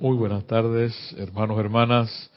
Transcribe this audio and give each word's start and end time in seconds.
Muy 0.00 0.16
buenas 0.16 0.46
tardes, 0.46 0.94
hermanos, 1.18 1.58
hermanas. 1.58 2.30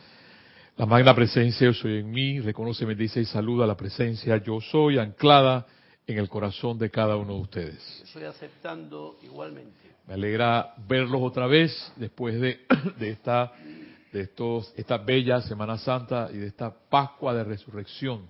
La 0.78 0.88
magna 0.88 1.14
presencia 1.14 1.68
yo 1.68 1.74
soy 1.76 2.00
en 2.00 2.10
mí, 2.10 2.40
reconoce, 2.40 2.88
me 2.88 2.96
dice 2.96 3.22
y 3.22 3.26
saluda 3.26 3.68
la 3.68 3.78
presencia 3.78 4.38
yo 4.38 4.60
soy 4.60 4.98
anclada 4.98 5.68
en 6.08 6.18
el 6.18 6.28
corazón 6.28 6.80
de 6.80 6.90
cada 6.90 7.18
uno 7.18 7.36
de 7.36 7.42
ustedes. 7.42 8.02
Estoy 8.04 8.24
aceptando 8.24 9.20
igualmente. 9.22 9.78
Me 10.08 10.16
alegra 10.16 10.74
verlos 10.88 11.22
otra 11.22 11.46
vez 11.46 11.94
después 11.98 12.42
de, 12.42 12.62
de 12.98 13.10
esta 13.12 13.52
de 14.12 14.22
estos 14.22 14.74
esta 14.76 14.98
bella 14.98 15.40
Semana 15.42 15.78
Santa 15.78 16.30
y 16.34 16.38
de 16.38 16.48
esta 16.48 16.74
Pascua 16.90 17.36
de 17.36 17.44
Resurrección. 17.44 18.28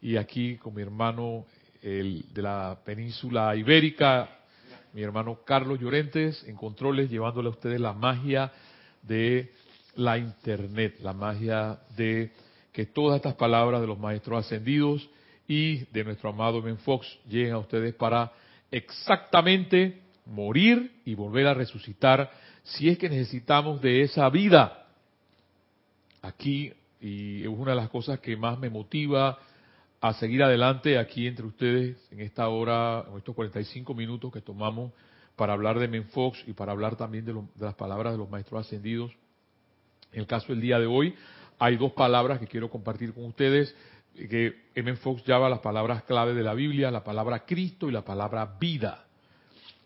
Y 0.00 0.16
aquí 0.16 0.56
con 0.56 0.74
mi 0.74 0.80
hermano 0.80 1.44
el, 1.82 2.24
de 2.32 2.40
la 2.40 2.78
península 2.82 3.54
ibérica, 3.54 4.30
mi 4.92 5.02
hermano 5.02 5.40
Carlos 5.44 5.80
Llorentes, 5.80 6.44
en 6.46 6.56
controles, 6.56 7.10
llevándole 7.10 7.48
a 7.48 7.52
ustedes 7.52 7.80
la 7.80 7.92
magia 7.92 8.52
de 9.02 9.52
la 9.94 10.18
Internet, 10.18 10.96
la 11.00 11.12
magia 11.12 11.78
de 11.96 12.32
que 12.72 12.86
todas 12.86 13.16
estas 13.16 13.34
palabras 13.34 13.80
de 13.80 13.86
los 13.86 13.98
maestros 13.98 14.44
ascendidos 14.44 15.08
y 15.48 15.84
de 15.92 16.04
nuestro 16.04 16.30
amado 16.30 16.62
Ben 16.62 16.78
Fox 16.78 17.06
lleguen 17.28 17.52
a 17.52 17.58
ustedes 17.58 17.94
para 17.94 18.32
exactamente 18.70 20.00
morir 20.26 21.00
y 21.04 21.14
volver 21.14 21.46
a 21.46 21.54
resucitar 21.54 22.30
si 22.62 22.88
es 22.88 22.96
que 22.96 23.08
necesitamos 23.08 23.82
de 23.82 24.02
esa 24.02 24.28
vida. 24.30 24.86
Aquí, 26.22 26.72
y 27.00 27.42
es 27.42 27.48
una 27.48 27.72
de 27.72 27.76
las 27.76 27.90
cosas 27.90 28.20
que 28.20 28.36
más 28.36 28.58
me 28.58 28.70
motiva 28.70 29.38
a 30.02 30.14
seguir 30.14 30.42
adelante 30.42 30.98
aquí 30.98 31.28
entre 31.28 31.46
ustedes 31.46 31.96
en 32.10 32.20
esta 32.20 32.48
hora, 32.48 33.04
en 33.08 33.18
estos 33.18 33.36
45 33.36 33.94
minutos 33.94 34.32
que 34.32 34.40
tomamos 34.40 34.92
para 35.36 35.52
hablar 35.52 35.78
de 35.78 35.86
Menfox 35.86 36.42
y 36.48 36.54
para 36.54 36.72
hablar 36.72 36.96
también 36.96 37.24
de, 37.24 37.40
las 37.60 37.74
palabras 37.74 38.12
de 38.12 38.18
los 38.18 38.28
maestros 38.28 38.66
ascendidos. 38.66 39.12
En 40.12 40.22
el 40.22 40.26
caso 40.26 40.48
del 40.48 40.60
día 40.60 40.80
de 40.80 40.86
hoy, 40.86 41.14
hay 41.56 41.76
dos 41.76 41.92
palabras 41.92 42.40
que 42.40 42.48
quiero 42.48 42.68
compartir 42.68 43.14
con 43.14 43.24
ustedes, 43.26 43.76
que 44.16 44.62
M. 44.74 44.96
Fox 44.96 45.24
llama 45.24 45.48
las 45.48 45.60
palabras 45.60 46.02
clave 46.02 46.34
de 46.34 46.42
la 46.42 46.54
Biblia, 46.54 46.90
la 46.90 47.04
palabra 47.04 47.46
Cristo 47.46 47.88
y 47.88 47.92
la 47.92 48.04
palabra 48.04 48.56
vida. 48.58 49.06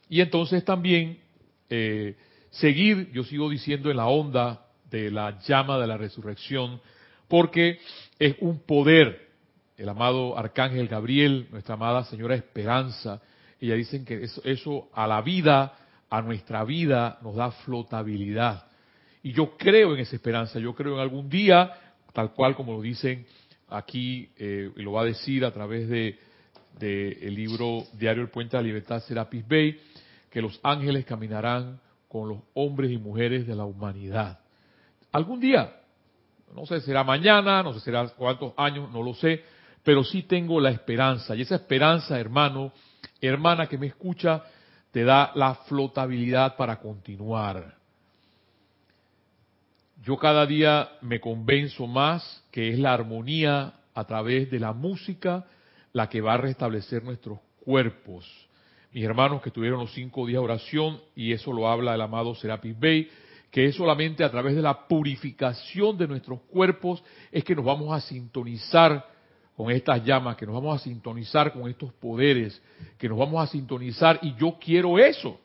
Y 0.09 0.23
entonces 0.23 0.65
también 0.65 1.19
eh, 1.69 2.17
seguir, 2.49 3.13
yo 3.13 3.23
sigo 3.23 3.51
diciendo, 3.51 3.91
en 3.91 3.99
la 3.99 4.07
onda 4.07 4.67
de 4.91 5.11
la 5.11 5.39
llama 5.41 5.79
de 5.79 5.87
la 5.87 5.99
resurrección, 5.99 6.81
porque 7.29 7.81
es 8.19 8.35
un 8.41 8.61
poder. 8.61 9.26
El 9.77 9.89
amado 9.89 10.39
Arcángel 10.39 10.89
Gabriel, 10.89 11.49
nuestra 11.51 11.75
amada 11.75 12.05
Señora 12.05 12.35
Esperanza, 12.35 13.21
ella 13.61 13.75
dicen 13.75 14.05
que 14.05 14.23
eso, 14.23 14.41
eso 14.45 14.89
a 14.95 15.07
la 15.07 15.21
vida, 15.21 15.75
a 16.09 16.23
nuestra 16.23 16.65
vida, 16.65 17.19
nos 17.23 17.37
da 17.37 17.51
flotabilidad. 17.51 18.67
Y 19.23 19.33
yo 19.33 19.57
creo 19.57 19.95
en 19.95 20.01
esa 20.01 20.17
esperanza, 20.17 20.59
yo 20.59 20.75
creo 20.75 20.95
en 20.95 21.01
algún 21.01 21.29
día, 21.29 21.73
tal 22.13 22.33
cual 22.33 22.55
como 22.55 22.73
lo 22.73 22.81
dicen 22.81 23.27
aquí, 23.69 24.31
eh, 24.39 24.71
y 24.77 24.83
lo 24.83 24.93
va 24.93 25.03
a 25.03 25.05
decir 25.05 25.45
a 25.45 25.51
través 25.51 25.89
de, 25.89 26.19
el 26.81 27.35
libro 27.35 27.85
Diario 27.95 28.23
El 28.23 28.29
Puente 28.29 28.57
de 28.57 28.63
la 28.63 28.67
Libertad, 28.67 29.03
Serapis 29.03 29.47
Bay, 29.49 29.81
que 30.31 30.41
los 30.41 30.61
ángeles 30.63 31.05
caminarán 31.05 31.81
con 32.09 32.29
los 32.29 32.39
hombres 32.55 32.91
y 32.91 32.99
mujeres 32.99 33.47
de 33.47 33.55
la 33.55 33.65
humanidad. 33.65 34.39
Algún 35.13 35.41
día, 35.41 35.75
no 36.55 36.65
sé, 36.67 36.81
será 36.81 37.03
mañana, 37.03 37.63
no 37.63 37.73
sé, 37.75 37.81
será 37.81 38.09
cuántos 38.09 38.53
años, 38.57 38.91
no 38.93 39.03
lo 39.03 39.15
sé, 39.15 39.43
pero 39.87 40.03
sí 40.03 40.25
tengo 40.25 40.59
la 40.59 40.71
esperanza. 40.71 41.37
Y 41.37 41.43
esa 41.43 41.55
esperanza, 41.55 42.19
hermano, 42.19 42.73
hermana 43.21 43.69
que 43.69 43.79
me 43.79 43.87
escucha, 43.87 44.43
te 44.91 45.05
da 45.05 45.31
la 45.37 45.55
flotabilidad 45.55 46.57
para 46.57 46.81
continuar. 46.81 47.77
Yo 50.03 50.17
cada 50.17 50.45
día 50.45 50.89
me 51.03 51.21
convenzo 51.21 51.87
más 51.87 52.43
que 52.51 52.71
es 52.71 52.81
la 52.81 52.95
armonía 52.95 53.75
a 53.95 54.05
través 54.05 54.51
de 54.51 54.59
la 54.59 54.73
música 54.73 55.47
la 55.93 56.09
que 56.09 56.21
va 56.21 56.35
a 56.35 56.39
restablecer 56.39 57.05
nuestros 57.05 57.39
cuerpos. 57.65 58.27
Mis 58.91 59.05
hermanos 59.05 59.41
que 59.41 59.53
tuvieron 59.53 59.79
los 59.79 59.95
cinco 59.95 60.27
días 60.27 60.41
de 60.41 60.47
oración, 60.47 61.01
y 61.15 61.31
eso 61.31 61.53
lo 61.53 61.69
habla 61.69 61.95
el 61.95 62.01
amado 62.01 62.35
Serapis 62.35 62.77
Bey, 62.77 63.09
que 63.53 63.67
es 63.67 63.77
solamente 63.77 64.25
a 64.25 64.33
través 64.33 64.57
de 64.57 64.63
la 64.63 64.89
purificación 64.89 65.97
de 65.97 66.09
nuestros 66.09 66.41
cuerpos 66.51 67.05
es 67.31 67.45
que 67.45 67.55
nos 67.55 67.65
vamos 67.65 67.97
a 67.97 68.01
sintonizar 68.01 69.15
con 69.57 69.71
estas 69.71 70.05
llamas, 70.05 70.37
que 70.37 70.45
nos 70.45 70.55
vamos 70.55 70.81
a 70.81 70.85
sintonizar 70.85 71.53
con 71.53 71.69
estos 71.69 71.93
poderes, 71.95 72.61
que 72.99 73.09
nos 73.09 73.19
vamos 73.19 73.43
a 73.43 73.51
sintonizar 73.51 74.19
y 74.23 74.35
yo 74.35 74.59
quiero 74.61 74.99
eso. 74.99 75.41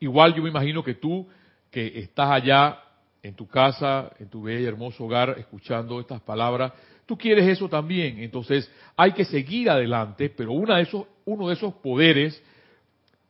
Igual 0.00 0.34
yo 0.34 0.42
me 0.42 0.48
imagino 0.48 0.82
que 0.82 0.94
tú 0.94 1.28
que 1.70 2.00
estás 2.00 2.30
allá 2.30 2.80
en 3.22 3.34
tu 3.34 3.46
casa, 3.46 4.10
en 4.18 4.28
tu 4.28 4.42
bello 4.42 4.60
y 4.60 4.64
hermoso 4.64 5.04
hogar, 5.04 5.36
escuchando 5.38 6.00
estas 6.00 6.20
palabras, 6.22 6.72
tú 7.06 7.16
quieres 7.16 7.46
eso 7.46 7.68
también. 7.68 8.18
Entonces 8.18 8.68
hay 8.96 9.12
que 9.12 9.24
seguir 9.24 9.70
adelante, 9.70 10.30
pero 10.30 10.52
una 10.52 10.78
de 10.78 10.82
esos, 10.82 11.06
uno 11.26 11.48
de 11.48 11.54
esos 11.54 11.74
poderes 11.74 12.42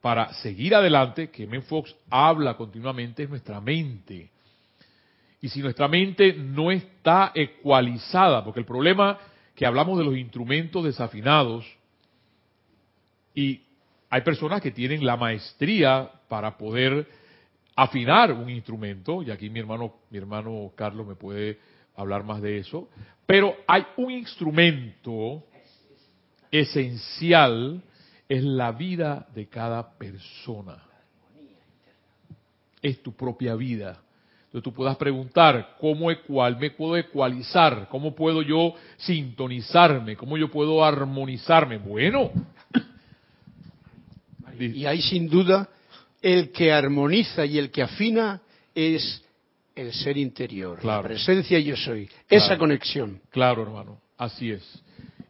para 0.00 0.32
seguir 0.34 0.75
adelante, 0.75 1.28
que 1.28 1.47
Men 1.47 1.62
Fox 1.64 1.94
habla 2.09 2.56
continuamente, 2.56 3.25
es 3.25 3.28
nuestra 3.28 3.60
mente. 3.60 4.30
Y 5.40 5.48
si 5.48 5.60
nuestra 5.60 5.88
mente 5.88 6.34
no 6.34 6.70
está 6.70 7.32
ecualizada, 7.34 8.44
porque 8.44 8.60
el 8.60 8.66
problema 8.66 9.18
que 9.54 9.66
hablamos 9.66 9.98
de 9.98 10.04
los 10.04 10.16
instrumentos 10.16 10.84
desafinados, 10.84 11.66
y 13.34 13.62
hay 14.10 14.20
personas 14.22 14.60
que 14.60 14.70
tienen 14.70 15.04
la 15.04 15.16
maestría 15.16 16.10
para 16.28 16.58
poder 16.58 17.06
afinar 17.76 18.32
un 18.32 18.50
instrumento, 18.50 19.22
y 19.22 19.30
aquí 19.30 19.48
mi 19.48 19.60
hermano, 19.60 19.94
mi 20.10 20.18
hermano 20.18 20.72
Carlos 20.74 21.06
me 21.06 21.14
puede 21.14 21.58
hablar 21.96 22.24
más 22.24 22.42
de 22.42 22.58
eso, 22.58 22.88
pero 23.26 23.56
hay 23.66 23.84
un 23.96 24.10
instrumento 24.10 25.44
esencial, 26.50 27.82
es 28.28 28.42
la 28.42 28.72
vida 28.72 29.26
de 29.34 29.48
cada 29.48 29.96
persona. 29.96 30.82
Es 32.82 33.02
tu 33.02 33.12
propia 33.12 33.54
vida. 33.54 34.00
Entonces 34.50 34.64
tú 34.64 34.72
puedas 34.72 34.96
preguntar, 34.96 35.76
¿cómo 35.78 36.10
ecual, 36.10 36.58
me 36.58 36.72
puedo 36.72 36.96
ecualizar? 36.96 37.86
¿Cómo 37.88 38.16
puedo 38.16 38.42
yo 38.42 38.74
sintonizarme? 38.96 40.16
¿Cómo 40.16 40.36
yo 40.36 40.50
puedo 40.50 40.84
armonizarme? 40.84 41.78
Bueno. 41.78 42.32
Y 44.58 44.86
hay 44.86 45.02
sin 45.02 45.28
duda 45.28 45.68
el 46.20 46.50
que 46.50 46.72
armoniza 46.72 47.46
y 47.46 47.58
el 47.58 47.70
que 47.70 47.82
afina 47.82 48.42
es 48.74 49.22
el 49.76 49.92
ser 49.92 50.16
interior, 50.18 50.80
claro. 50.80 51.02
la 51.02 51.08
presencia 51.10 51.60
yo 51.60 51.76
soy, 51.76 52.06
claro. 52.06 52.24
esa 52.28 52.58
conexión. 52.58 53.20
Claro, 53.30 53.62
hermano, 53.62 54.00
así 54.18 54.50
es. 54.50 54.82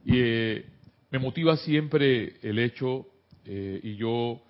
Y 0.07 0.15
eh, 0.15 0.65
me 1.11 1.19
motiva 1.19 1.59
siempre 1.59 2.37
el 2.41 2.59
hecho, 2.59 3.07
eh, 3.45 3.81
y 3.83 3.97
yo, 3.97 4.41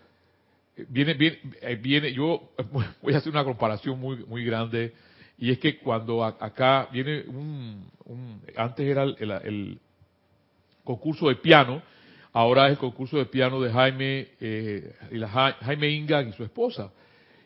viene, 0.89 1.15
viene, 1.15 1.39
viene, 1.77 2.13
yo 2.13 2.51
voy 3.03 3.15
a 3.15 3.19
hacer 3.19 3.33
una 3.33 3.45
comparación 3.45 3.99
muy, 3.99 4.25
muy 4.27 4.45
grande, 4.45 4.95
y 5.39 5.51
es 5.51 5.59
que 5.59 5.79
cuando 5.79 6.23
acá 6.23 6.89
viene 6.93 7.23
un, 7.27 7.91
un, 8.05 8.43
antes 8.57 8.87
era 8.87 9.05
el, 9.05 9.79
concurso 10.85 11.29
de 11.29 11.37
piano, 11.37 11.83
ahora 12.33 12.67
es 12.67 12.73
el 12.73 12.79
concurso 12.79 13.17
de 13.17 13.27
piano 13.27 13.61
de 13.61 13.73
Jaime, 13.73 14.29
eh, 14.41 14.95
y 15.11 15.17
la, 15.17 15.29
Jaime 15.29 15.89
Inga 15.89 16.23
y 16.23 16.33
su 16.33 16.45
esposa. 16.45 16.93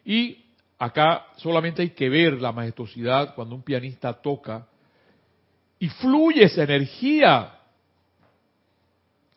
Y 0.05 0.45
acá 0.78 1.27
solamente 1.37 1.83
hay 1.83 1.91
que 1.91 2.09
ver 2.09 2.41
la 2.41 2.53
majestuosidad 2.53 3.34
cuando 3.34 3.55
un 3.55 3.62
pianista 3.62 4.12
toca 4.15 4.66
y 5.78 5.89
fluye 5.89 6.45
esa 6.45 6.62
energía. 6.62 7.59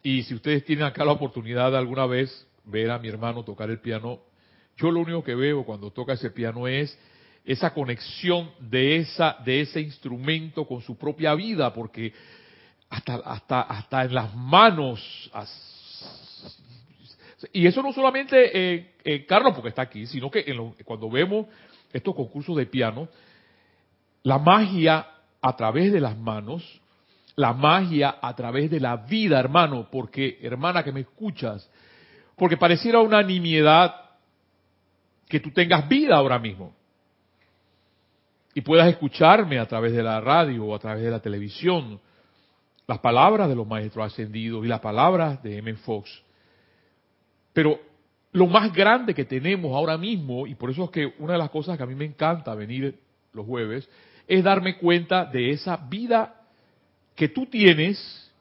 Y 0.02 0.24
si 0.24 0.34
ustedes 0.34 0.64
tienen 0.64 0.86
acá 0.86 1.04
la 1.04 1.12
oportunidad 1.12 1.76
alguna 1.76 2.06
vez 2.06 2.47
ver 2.68 2.92
a 2.92 3.00
mi 3.00 3.08
hermano 3.08 3.44
tocar 3.44 3.70
el 3.70 3.80
piano, 3.80 4.20
yo 4.78 4.92
lo 4.92 5.00
único 5.00 5.24
que 5.24 5.36
veo 5.36 5.66
cuando 5.66 5.92
toca 5.92 6.14
ese 6.14 6.30
piano 6.30 6.68
es 6.68 6.98
esa 7.44 7.74
conexión 7.74 8.52
de 8.60 8.98
esa 8.98 9.38
de 9.44 9.62
ese 9.62 9.82
instrumento 9.82 10.66
con 10.66 10.82
su 10.82 10.98
propia 10.98 11.34
vida, 11.34 11.74
porque 11.74 12.14
hasta, 12.90 13.16
hasta, 13.16 13.62
hasta 13.62 14.04
en 14.04 14.14
las 14.14 14.36
manos. 14.36 15.32
Y 17.54 17.68
eso 17.68 17.82
no 17.82 17.94
solamente 17.94 18.52
eh, 18.54 18.94
eh, 19.04 19.26
Carlos, 19.26 19.54
porque 19.54 19.70
está 19.70 19.84
aquí, 19.84 20.06
sino 20.06 20.30
que 20.30 20.44
en 20.48 20.74
cuando 20.84 21.10
vemos 21.10 21.48
estos 21.94 22.16
concursos 22.16 22.56
de 22.58 22.66
piano, 22.66 23.08
la 24.24 24.40
magia 24.40 25.08
a 25.42 25.56
través 25.56 25.94
de 25.94 26.02
las 26.02 26.18
manos, 26.18 26.82
la 27.36 27.54
magia 27.54 28.18
a 28.22 28.36
través 28.36 28.70
de 28.72 28.80
la 28.80 28.98
vida, 28.98 29.40
hermano, 29.40 29.88
porque, 29.92 30.40
hermana 30.42 30.84
que 30.84 30.92
me 30.92 31.02
escuchas, 31.02 31.70
porque 32.38 32.56
pareciera 32.56 33.00
una 33.02 33.22
nimiedad 33.24 33.96
que 35.28 35.40
tú 35.40 35.52
tengas 35.52 35.90
vida 35.90 36.16
ahora 36.16 36.40
mismo 36.40 36.74
y 38.54 38.62
puedas 38.62 38.88
escucharme 38.88 39.60
a 39.60 39.68
través 39.68 39.92
de 39.92 40.04
la 40.04 40.22
radio 40.22 40.66
o 40.66 40.76
a 40.76 40.80
través 40.80 41.04
de 41.04 41.12
la 41.12 41.20
televisión 41.20 42.00
las 42.86 43.00
palabras 43.00 43.50
de 43.50 43.56
los 43.56 43.68
maestros 43.68 44.06
ascendidos 44.06 44.64
y 44.64 44.68
las 44.68 44.80
palabras 44.80 45.44
de 45.44 45.58
M. 45.58 45.74
Fox. 45.76 46.10
Pero 47.54 47.80
lo 48.32 48.48
más 48.48 48.72
grande 48.72 49.14
que 49.14 49.26
tenemos 49.26 49.76
ahora 49.76 49.98
mismo, 49.98 50.48
y 50.48 50.56
por 50.56 50.70
eso 50.70 50.86
es 50.86 50.92
que 50.92 51.14
una 51.20 51.34
de 51.34 51.40
las 51.40 51.50
cosas 51.50 51.76
que 51.76 51.84
a 51.84 51.88
mí 51.88 51.96
me 51.96 52.06
encanta 52.06 52.56
venir 52.56 52.98
los 53.34 53.46
jueves, 53.46 53.90
es 54.28 54.44
darme 54.44 54.78
cuenta 54.78 55.26
de 55.26 55.52
esa 55.52 55.76
vida 55.76 56.46
que 57.16 57.28
tú 57.30 57.48
tienes, 57.48 58.32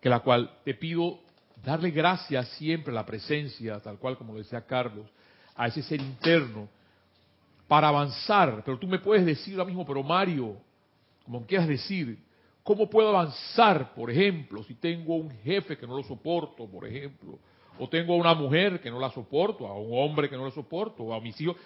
que 0.00 0.08
la 0.08 0.20
cual 0.20 0.50
te 0.64 0.74
pido 0.74 1.20
darle 1.64 1.90
gracias 1.90 2.48
siempre 2.50 2.92
a 2.92 2.94
la 2.94 3.06
presencia, 3.06 3.80
tal 3.80 3.98
cual 3.98 4.16
como 4.16 4.36
decía 4.36 4.64
Carlos, 4.66 5.06
a 5.54 5.68
ese 5.68 5.82
ser 5.82 6.00
interno, 6.00 6.68
para 7.68 7.88
avanzar. 7.88 8.62
Pero 8.64 8.78
tú 8.78 8.86
me 8.86 8.98
puedes 8.98 9.24
decir 9.24 9.54
ahora 9.54 9.66
mismo, 9.66 9.86
pero 9.86 10.02
Mario, 10.02 10.56
como 11.24 11.46
quieras 11.46 11.68
decir, 11.68 12.18
¿cómo 12.62 12.88
puedo 12.88 13.08
avanzar, 13.08 13.94
por 13.94 14.10
ejemplo, 14.10 14.62
si 14.64 14.74
tengo 14.74 15.16
un 15.16 15.30
jefe 15.42 15.76
que 15.76 15.86
no 15.86 15.96
lo 15.96 16.02
soporto, 16.02 16.66
por 16.66 16.86
ejemplo? 16.86 17.38
O 17.78 17.88
tengo 17.88 18.14
a 18.14 18.16
una 18.16 18.34
mujer 18.34 18.80
que 18.80 18.90
no 18.90 18.98
la 18.98 19.10
soporto, 19.10 19.66
a 19.66 19.78
un 19.78 19.90
hombre 19.92 20.28
que 20.28 20.36
no 20.36 20.44
la 20.44 20.50
soporto, 20.50 21.04
o 21.04 21.14
a 21.14 21.20
mis 21.20 21.40
hijos. 21.40 21.56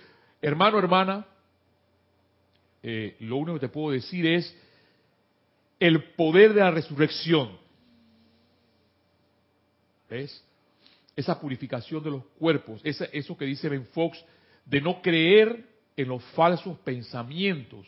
Hermano, 0.40 0.78
hermana, 0.78 1.26
eh, 2.82 3.16
lo 3.20 3.36
único 3.36 3.54
que 3.54 3.66
te 3.66 3.68
puedo 3.68 3.90
decir 3.90 4.26
es 4.26 4.56
el 5.80 6.02
poder 6.14 6.54
de 6.54 6.60
la 6.60 6.70
resurrección. 6.70 7.65
¿Ves? 10.08 10.44
Esa 11.14 11.40
purificación 11.40 12.02
de 12.02 12.10
los 12.10 12.24
cuerpos, 12.38 12.80
eso 12.84 13.36
que 13.36 13.44
dice 13.44 13.68
Ben 13.68 13.86
Fox, 13.86 14.22
de 14.64 14.80
no 14.80 15.00
creer 15.00 15.64
en 15.96 16.08
los 16.08 16.22
falsos 16.34 16.78
pensamientos. 16.78 17.86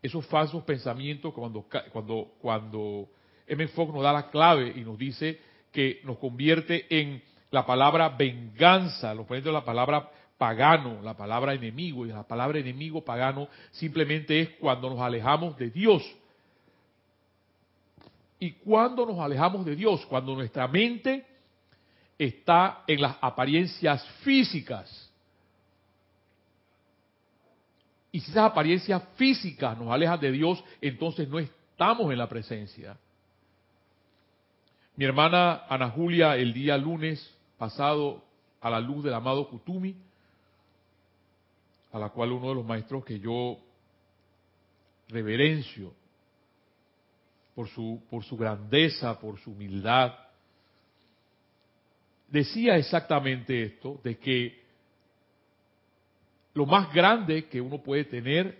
Esos 0.00 0.26
falsos 0.26 0.62
pensamientos 0.64 1.32
cuando, 1.32 1.66
cuando, 1.92 2.32
cuando 2.40 3.08
M. 3.46 3.68
Fox 3.68 3.92
nos 3.92 4.02
da 4.02 4.12
la 4.12 4.30
clave 4.30 4.72
y 4.76 4.80
nos 4.80 4.98
dice 4.98 5.40
que 5.72 6.00
nos 6.04 6.18
convierte 6.18 6.86
en 6.88 7.22
la 7.50 7.66
palabra 7.66 8.08
venganza, 8.08 9.14
lo 9.14 9.26
poniendo 9.26 9.52
la 9.52 9.64
palabra 9.64 10.10
pagano, 10.38 11.00
la 11.02 11.16
palabra 11.16 11.54
enemigo, 11.54 12.04
y 12.04 12.08
la 12.08 12.26
palabra 12.26 12.58
enemigo 12.58 13.04
pagano 13.04 13.48
simplemente 13.70 14.40
es 14.40 14.48
cuando 14.58 14.90
nos 14.90 15.00
alejamos 15.00 15.56
de 15.56 15.70
Dios. 15.70 16.02
¿Y 18.40 18.52
cuando 18.52 19.06
nos 19.06 19.20
alejamos 19.20 19.64
de 19.64 19.76
Dios? 19.76 20.04
Cuando 20.06 20.34
nuestra 20.34 20.66
mente 20.66 21.24
está 22.24 22.84
en 22.86 23.02
las 23.02 23.16
apariencias 23.20 24.06
físicas. 24.22 25.10
Y 28.12 28.20
si 28.20 28.30
esas 28.30 28.50
apariencias 28.50 29.02
físicas 29.16 29.76
nos 29.78 29.90
alejan 29.90 30.20
de 30.20 30.30
Dios, 30.30 30.62
entonces 30.80 31.28
no 31.28 31.38
estamos 31.38 32.12
en 32.12 32.18
la 32.18 32.28
presencia. 32.28 32.96
Mi 34.94 35.04
hermana 35.04 35.64
Ana 35.68 35.90
Julia 35.90 36.36
el 36.36 36.52
día 36.52 36.76
lunes 36.76 37.34
pasado 37.58 38.22
a 38.60 38.70
la 38.70 38.78
luz 38.78 39.02
del 39.02 39.14
amado 39.14 39.48
Kutumi, 39.48 39.96
a 41.90 41.98
la 41.98 42.10
cual 42.10 42.32
uno 42.32 42.50
de 42.50 42.54
los 42.54 42.64
maestros 42.64 43.04
que 43.04 43.18
yo 43.18 43.58
reverencio 45.08 45.92
por 47.54 47.68
su, 47.68 48.02
por 48.08 48.22
su 48.22 48.36
grandeza, 48.36 49.18
por 49.18 49.38
su 49.40 49.52
humildad, 49.52 50.12
decía 52.32 52.76
exactamente 52.76 53.62
esto, 53.62 54.00
de 54.02 54.18
que 54.18 54.62
lo 56.54 56.66
más 56.66 56.92
grande 56.92 57.46
que 57.48 57.60
uno 57.60 57.82
puede 57.82 58.04
tener 58.04 58.58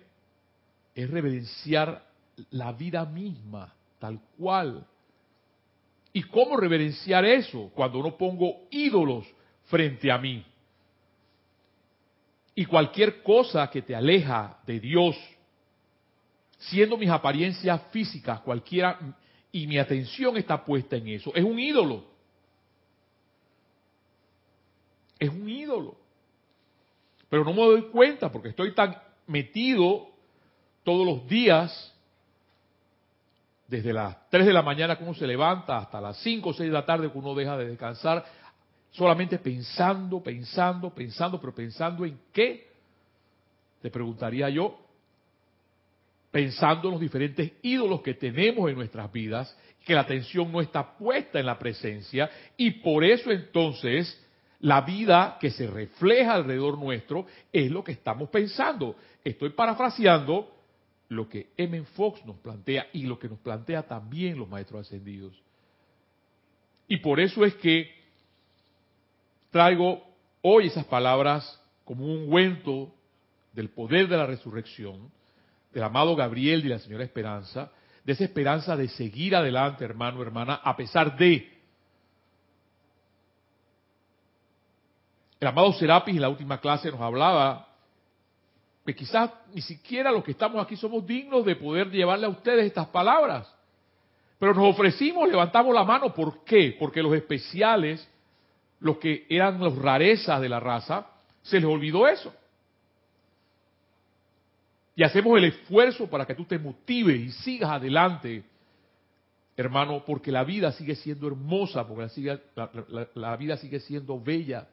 es 0.94 1.10
reverenciar 1.10 2.06
la 2.50 2.72
vida 2.72 3.04
misma, 3.06 3.74
tal 3.98 4.20
cual. 4.38 4.86
¿Y 6.12 6.22
cómo 6.24 6.58
reverenciar 6.58 7.24
eso? 7.24 7.70
Cuando 7.74 8.02
no 8.02 8.16
pongo 8.16 8.66
ídolos 8.70 9.26
frente 9.64 10.12
a 10.12 10.19
mí. 10.19 10.44
Y 12.54 12.66
cualquier 12.66 13.22
cosa 13.22 13.70
que 13.70 13.80
te 13.80 13.94
aleja 13.94 14.58
de 14.66 14.78
Dios, 14.78 15.16
siendo 16.58 16.98
mis 16.98 17.08
apariencias 17.08 17.80
físicas, 17.90 18.40
cualquiera, 18.40 18.98
y 19.50 19.66
mi 19.66 19.78
atención 19.78 20.36
está 20.36 20.62
puesta 20.62 20.96
en 20.96 21.08
eso, 21.08 21.34
es 21.34 21.42
un 21.42 21.58
ídolo. 21.58 22.11
Es 25.22 25.28
un 25.28 25.48
ídolo. 25.48 25.94
Pero 27.28 27.44
no 27.44 27.52
me 27.52 27.62
doy 27.62 27.82
cuenta 27.90 28.32
porque 28.32 28.48
estoy 28.48 28.74
tan 28.74 28.96
metido 29.28 30.08
todos 30.82 31.06
los 31.06 31.28
días 31.28 31.94
desde 33.69 33.92
las 33.92 34.28
3 34.30 34.46
de 34.46 34.52
la 34.52 34.62
mañana 34.62 34.98
que 34.98 35.04
uno 35.04 35.14
se 35.14 35.28
levanta 35.28 35.78
hasta 35.78 36.00
las 36.00 36.16
5 36.19 36.48
o 36.48 36.52
6 36.52 36.69
de 36.69 36.74
la 36.74 36.84
tarde 36.84 37.10
que 37.12 37.16
uno 37.16 37.36
deja 37.36 37.56
de 37.56 37.69
descansar, 37.69 38.24
solamente 38.90 39.38
pensando, 39.38 40.20
pensando, 40.20 40.92
pensando, 40.92 41.40
pero 41.40 41.54
pensando 41.54 42.04
en 42.04 42.19
qué, 42.32 42.69
te 43.80 43.90
preguntaría 43.90 44.48
yo, 44.48 44.76
pensando 46.32 46.88
en 46.88 46.94
los 46.94 47.00
diferentes 47.00 47.52
ídolos 47.62 48.02
que 48.02 48.14
tenemos 48.14 48.69
en 48.69 48.74
nuestras 48.74 49.10
vidas, 49.12 49.56
que 49.86 49.94
la 49.94 50.00
atención 50.00 50.50
no 50.50 50.60
está 50.60 50.98
puesta 50.98 51.38
en 51.38 51.46
la 51.46 51.60
presencia, 51.60 52.28
y 52.56 52.72
por 52.72 53.04
eso 53.04 53.30
entonces 53.30 54.19
la 54.62 54.80
vida 54.82 55.38
que 55.40 55.50
se 55.50 55.66
refleja 55.66 56.34
alrededor 56.34 56.78
nuestro 56.78 57.26
es 57.52 57.70
lo 57.70 57.82
que 57.82 57.92
estamos 57.92 58.30
pensando. 58.30 58.96
Estoy 59.24 59.50
parafraseando 59.50 60.50
lo 61.08 61.28
que 61.28 61.50
M. 61.56 61.82
Fox 61.94 62.24
nos 62.24 62.36
plantea 62.38 62.86
y 62.92 63.02
lo 63.02 63.18
que 63.18 63.28
nos 63.28 63.40
plantea 63.40 63.82
también 63.82 64.38
los 64.38 64.48
maestros 64.48 64.86
ascendidos. 64.86 65.34
Y 66.86 66.98
por 66.98 67.20
eso 67.20 67.44
es 67.44 67.54
que 67.56 67.90
traigo 69.50 70.02
hoy 70.42 70.68
esas 70.68 70.84
palabras 70.86 71.60
como 71.84 72.04
un 72.04 72.22
ungüento 72.22 72.94
del 73.52 73.68
poder 73.68 74.08
de 74.08 74.16
la 74.16 74.26
resurrección, 74.26 75.10
del 75.72 75.82
amado 75.82 76.14
Gabriel 76.14 76.64
y 76.64 76.68
la 76.68 76.78
señora 76.78 77.04
Esperanza, 77.04 77.72
de 78.04 78.12
esa 78.12 78.24
esperanza 78.24 78.76
de 78.76 78.88
seguir 78.88 79.34
adelante, 79.34 79.84
hermano, 79.84 80.22
hermana, 80.22 80.54
a 80.54 80.76
pesar 80.76 81.16
de. 81.16 81.51
El 85.42 85.48
amado 85.48 85.72
Serapis 85.72 86.14
en 86.14 86.22
la 86.22 86.28
última 86.28 86.60
clase 86.60 86.88
nos 86.88 87.00
hablaba 87.00 87.66
pues 88.84 88.94
quizás 88.94 89.28
ni 89.52 89.60
siquiera 89.60 90.12
los 90.12 90.22
que 90.22 90.30
estamos 90.30 90.64
aquí 90.64 90.76
somos 90.76 91.04
dignos 91.04 91.44
de 91.44 91.56
poder 91.56 91.90
llevarle 91.90 92.26
a 92.26 92.28
ustedes 92.28 92.64
estas 92.66 92.86
palabras. 92.86 93.52
Pero 94.38 94.54
nos 94.54 94.72
ofrecimos, 94.72 95.28
levantamos 95.28 95.74
la 95.74 95.82
mano. 95.82 96.14
¿Por 96.14 96.44
qué? 96.44 96.76
Porque 96.78 97.02
los 97.02 97.12
especiales, 97.14 98.08
los 98.78 98.98
que 98.98 99.26
eran 99.28 99.58
los 99.58 99.76
rarezas 99.76 100.40
de 100.40 100.48
la 100.48 100.60
raza, 100.60 101.08
se 101.42 101.56
les 101.56 101.68
olvidó 101.68 102.06
eso. 102.06 102.32
Y 104.94 105.02
hacemos 105.02 105.36
el 105.38 105.46
esfuerzo 105.46 106.08
para 106.08 106.24
que 106.24 106.36
tú 106.36 106.44
te 106.44 106.56
motives 106.56 107.20
y 107.20 107.31
sigas 107.32 107.70
adelante, 107.70 108.44
hermano, 109.56 110.05
porque 110.06 110.31
la 110.31 110.44
vida 110.44 110.70
sigue 110.70 110.94
siendo 110.94 111.26
hermosa, 111.26 111.84
porque 111.84 112.38
la, 112.55 113.08
la 113.12 113.36
vida 113.36 113.56
sigue 113.56 113.81
siendo 113.81 114.20
bella. 114.20 114.69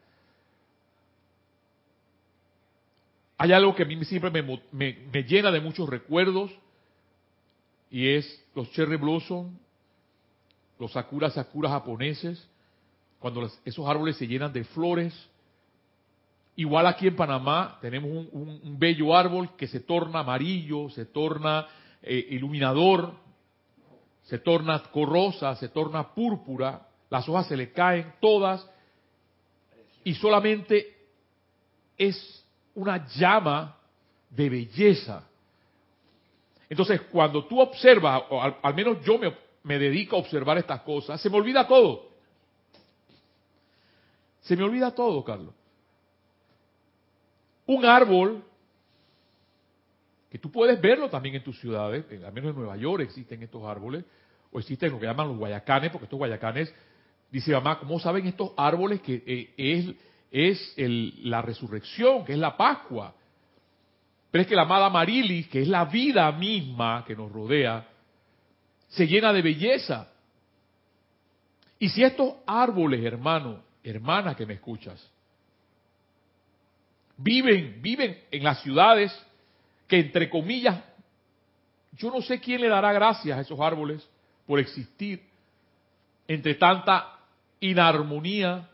Hay 3.41 3.53
algo 3.53 3.74
que 3.74 3.84
a 3.84 3.86
mí 3.86 4.03
siempre 4.03 4.29
me, 4.74 5.24
llena 5.24 5.50
de 5.50 5.62
muchos 5.62 5.88
recuerdos 5.88 6.51
y 7.89 8.10
es 8.10 8.46
los 8.53 8.69
cherry 8.74 8.98
blossom, 8.98 9.58
los 10.77 10.91
sakura 10.91 11.29
sakura 11.29 11.69
japoneses, 11.69 12.46
cuando 13.17 13.50
esos 13.63 13.88
árboles 13.88 14.17
se 14.17 14.27
llenan 14.27 14.51
de 14.51 14.65
flores. 14.65 15.13
Igual 16.58 16.86
aquí 16.86 17.08
en 17.08 17.15
Panamá 17.15 17.77
tenemos 17.79 18.27
un, 18.34 18.77
bello 18.77 19.15
árbol 19.15 19.55
que 19.55 19.67
se 19.67 19.79
torna 19.79 20.19
amarillo, 20.19 20.89
se 20.89 21.05
torna 21.05 21.65
eh, 22.01 22.27
iluminador, 22.31 23.13
se 24.24 24.39
torna 24.39 24.84
corrosa, 24.91 25.55
se 25.55 25.69
torna 25.69 26.13
púrpura, 26.13 26.89
las 27.10 27.27
hojas 27.29 27.48
se 27.48 27.55
le 27.55 27.72
caen 27.72 28.15
todas 28.19 28.69
y 30.03 30.13
solamente 30.15 30.93
es 31.98 32.39
una 32.79 33.05
llama 33.07 33.75
de 34.29 34.50
belleza. 34.50 35.27
Entonces, 36.69 37.01
cuando 37.12 37.45
tú 37.45 37.59
observas, 37.59 38.24
o 38.29 38.41
al, 38.41 38.74
menos 38.74 39.03
yo 39.03 39.19
me, 39.63 39.79
dedico 39.79 40.15
a 40.15 40.19
observar 40.19 40.57
estas 40.57 40.81
cosas, 40.81 41.19
se 41.21 41.29
me 41.29 41.38
olvida 41.38 41.67
todo. 41.67 42.07
Se 44.41 44.55
me 44.55 44.63
olvida 44.63 44.91
todo, 44.91 45.24
Carlos. 45.25 45.53
Un 47.65 47.86
árbol, 47.86 48.43
que 50.29 50.39
tú 50.39 50.50
puedes 50.50 50.79
verlo 50.79 51.09
también 51.09 51.36
en 51.36 51.43
tus 51.43 51.59
ciudades, 51.59 52.05
al 52.24 52.31
menos 52.31 52.51
en 52.51 52.55
Nueva 52.55 52.77
York 52.77 53.03
existen 53.03 53.43
estos 53.43 53.63
árboles, 53.65 54.05
o 54.51 54.59
existen 54.59 54.91
lo 54.91 55.00
que 55.00 55.05
llaman 55.05 55.27
los 55.27 55.38
guayacanes, 55.38 55.91
porque 55.91 56.05
estos 56.05 56.17
guayacanes, 56.17 56.74
dice 57.29 57.51
mamá, 57.51 57.77
¿cómo 57.79 58.00
saben 58.00 58.25
estos 58.25 58.51
árboles 58.55 59.01
que 59.01 59.21
eh, 59.25 59.53
es 59.57 59.95
es 60.31 60.74
la 60.77 61.41
resurrección, 61.41 62.25
que 62.25 62.33
es 62.33 62.39
la 62.39 62.55
Pascua. 62.55 63.13
Pero 64.31 64.41
es 64.43 64.48
que 64.48 64.55
la 64.55 64.63
amada 64.63 64.89
Marilis, 64.89 65.48
que 65.48 65.62
es 65.62 65.67
la 65.67 65.86
vida 65.86 66.31
misma 66.31 67.03
que 67.05 67.15
nos 67.15 67.31
rodea, 67.31 67.88
se 68.89 69.07
llena 69.07 69.33
de 69.33 69.41
belleza. 69.41 70.07
Y 71.79 71.89
si 71.89 72.03
estos 72.03 72.33
árboles, 72.45 73.03
hermano, 73.03 73.63
hermana 73.83 74.36
que 74.36 74.45
me 74.45 74.55
escuchas, 74.55 75.03
viven, 77.17 77.81
viven 77.81 78.19
en 78.31 78.43
las 78.43 78.62
ciudades 78.62 79.17
que 79.88 80.00
entre 80.00 80.29
comillas, 80.29 80.83
yo 81.93 82.12
no 82.12 82.21
sé 82.21 82.39
quién 82.39 82.62
le 82.62 82.69
dará 82.69 82.93
gracias 82.93 83.38
a 83.38 83.41
esos 83.41 83.59
árboles 83.59 84.07
por 84.45 84.59
existir 84.59 85.21
entre 86.27 86.55
tanta 86.55 87.17
inarmonía, 87.59 88.69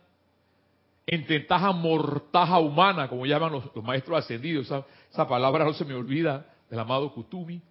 entre 1.07 1.41
tanta 1.41 1.71
mortaja 1.71 2.59
humana, 2.59 3.07
como 3.07 3.25
llaman 3.25 3.51
los, 3.51 3.75
maestros 3.83 4.19
ascendidos, 4.19 4.65
esa, 4.65 4.85
esa 5.11 5.27
palabra 5.27 5.63
no 5.63 5.73
se 5.73 5.85
me 5.85 5.93
olvida 5.93 6.45
del 6.69 6.79
amado 6.79 7.13
Kutumi. 7.13 7.61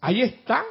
Ahí 0.00 0.20
están. 0.20 0.64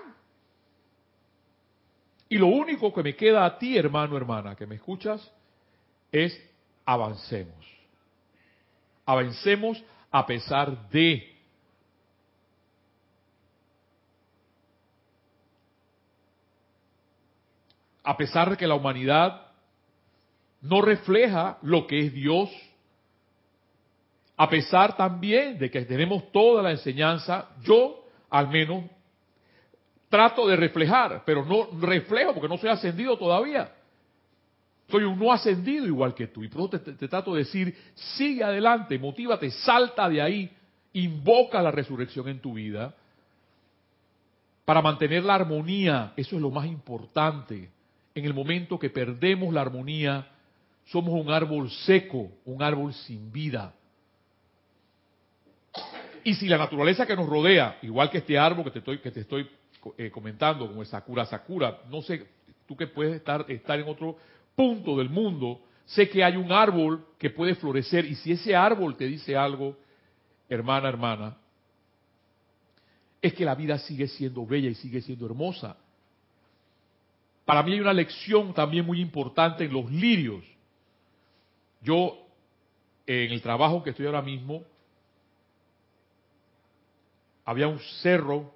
Y 2.30 2.38
lo 2.38 2.48
único 2.48 2.94
que 2.94 3.04
me 3.04 3.16
queda 3.16 3.46
a 3.46 3.58
ti, 3.58 3.78
hermano, 3.78 4.16
hermana, 4.16 4.56
que 4.56 4.66
me 4.66 4.76
escuchas, 4.76 5.30
es 6.12 6.42
avancemos. 6.86 7.66
Avancemos 9.06 9.84
a 10.10 10.26
pesar 10.26 10.90
de. 10.90 11.28
A 18.04 18.18
pesar 18.18 18.50
de 18.50 18.58
que 18.58 18.66
la 18.66 18.76
humanidad 18.76 19.51
no 20.62 20.82
refleja 20.82 21.58
lo 21.62 21.88
que 21.88 22.00
es 22.00 22.14
Dios, 22.14 22.50
a 24.38 24.50
pesar 24.50 24.96
también 24.96 25.60
de 25.60 25.70
que 25.70 25.82
tenemos 25.86 26.32
toda 26.32 26.64
la 26.64 26.72
enseñanza, 26.72 27.50
yo 27.64 28.06
al 28.30 28.50
menos 28.50 28.86
trato 30.10 30.48
de 30.48 30.56
reflejar, 30.56 31.24
pero 31.26 31.46
no 31.46 31.68
reflejo 31.80 32.34
porque 32.34 32.50
no 32.50 32.58
soy 32.58 32.70
ascendido 32.70 33.18
todavía. 33.18 33.72
Soy 34.90 35.04
un 35.04 35.18
no 35.18 35.32
ascendido 35.32 35.86
igual 35.86 36.14
que 36.14 36.28
tú. 36.28 36.44
Y 36.44 36.50
por 36.50 36.62
eso 36.62 36.80
te, 36.80 37.08
trato 37.08 37.34
de 37.34 37.40
decir, 37.40 37.76
sigue 37.94 38.44
adelante, 38.44 39.00
motívate, 39.00 39.50
salta 39.50 40.10
de 40.10 40.22
ahí, 40.22 40.52
invoca 40.94 41.62
la 41.62 41.72
resurrección 41.72 42.28
en 42.28 42.42
tu 42.42 42.56
vida 42.56 42.94
para 44.66 44.82
mantener 44.82 45.24
la 45.24 45.36
armonía. 45.36 46.14
Eso 46.18 46.36
es 46.36 46.42
lo 46.42 46.52
más 46.52 46.66
importante. 46.66 47.70
En 48.14 48.26
el 48.26 48.34
momento 48.34 48.78
que 48.78 48.90
perdemos 48.90 49.54
la 49.54 49.62
armonía, 49.62 50.28
somos 50.92 51.14
un 51.14 51.32
árbol 51.32 51.70
seco, 51.70 52.30
un 52.44 52.62
árbol 52.62 52.94
sin 52.94 53.32
vida. 53.32 53.74
Y 56.24 56.36
si 56.36 56.48
la 56.48 56.58
naturaleza 56.58 57.06
que 57.06 57.16
nos 57.16 57.28
rodea, 57.28 57.80
igual 57.82 58.10
que 58.10 58.18
este 58.18 58.38
árbol 58.38 58.66
que 58.66 58.72
te 58.72 58.80
estoy, 58.80 58.98
que 59.00 59.12
te 59.12 59.22
estoy 59.22 59.50
eh, 59.98 60.12
comentando, 60.12 60.68
como 60.68 60.82
el 60.82 60.88
Sakura 60.88 61.26
Sakura, 61.26 61.80
no 61.90 62.02
sé, 62.02 62.28
tú 62.68 62.76
que 62.76 62.88
puedes 62.88 63.16
estar, 63.16 63.46
estar 63.50 63.80
en 63.80 63.88
otro 63.88 64.18
punto 64.54 64.98
del 64.98 65.10
mundo, 65.10 65.62
sé 65.86 66.10
que 66.10 66.26
hay 66.26 66.36
un 66.36 66.52
árbol 66.52 67.06
que 67.18 67.30
puede 67.30 67.56
florecer 67.56 68.06
y 68.06 68.16
si 68.16 68.34
ese 68.34 68.54
árbol 68.54 68.98
te 68.98 69.06
dice 69.06 69.36
algo, 69.36 69.78
hermana, 70.50 70.90
hermana, 70.90 71.38
es 73.22 73.34
que 73.34 73.46
la 73.46 73.56
vida 73.56 73.78
sigue 73.78 74.08
siendo 74.08 74.46
bella 74.46 74.70
y 74.70 74.76
sigue 74.76 75.02
siendo 75.02 75.26
hermosa. 75.26 75.78
Para 77.46 77.64
mí 77.64 77.74
hay 77.74 77.80
una 77.80 77.94
lección 77.94 78.54
también 78.54 78.86
muy 78.86 79.00
importante 79.00 79.64
en 79.64 79.72
los 79.72 79.90
lirios. 79.90 80.44
Yo, 81.82 82.18
en 83.06 83.32
el 83.32 83.42
trabajo 83.42 83.84
que 83.84 83.92
estoy 83.92 84.06
ahora 84.06 84.22
mismo, 84.22 84.64
había 87.46 87.68
un 87.68 87.80
cerro 88.02 88.54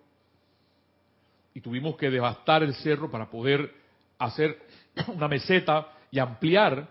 y 1.54 1.62
tuvimos 1.62 1.96
que 1.98 2.10
devastar 2.10 2.64
el 2.64 2.76
cerro 2.76 3.10
para 3.10 3.30
poder 3.30 3.74
hacer 4.20 4.62
una 5.08 5.28
meseta 5.28 5.92
y 6.12 6.20
ampliar 6.20 6.88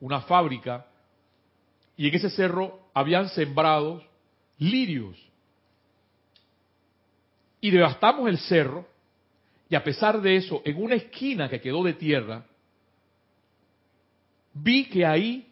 una 0.00 0.20
fábrica. 0.22 0.86
Y 1.96 2.08
en 2.08 2.14
ese 2.14 2.30
cerro 2.30 2.80
habían 2.94 3.28
sembrados 3.28 4.02
lirios. 4.58 5.16
Y 7.60 7.70
devastamos 7.70 8.28
el 8.28 8.38
cerro 8.38 8.86
y 9.72 9.74
a 9.74 9.82
pesar 9.82 10.20
de 10.20 10.36
eso, 10.36 10.60
en 10.66 10.82
una 10.82 10.96
esquina 10.96 11.48
que 11.48 11.58
quedó 11.58 11.82
de 11.82 11.94
tierra, 11.94 12.44
vi 14.52 14.84
que 14.84 15.06
ahí 15.06 15.50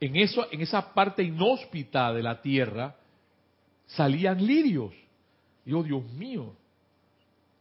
en, 0.00 0.16
eso, 0.16 0.46
en 0.50 0.60
esa 0.60 0.92
parte 0.94 1.22
inhóspita 1.22 2.12
de 2.12 2.22
la 2.22 2.40
tierra 2.40 2.96
salían 3.86 4.44
lirios. 4.44 4.92
Y 5.64 5.72
oh 5.72 5.82
Dios 5.82 6.04
mío, 6.12 6.54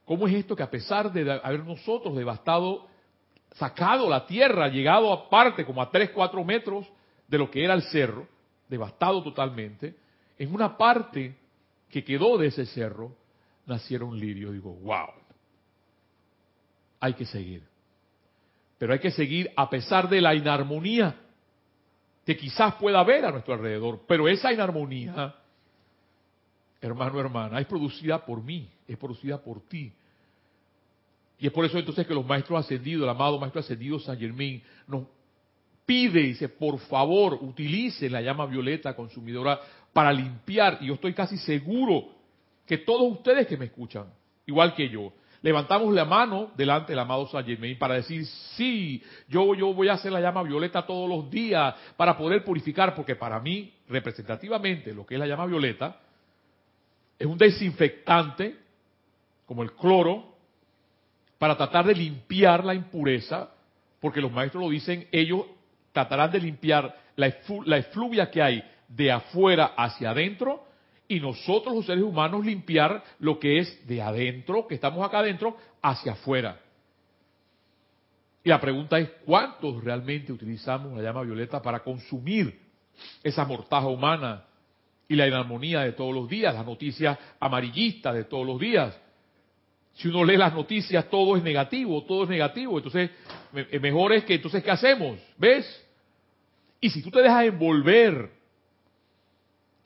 ¿cómo 0.06 0.28
es 0.28 0.36
esto 0.36 0.56
que 0.56 0.64
a 0.64 0.70
pesar 0.70 1.12
de 1.12 1.40
haber 1.44 1.66
nosotros 1.66 2.16
devastado, 2.16 2.88
sacado 3.56 4.10
la 4.10 4.26
tierra, 4.26 4.70
llegado 4.70 5.12
aparte 5.12 5.66
como 5.66 5.82
a 5.82 5.90
3, 5.90 6.12
4 6.12 6.44
metros 6.44 6.88
de 7.28 7.38
lo 7.38 7.50
que 7.52 7.64
era 7.64 7.74
el 7.74 7.82
cerro, 7.84 8.28
devastado 8.70 9.22
totalmente, 9.24 9.96
en 10.38 10.54
una 10.54 10.78
parte 10.78 11.36
que 11.90 12.04
quedó 12.04 12.38
de 12.38 12.48
ese 12.48 12.66
cerro, 12.66 13.16
nacieron 13.66 14.18
lirios. 14.18 14.54
Digo, 14.54 14.74
wow, 14.74 15.10
hay 17.00 17.14
que 17.14 17.26
seguir. 17.26 17.64
Pero 18.78 18.94
hay 18.94 19.00
que 19.00 19.12
seguir 19.12 19.52
a 19.56 19.70
pesar 19.70 20.08
de 20.08 20.22
la 20.22 20.36
inarmonía 20.36 21.16
que 22.28 22.36
quizás 22.36 22.74
pueda 22.74 23.00
haber 23.00 23.24
a 23.24 23.32
nuestro 23.32 23.54
alrededor, 23.54 24.02
pero 24.06 24.28
esa 24.28 24.52
inarmonía, 24.52 25.34
hermano, 26.82 27.22
hermana, 27.22 27.58
es 27.62 27.66
producida 27.66 28.26
por 28.26 28.44
mí, 28.44 28.70
es 28.86 28.98
producida 28.98 29.42
por 29.42 29.62
ti. 29.62 29.94
Y 31.40 31.48
es 31.48 31.54
por 31.54 31.64
eso 31.64 31.80
entonces 31.80 32.06
que 32.06 32.14
los 32.14 32.26
maestros 32.26 32.60
ascendidos, 32.60 33.04
el 33.04 33.10
amado 33.10 33.40
maestro 33.40 33.62
ascendido 33.62 33.98
San 34.00 34.20
Germán, 34.20 34.62
nos 34.88 35.06
pide, 35.86 36.20
dice, 36.24 36.50
por 36.50 36.78
favor, 36.80 37.36
utilice 37.36 38.10
la 38.10 38.20
llama 38.20 38.46
violeta 38.46 38.94
consumidora 38.94 39.62
para 39.94 40.12
limpiar. 40.12 40.80
Y 40.82 40.88
yo 40.88 40.96
estoy 40.96 41.14
casi 41.14 41.38
seguro 41.38 42.10
que 42.66 42.80
todos 42.80 43.10
ustedes 43.10 43.48
que 43.48 43.56
me 43.56 43.68
escuchan, 43.68 44.08
igual 44.46 44.76
que 44.76 44.90
yo, 44.90 45.14
levantamos 45.42 45.94
la 45.94 46.06
mano 46.06 46.52
delante 46.56 46.92
del 46.92 47.00
amado 47.00 47.28
Saint 47.28 47.48
Germain 47.48 47.78
para 47.78 47.96
decir, 47.96 48.26
sí, 48.56 49.02
yo, 49.28 49.54
yo 49.56 49.74
voy 49.74 49.90
a 49.90 49.94
hacer 49.94 50.12
la 50.12 50.22
llama 50.22 50.44
violeta 50.44 50.86
todos 50.86 51.10
los 51.10 51.30
días 51.30 51.76
para 51.96 52.18
poder 52.18 52.44
purificar, 52.44 52.96
porque 52.96 53.16
para 53.16 53.40
mí, 53.40 53.74
representativamente, 53.88 54.94
lo 54.94 55.06
que 55.06 55.16
es 55.16 55.20
la 55.20 55.28
llama 55.28 55.46
violeta, 55.46 56.00
es 57.18 57.26
un 57.26 57.38
desinfectante, 57.38 58.58
como 59.46 59.64
el 59.64 59.74
cloro, 59.74 60.36
para 61.38 61.56
tratar 61.56 61.86
de 61.86 61.96
limpiar 61.96 62.64
la 62.64 62.74
impureza, 62.74 63.50
porque 64.00 64.22
los 64.22 64.32
maestros 64.32 64.64
lo 64.64 64.70
dicen, 64.70 65.08
ellos 65.12 65.46
tratarán 65.92 66.32
de 66.32 66.40
limpiar 66.40 66.96
la, 67.16 67.34
la 67.66 67.78
efluvia 67.78 68.30
que 68.30 68.42
hay 68.42 68.64
de 68.88 69.12
afuera 69.12 69.74
hacia 69.76 70.12
adentro 70.12 70.67
y 71.08 71.20
nosotros 71.20 71.76
los 71.76 71.86
seres 71.86 72.04
humanos 72.04 72.46
limpiar 72.46 73.04
lo 73.20 73.40
que 73.40 73.60
es 73.60 73.88
de 73.88 74.02
adentro, 74.02 74.68
que 74.68 74.76
estamos 74.76 75.06
acá 75.06 75.20
adentro, 75.20 75.56
hacia 75.82 76.14
afuera. 76.14 76.60
Y 78.44 78.50
la 78.50 78.60
pregunta 78.60 79.00
es, 79.00 79.10
¿cuántos 79.26 79.84
realmente 79.84 80.32
utilizamos 80.32 80.96
la 80.96 81.04
llama 81.04 81.24
violeta 81.24 81.62
para 81.62 81.80
consumir 81.80 82.60
esa 83.24 83.46
mortaja 83.46 83.88
humana 83.88 84.46
y 85.08 85.16
la 85.16 85.28
inarmonía 85.28 85.82
de 85.82 85.94
todos 85.94 86.14
los 86.14 86.30
días, 86.30 86.54
las 86.54 86.66
noticias 86.66 87.18
amarillistas 87.40 88.14
de 88.14 88.24
todos 88.26 88.46
los 88.46 88.60
días? 88.60 88.98
Si 89.96 90.08
uno 90.08 90.24
lee 90.24 90.38
las 90.38 90.54
noticias, 90.54 91.10
todo 91.10 91.36
es 91.36 91.44
negativo, 91.44 92.04
todo 92.04 92.24
es 92.24 92.30
negativo. 92.30 92.78
Entonces, 92.78 93.10
mejor 93.82 94.14
es 94.14 94.24
que, 94.26 94.36
entonces, 94.36 94.64
¿qué 94.64 94.72
hacemos? 94.72 95.20
¿Ves? 95.38 95.86
Y 96.80 96.90
si 96.90 97.02
tú 97.02 97.10
te 97.10 97.22
dejas 97.22 97.46
envolver 97.46 98.37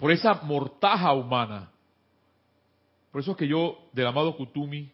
por 0.02 0.12
esa 0.12 0.34
mortaja 0.34 1.14
humana. 1.14 1.70
Por 3.12 3.22
eso 3.22 3.32
es 3.32 3.38
que 3.38 3.48
yo, 3.48 3.78
del 3.94 4.08
amado 4.08 4.36
Kutumi, 4.36 4.92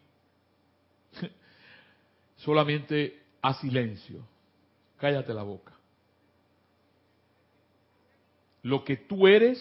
solamente 2.35 3.23
a 3.41 3.53
silencio. 3.53 4.27
Cállate 4.97 5.33
la 5.33 5.43
boca. 5.43 5.71
Lo 8.63 8.83
que 8.83 8.97
tú 8.97 9.27
eres, 9.27 9.57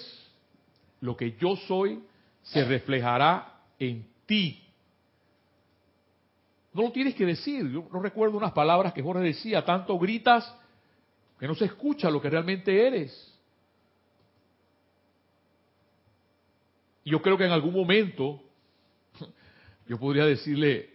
lo 1.01 1.17
que 1.17 1.37
yo 1.37 1.55
soy, 1.55 2.03
se 2.43 2.65
reflejará 2.65 3.61
en 3.79 4.05
ti. 4.27 4.65
No 6.73 6.83
lo 6.83 6.91
tienes 6.91 7.15
que 7.15 7.25
decir. 7.25 7.71
Yo 7.71 7.87
no 7.93 8.03
recuerdo 8.03 8.37
unas 8.37 8.53
palabras 8.53 8.93
que 8.93 9.03
Jorge 9.03 9.23
decía. 9.23 9.65
Tanto 9.65 9.97
gritas 9.97 10.53
que 11.39 11.47
no 11.47 11.55
se 11.55 11.67
escucha 11.67 12.11
lo 12.11 12.21
que 12.21 12.31
realmente 12.31 12.85
eres. 12.85 13.36
Yo 17.11 17.23
creo 17.23 17.39
que 17.39 17.45
en 17.45 17.53
algún 17.53 17.73
momento, 17.73 18.43
yo 19.89 19.99
podría 19.99 20.27
decirle, 20.27 20.91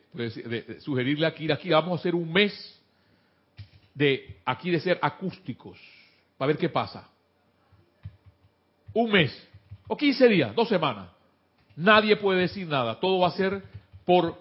sugerirle 0.80 1.26
aquí, 1.26 1.50
aquí 1.52 1.70
vamos 1.70 1.98
a 1.98 2.02
hacer 2.02 2.16
un 2.16 2.32
mes 2.32 2.80
de 3.94 4.38
aquí 4.46 4.72
de 4.72 4.80
ser 4.80 5.00
acústicos, 5.02 5.78
para 6.38 6.48
ver 6.48 6.58
qué 6.58 6.70
pasa. 6.70 7.10
Un 8.94 9.12
mes, 9.12 9.48
o 9.88 9.96
15 9.96 10.28
días, 10.28 10.56
dos 10.56 10.68
semanas. 10.68 11.10
Nadie 11.76 12.16
puede 12.18 12.42
decir 12.42 12.68
nada, 12.68 13.00
todo 13.00 13.20
va 13.20 13.30
a 13.30 13.32
ser 13.32 13.64
por 14.06 14.38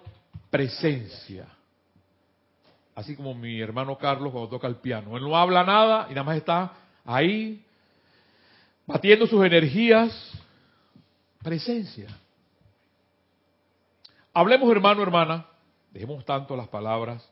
presencia. 0.49 1.47
Así 2.93 3.15
como 3.15 3.33
mi 3.33 3.61
hermano 3.61 3.97
Carlos 3.97 4.31
cuando 4.31 4.49
toca 4.49 4.67
el 4.67 4.75
piano. 4.75 5.15
Él 5.15 5.23
no 5.23 5.37
habla 5.37 5.63
nada 5.63 6.07
y 6.09 6.13
nada 6.13 6.23
más 6.23 6.37
está 6.37 6.73
ahí 7.05 7.63
batiendo 8.85 9.25
sus 9.27 9.43
energías, 9.45 10.11
presencia. 11.43 12.07
Hablemos, 14.33 14.71
hermano, 14.71 15.01
hermana, 15.03 15.45
dejemos 15.91 16.23
tanto 16.25 16.55
las 16.55 16.67
palabras, 16.67 17.27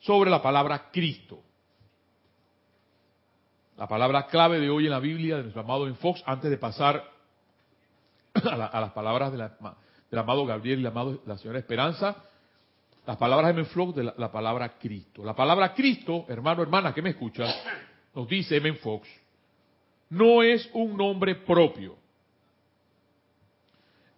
sobre 0.00 0.30
la 0.30 0.42
palabra 0.42 0.90
Cristo. 0.90 1.40
La 3.76 3.86
palabra 3.86 4.26
clave 4.26 4.58
de 4.58 4.70
hoy 4.70 4.86
en 4.86 4.90
la 4.90 4.98
Biblia 4.98 5.36
de 5.36 5.42
nuestro 5.42 5.62
amado 5.62 5.92
Fox, 5.96 6.22
antes 6.26 6.50
de 6.50 6.58
pasar 6.58 7.04
a, 8.34 8.80
las 8.80 8.90
palabras 8.92 9.32
del 9.32 10.18
amado 10.18 10.46
Gabriel 10.46 10.80
y 10.80 10.82
la, 10.82 10.88
amado, 10.88 11.20
la 11.26 11.38
señora 11.38 11.60
Esperanza, 11.60 12.16
las 13.06 13.16
palabras 13.16 13.54
de 13.54 13.64
Fox 13.64 13.94
de 13.94 14.04
la, 14.04 14.32
palabra 14.32 14.78
Cristo. 14.78 15.24
La 15.24 15.34
palabra 15.34 15.74
Cristo, 15.74 16.26
hermano, 16.28 16.62
hermana, 16.62 16.92
que 16.92 17.02
me 17.02 17.10
escuchas, 17.10 17.54
nos 18.14 18.28
dice 18.28 18.56
M. 18.56 18.74
Fox, 18.74 19.08
no 20.10 20.42
es 20.42 20.68
un 20.72 20.96
nombre 20.96 21.34
propio, 21.34 21.96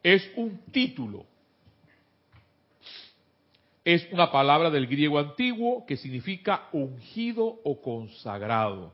es 0.03 0.31
un 0.37 0.59
título 0.73 1.27
es 3.85 4.07
una 4.13 4.31
palabra 4.31 4.71
del 4.71 4.87
griego 4.87 5.19
antiguo 5.19 5.85
que 5.87 5.97
significa 5.97 6.69
ungido 6.73 7.61
o 7.65 7.81
consagrado. 7.81 8.93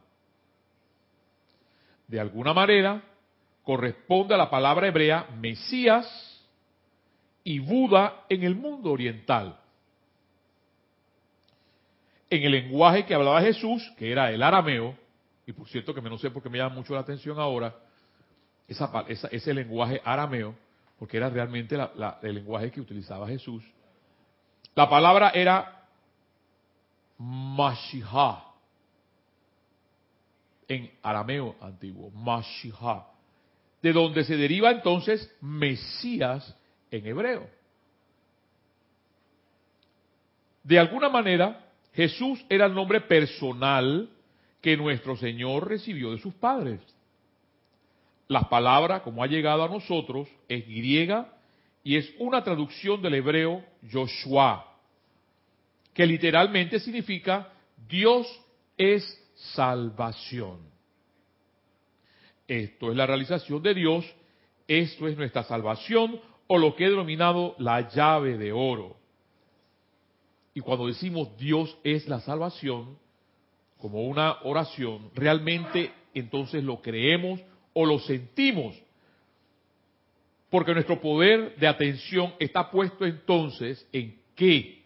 De 2.06 2.20
alguna 2.20 2.54
manera, 2.54 3.02
corresponde 3.62 4.34
a 4.34 4.38
la 4.38 4.48
palabra 4.48 4.86
hebrea 4.86 5.26
Mesías 5.38 6.06
y 7.42 7.58
Buda 7.58 8.24
en 8.28 8.44
el 8.44 8.54
mundo 8.54 8.92
oriental. 8.92 9.58
En 12.30 12.42
el 12.42 12.52
lenguaje 12.52 13.04
que 13.04 13.14
hablaba 13.14 13.42
Jesús, 13.42 13.92
que 13.98 14.10
era 14.10 14.30
el 14.30 14.42
arameo, 14.42 14.96
y 15.46 15.52
por 15.52 15.68
cierto 15.68 15.94
que 15.94 16.00
no 16.02 16.18
sé 16.18 16.30
por 16.30 16.42
qué 16.42 16.50
me 16.50 16.58
llama 16.58 16.74
mucho 16.74 16.92
la 16.92 17.00
atención 17.00 17.38
ahora, 17.38 17.74
ese 18.66 19.54
lenguaje 19.54 20.00
arameo, 20.04 20.56
porque 20.98 21.16
era 21.16 21.30
realmente 21.30 21.76
el 21.76 22.34
lenguaje 22.34 22.72
que 22.72 22.80
utilizaba 22.80 23.28
Jesús, 23.28 23.62
la 24.74 24.90
palabra 24.90 25.30
era 25.30 25.86
Mashiach 27.18 28.44
en 30.68 30.90
arameo 31.00 31.54
antiguo, 31.60 32.10
Mashiach, 32.10 33.04
de 33.80 33.92
donde 33.92 34.24
se 34.24 34.36
deriva 34.36 34.72
entonces 34.72 35.32
Mesías 35.40 36.56
en 36.90 37.06
hebreo. 37.06 37.48
De 40.64 40.76
alguna 40.76 41.08
manera, 41.08 41.70
Jesús 41.92 42.44
era 42.48 42.66
el 42.66 42.74
nombre 42.74 43.00
personal 43.02 44.10
que 44.66 44.76
nuestro 44.76 45.16
Señor 45.16 45.68
recibió 45.68 46.10
de 46.10 46.18
sus 46.18 46.34
padres. 46.34 46.80
La 48.26 48.48
palabra, 48.48 49.00
como 49.00 49.22
ha 49.22 49.28
llegado 49.28 49.62
a 49.62 49.68
nosotros, 49.68 50.26
es 50.48 50.66
griega 50.66 51.38
y 51.84 51.94
es 51.94 52.12
una 52.18 52.42
traducción 52.42 53.00
del 53.00 53.14
hebreo 53.14 53.64
Joshua, 53.88 54.76
que 55.94 56.04
literalmente 56.04 56.80
significa 56.80 57.52
Dios 57.88 58.26
es 58.76 59.04
salvación. 59.54 60.58
Esto 62.48 62.90
es 62.90 62.96
la 62.96 63.06
realización 63.06 63.62
de 63.62 63.72
Dios, 63.72 64.04
esto 64.66 65.06
es 65.06 65.16
nuestra 65.16 65.44
salvación 65.44 66.20
o 66.48 66.58
lo 66.58 66.74
que 66.74 66.86
he 66.86 66.90
denominado 66.90 67.54
la 67.58 67.88
llave 67.88 68.36
de 68.36 68.50
oro. 68.52 68.96
Y 70.54 70.60
cuando 70.60 70.88
decimos 70.88 71.36
Dios 71.36 71.78
es 71.84 72.08
la 72.08 72.18
salvación, 72.18 72.98
como 73.86 74.02
una 74.02 74.38
oración, 74.42 75.10
realmente 75.14 75.92
entonces 76.12 76.64
lo 76.64 76.82
creemos 76.82 77.40
o 77.72 77.86
lo 77.86 78.00
sentimos 78.00 78.74
porque 80.50 80.74
nuestro 80.74 81.00
poder 81.00 81.54
de 81.54 81.68
atención 81.68 82.34
está 82.40 82.68
puesto 82.68 83.06
entonces 83.06 83.86
en 83.92 84.18
qué? 84.34 84.82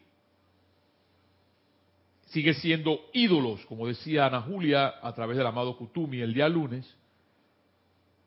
Sigue 2.26 2.52
siendo 2.52 3.00
ídolos, 3.14 3.64
como 3.64 3.86
decía 3.86 4.26
Ana 4.26 4.42
Julia 4.42 4.94
a 5.02 5.14
través 5.14 5.38
del 5.38 5.46
amado 5.46 5.78
Kutumi 5.78 6.20
el 6.20 6.34
día 6.34 6.48
lunes. 6.48 6.92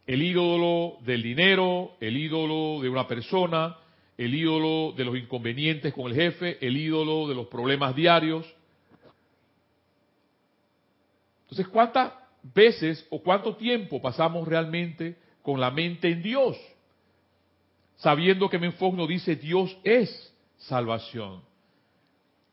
El 0.07 0.23
ídolo 0.23 0.97
del 1.01 1.21
dinero, 1.21 1.91
el 1.99 2.17
ídolo 2.17 2.81
de 2.81 2.89
una 2.89 3.07
persona, 3.07 3.77
el 4.17 4.33
ídolo 4.33 4.93
de 4.97 5.05
los 5.05 5.15
inconvenientes 5.15 5.93
con 5.93 6.11
el 6.11 6.15
jefe, 6.15 6.57
el 6.65 6.75
ídolo 6.75 7.27
de 7.27 7.35
los 7.35 7.47
problemas 7.47 7.95
diarios. 7.95 8.51
Entonces, 11.53 11.71
¿cuántas 11.71 12.13
veces 12.53 13.05
o 13.09 13.21
cuánto 13.21 13.55
tiempo 13.55 14.01
pasamos 14.01 14.47
realmente 14.47 15.17
con 15.41 15.59
la 15.59 15.71
mente 15.71 16.09
en 16.09 16.21
Dios? 16.21 16.57
sabiendo 18.03 18.49
que 18.49 18.59
Menfox 18.59 18.97
nos 18.97 19.07
dice 19.07 19.35
Dios 19.37 19.75
es 19.83 20.33
salvación. 20.57 21.41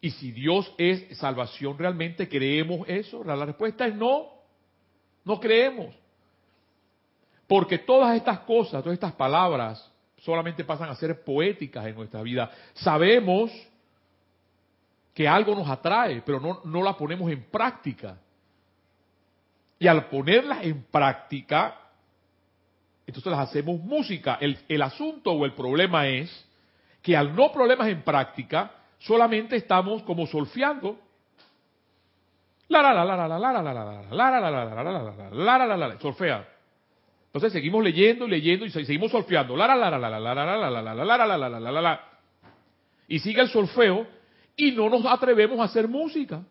Y 0.00 0.10
si 0.12 0.30
Dios 0.30 0.72
es 0.78 1.18
salvación, 1.18 1.76
¿realmente 1.76 2.28
creemos 2.28 2.88
eso? 2.88 3.22
La 3.24 3.44
respuesta 3.44 3.86
es 3.86 3.94
no, 3.94 4.28
no 5.24 5.40
creemos. 5.40 5.94
Porque 7.46 7.78
todas 7.78 8.16
estas 8.16 8.38
cosas, 8.40 8.82
todas 8.82 8.94
estas 8.94 9.12
palabras, 9.12 9.90
solamente 10.18 10.64
pasan 10.64 10.88
a 10.88 10.94
ser 10.94 11.22
poéticas 11.24 11.84
en 11.84 11.96
nuestra 11.96 12.22
vida. 12.22 12.50
Sabemos 12.74 13.50
que 15.12 15.26
algo 15.26 15.54
nos 15.56 15.68
atrae, 15.68 16.22
pero 16.24 16.38
no, 16.38 16.60
no 16.64 16.82
las 16.82 16.94
ponemos 16.94 17.30
en 17.30 17.42
práctica. 17.42 18.16
Y 19.80 19.88
al 19.88 20.08
ponerlas 20.08 20.62
en 20.62 20.84
práctica, 20.84 21.74
entonces 23.06 23.32
las 23.32 23.48
hacemos 23.48 23.80
música. 23.80 24.36
El, 24.38 24.58
el, 24.68 24.82
asunto 24.82 25.32
o 25.32 25.46
el 25.46 25.54
problema 25.54 26.06
es 26.06 26.46
que 27.02 27.16
al 27.16 27.34
no 27.34 27.50
problemas 27.50 27.88
en 27.88 28.02
práctica, 28.02 28.70
solamente 28.98 29.56
estamos 29.56 30.02
como 30.02 30.26
solfeando. 30.26 30.98
Solfea. 35.98 36.46
Entonces 37.28 37.52
seguimos 37.52 37.82
leyendo 37.82 38.26
y 38.26 38.30
leyendo 38.30 38.66
y 38.66 38.70
seguimos 38.70 39.10
solfeando. 39.10 39.56
Y 43.08 43.18
sigue 43.18 43.40
el 43.40 43.48
solfeo 43.48 44.06
y 44.56 44.72
no 44.72 44.90
nos 44.90 45.06
atrevemos 45.06 45.58
a 45.58 45.64
hacer 45.64 45.88
música. 45.88 46.42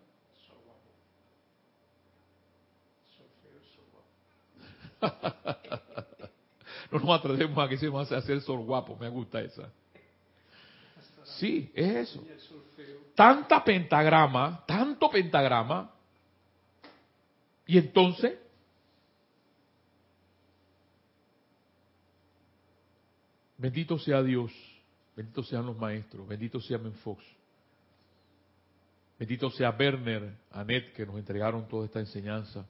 No 6.92 7.00
nos 7.00 7.20
atrevemos 7.20 7.58
a 7.58 7.70
que 7.70 7.78
se 7.78 7.88
a 7.88 8.02
hacer 8.02 8.42
sol 8.42 8.60
guapo, 8.66 8.96
me 8.98 9.10
gusta 9.10 9.42
esa. 9.42 9.72
Sí, 11.38 11.72
es 11.74 12.10
eso. 12.10 12.26
Tanta 13.16 13.64
pentagrama, 13.64 14.64
tanto 14.66 15.10
pentagrama, 15.10 15.92
y 17.70 17.78
entonces, 17.78 18.40
bendito 23.58 24.00
sea 24.00 24.24
Dios, 24.24 24.52
bendito 25.16 25.44
sean 25.44 25.68
los 25.68 25.78
maestros, 25.78 26.28
bendito 26.28 26.60
sea 26.60 26.80
Menfox, 26.80 27.24
bendito 29.20 29.52
sea 29.52 29.70
Werner, 29.70 30.34
Anet, 30.52 30.94
que 30.94 31.06
nos 31.06 31.18
entregaron 31.18 31.68
toda 31.68 31.86
esta 31.86 32.00
enseñanza. 32.00 32.66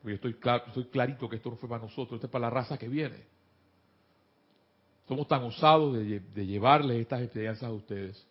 Porque 0.00 0.12
yo 0.12 0.14
estoy, 0.16 0.34
claro, 0.34 0.64
estoy 0.68 0.84
clarito 0.84 1.28
que 1.28 1.36
esto 1.36 1.50
no 1.50 1.56
fue 1.56 1.68
para 1.68 1.82
nosotros, 1.82 2.16
esto 2.16 2.26
es 2.26 2.32
para 2.32 2.46
la 2.46 2.50
raza 2.50 2.78
que 2.78 2.88
viene. 2.88 3.24
Somos 5.08 5.26
tan 5.26 5.42
osados 5.42 5.94
de, 5.96 6.46
llevarles 6.46 7.00
estas 7.00 7.22
experiencias 7.22 7.68
a 7.68 7.72
ustedes. 7.72 8.26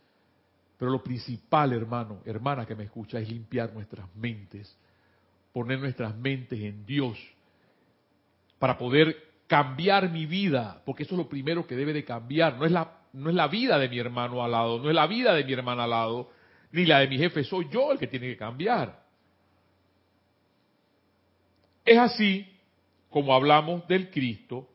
Pero 0.77 0.91
lo 0.91 1.03
principal, 1.03 1.73
hermano, 1.73 2.21
hermana 2.23 2.65
que 2.65 2.75
me 2.75 2.83
escucha, 2.83 3.19
es 3.19 3.27
limpiar 3.27 3.73
nuestras 3.73 4.07
mentes, 4.15 4.77
poner 5.51 5.79
nuestras 5.79 6.15
mentes 6.15 6.59
en 6.59 6.85
Dios, 6.85 7.17
para 8.59 8.77
poder 8.77 9.15
cambiar 9.47 10.11
mi 10.11 10.25
vida, 10.25 10.81
porque 10.85 11.03
eso 11.03 11.15
es 11.15 11.17
lo 11.17 11.27
primero 11.27 11.65
que 11.65 11.75
debe 11.75 11.93
de 11.93 12.05
cambiar. 12.05 12.57
No 12.57 12.65
es 12.65 12.71
la, 12.71 12.99
no 13.13 13.29
es 13.29 13.35
la 13.35 13.47
vida 13.47 13.79
de 13.79 13.89
mi 13.89 13.97
hermano 13.97 14.43
al 14.43 14.51
lado, 14.51 14.79
no 14.79 14.89
es 14.89 14.95
la 14.95 15.07
vida 15.07 15.33
de 15.33 15.43
mi 15.43 15.53
hermana 15.53 15.85
al 15.85 15.89
lado, 15.89 16.29
ni 16.71 16.85
la 16.85 16.99
de 16.99 17.07
mi 17.07 17.17
jefe, 17.17 17.43
soy 17.43 17.67
yo 17.71 17.91
el 17.91 17.97
que 17.97 18.07
tiene 18.07 18.27
que 18.27 18.37
cambiar. 18.37 19.06
Es 21.87 21.97
así 21.97 22.45
como 23.09 23.33
hablamos 23.33 23.87
del 23.87 24.11
Cristo 24.11 24.67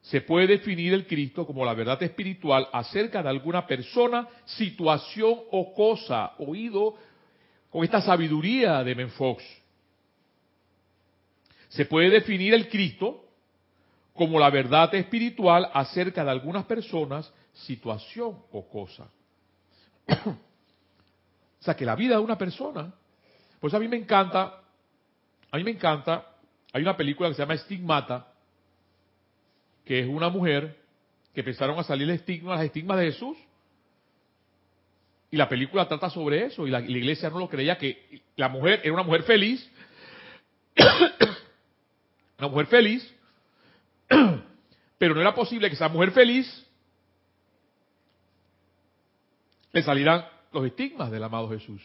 se 0.00 0.20
puede 0.20 0.46
definir 0.46 0.94
el 0.94 1.04
Cristo 1.08 1.44
como 1.44 1.64
la 1.64 1.74
verdad 1.74 2.00
espiritual 2.00 2.68
acerca 2.72 3.24
de 3.24 3.28
alguna 3.28 3.66
persona, 3.66 4.28
situación 4.44 5.40
o 5.50 5.74
cosa, 5.74 6.34
oído 6.38 6.94
con 7.68 7.82
esta 7.82 8.00
sabiduría 8.00 8.84
de 8.84 8.94
Menfox. 8.94 9.42
Se 11.70 11.86
puede 11.86 12.10
definir 12.10 12.54
el 12.54 12.68
Cristo 12.68 13.24
como 14.14 14.38
la 14.38 14.48
verdad 14.48 14.94
espiritual 14.94 15.68
acerca 15.74 16.24
de 16.24 16.30
algunas 16.30 16.64
personas, 16.66 17.28
situación 17.52 18.38
o 18.52 18.68
cosa. 18.68 19.08
o 20.06 20.36
sea, 21.58 21.74
que 21.74 21.84
la 21.84 21.96
vida 21.96 22.14
de 22.14 22.22
una 22.22 22.38
persona, 22.38 22.94
pues 23.58 23.74
a 23.74 23.80
mí 23.80 23.88
me 23.88 23.96
encanta, 23.96 24.62
a 25.50 25.56
mí 25.56 25.64
me 25.64 25.72
encanta 25.72 26.35
Hay 26.76 26.82
una 26.82 26.94
película 26.94 27.30
que 27.30 27.34
se 27.34 27.40
llama 27.40 27.54
Estigmata, 27.54 28.34
que 29.86 30.00
es 30.00 30.06
una 30.06 30.28
mujer 30.28 30.76
que 31.32 31.40
empezaron 31.40 31.78
a 31.78 31.82
salir 31.82 32.10
estigmas, 32.10 32.58
las 32.58 32.66
estigmas 32.66 32.98
de 32.98 33.12
Jesús. 33.12 33.38
Y 35.30 35.38
la 35.38 35.48
película 35.48 35.88
trata 35.88 36.10
sobre 36.10 36.44
eso, 36.44 36.66
y 36.66 36.70
la, 36.70 36.82
iglesia 36.82 37.30
no 37.30 37.38
lo 37.38 37.48
creía, 37.48 37.78
que 37.78 38.20
la 38.36 38.50
mujer 38.50 38.82
era 38.84 38.92
una 38.92 39.04
mujer 39.04 39.22
feliz, 39.22 39.66
una 42.38 42.48
mujer 42.48 42.66
feliz, 42.66 43.14
pero 44.98 45.14
no 45.14 45.22
era 45.22 45.34
posible 45.34 45.70
que 45.70 45.76
esa 45.76 45.88
mujer 45.88 46.10
feliz 46.10 46.66
le 49.72 49.82
salieran 49.82 50.26
los 50.52 50.66
estigmas 50.66 51.10
del 51.10 51.24
amado 51.24 51.48
Jesús, 51.48 51.80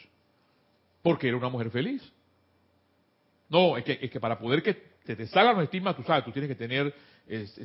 porque 1.01 1.30
era 1.30 1.38
una 1.38 1.47
mujer 1.47 1.69
feliz. 1.69 2.04
No, 3.51 3.75
es 3.75 3.83
que, 3.83 3.99
es 4.01 4.09
que 4.09 4.19
para 4.21 4.39
poder 4.39 4.63
que 4.63 4.73
te, 5.03 5.27
salgan 5.27 5.57
los 5.57 5.69
tú 5.69 6.03
sabes, 6.03 6.23
tú 6.23 6.31
tienes 6.31 6.47
que 6.47 6.55
tener, 6.55 6.95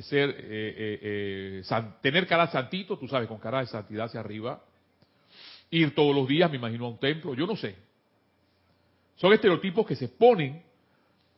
ser, 0.01 0.29
eh, 0.31 0.75
eh, 0.77 1.61
eh, 1.63 1.81
tener 2.01 2.27
cara 2.27 2.51
santito, 2.51 2.99
tú 2.99 3.07
sabes, 3.07 3.29
con 3.29 3.39
cara 3.39 3.61
de 3.61 3.67
santidad 3.67 4.07
hacia 4.07 4.19
arriba, 4.19 4.61
ir 5.71 5.95
todos 5.95 6.13
los 6.13 6.27
días, 6.27 6.51
me 6.51 6.57
imagino, 6.57 6.87
a 6.87 6.89
un 6.89 6.99
templo, 6.99 7.33
yo 7.33 7.47
no 7.47 7.55
sé. 7.55 7.73
Son 9.15 9.31
estereotipos 9.31 9.87
que 9.87 9.95
se 9.95 10.09
ponen 10.09 10.61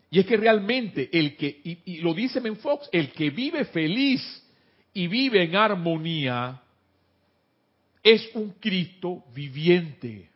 y 0.09 0.19
es 0.19 0.25
que 0.25 0.35
realmente 0.35 1.11
el 1.13 1.35
que, 1.37 1.61
y, 1.85 1.99
lo 1.99 2.15
dice 2.15 2.41
Menfox, 2.41 2.89
el 2.91 3.11
que 3.11 3.29
vive 3.29 3.65
feliz 3.65 4.43
y 4.95 5.05
vive 5.05 5.43
en 5.43 5.55
armonía 5.55 6.59
es 8.01 8.27
un 8.33 8.53
Cristo 8.53 9.25
viviente. 9.31 10.27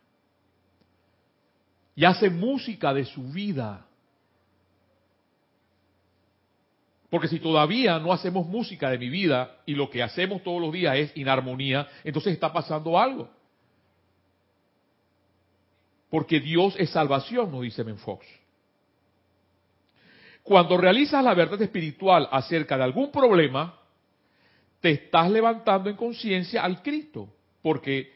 Y 1.95 2.05
hace 2.05 2.29
música 2.29 2.93
de 2.93 3.05
su 3.05 3.23
vida. 3.31 3.87
Porque 7.13 7.27
si 7.27 7.39
todavía 7.39 7.99
no 7.99 8.11
hacemos 8.11 8.47
música 8.47 8.89
de 8.89 8.97
mi 8.97 9.07
vida 9.07 9.61
y 9.67 9.75
lo 9.75 9.87
que 9.87 10.01
hacemos 10.01 10.41
todos 10.41 10.59
los 10.59 10.73
días 10.73 10.97
es 10.97 11.15
inarmonía, 11.15 11.87
entonces 12.03 12.33
está 12.33 12.51
pasando 12.51 12.97
algo. 12.97 13.29
Porque 16.09 16.39
Dios 16.39 16.73
es 16.79 16.89
salvación, 16.89 17.51
nos 17.51 17.61
dice 17.61 17.83
Menfox. 17.83 18.25
Cuando 20.41 20.75
realizas 20.75 21.23
la 21.23 21.35
verdad 21.35 21.61
espiritual 21.61 22.27
acerca 22.31 22.77
de 22.77 22.83
algún 22.85 23.11
problema, 23.11 23.79
te 24.79 24.89
estás 24.89 25.29
levantando 25.29 25.91
en 25.91 25.95
conciencia 25.95 26.63
al 26.63 26.81
Cristo, 26.81 27.29
porque 27.61 28.11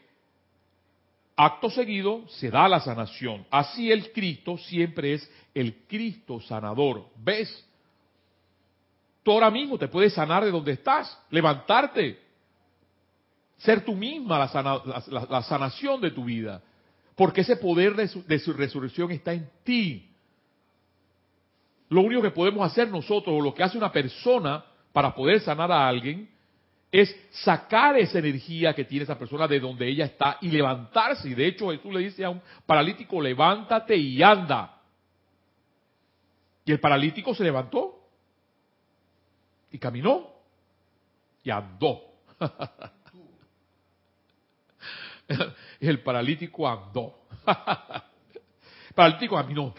acto 1.36 1.70
seguido 1.70 2.26
se 2.26 2.50
da 2.50 2.68
la 2.68 2.80
sanación. 2.80 3.46
Así 3.48 3.92
el 3.92 4.10
Cristo 4.10 4.58
siempre 4.58 5.12
es 5.14 5.30
el 5.54 5.86
Cristo 5.86 6.40
sanador. 6.40 7.06
¿Ves? 7.14 7.67
Ahora 9.32 9.50
mismo 9.50 9.78
te 9.78 9.88
puedes 9.88 10.14
sanar 10.14 10.44
de 10.44 10.50
donde 10.50 10.72
estás, 10.72 11.18
levantarte, 11.30 12.20
ser 13.58 13.84
tú 13.84 13.94
misma 13.94 14.38
la, 14.38 15.42
sanación 15.42 16.00
de 16.00 16.10
tu 16.10 16.24
vida, 16.24 16.62
porque 17.16 17.40
ese 17.40 17.56
poder 17.56 17.94
de 17.94 18.38
su 18.38 18.52
resurrección 18.52 19.10
está 19.10 19.32
en 19.32 19.48
ti. 19.64 20.08
Lo 21.88 22.02
único 22.02 22.22
que 22.22 22.30
podemos 22.30 22.70
hacer 22.70 22.88
nosotros, 22.88 23.34
o 23.36 23.40
lo 23.40 23.54
que 23.54 23.62
hace 23.62 23.78
una 23.78 23.90
persona 23.90 24.64
para 24.92 25.14
poder 25.14 25.40
sanar 25.40 25.72
a 25.72 25.88
alguien, 25.88 26.28
es 26.90 27.14
sacar 27.30 27.98
esa 27.98 28.18
energía 28.18 28.74
que 28.74 28.84
tiene 28.84 29.04
esa 29.04 29.18
persona 29.18 29.46
de 29.46 29.60
donde 29.60 29.88
ella 29.88 30.06
está 30.06 30.38
y 30.40 30.48
levantarse. 30.48 31.28
Y 31.28 31.34
de 31.34 31.46
hecho 31.46 31.70
Jesús 31.70 31.92
le 31.92 32.00
dice 32.00 32.24
a 32.24 32.30
un 32.30 32.40
paralítico, 32.66 33.20
levántate 33.20 33.96
y 33.96 34.22
anda. 34.22 34.80
Y 36.64 36.72
el 36.72 36.80
paralítico 36.80 37.34
se 37.34 37.44
levantó 37.44 37.97
y 39.70 39.78
caminó 39.78 40.28
y 41.42 41.50
andó. 41.50 42.00
el 45.80 46.02
paralítico 46.02 46.68
andó. 46.68 47.14
el 47.46 48.94
paralítico 48.94 49.36
caminó 49.36 49.74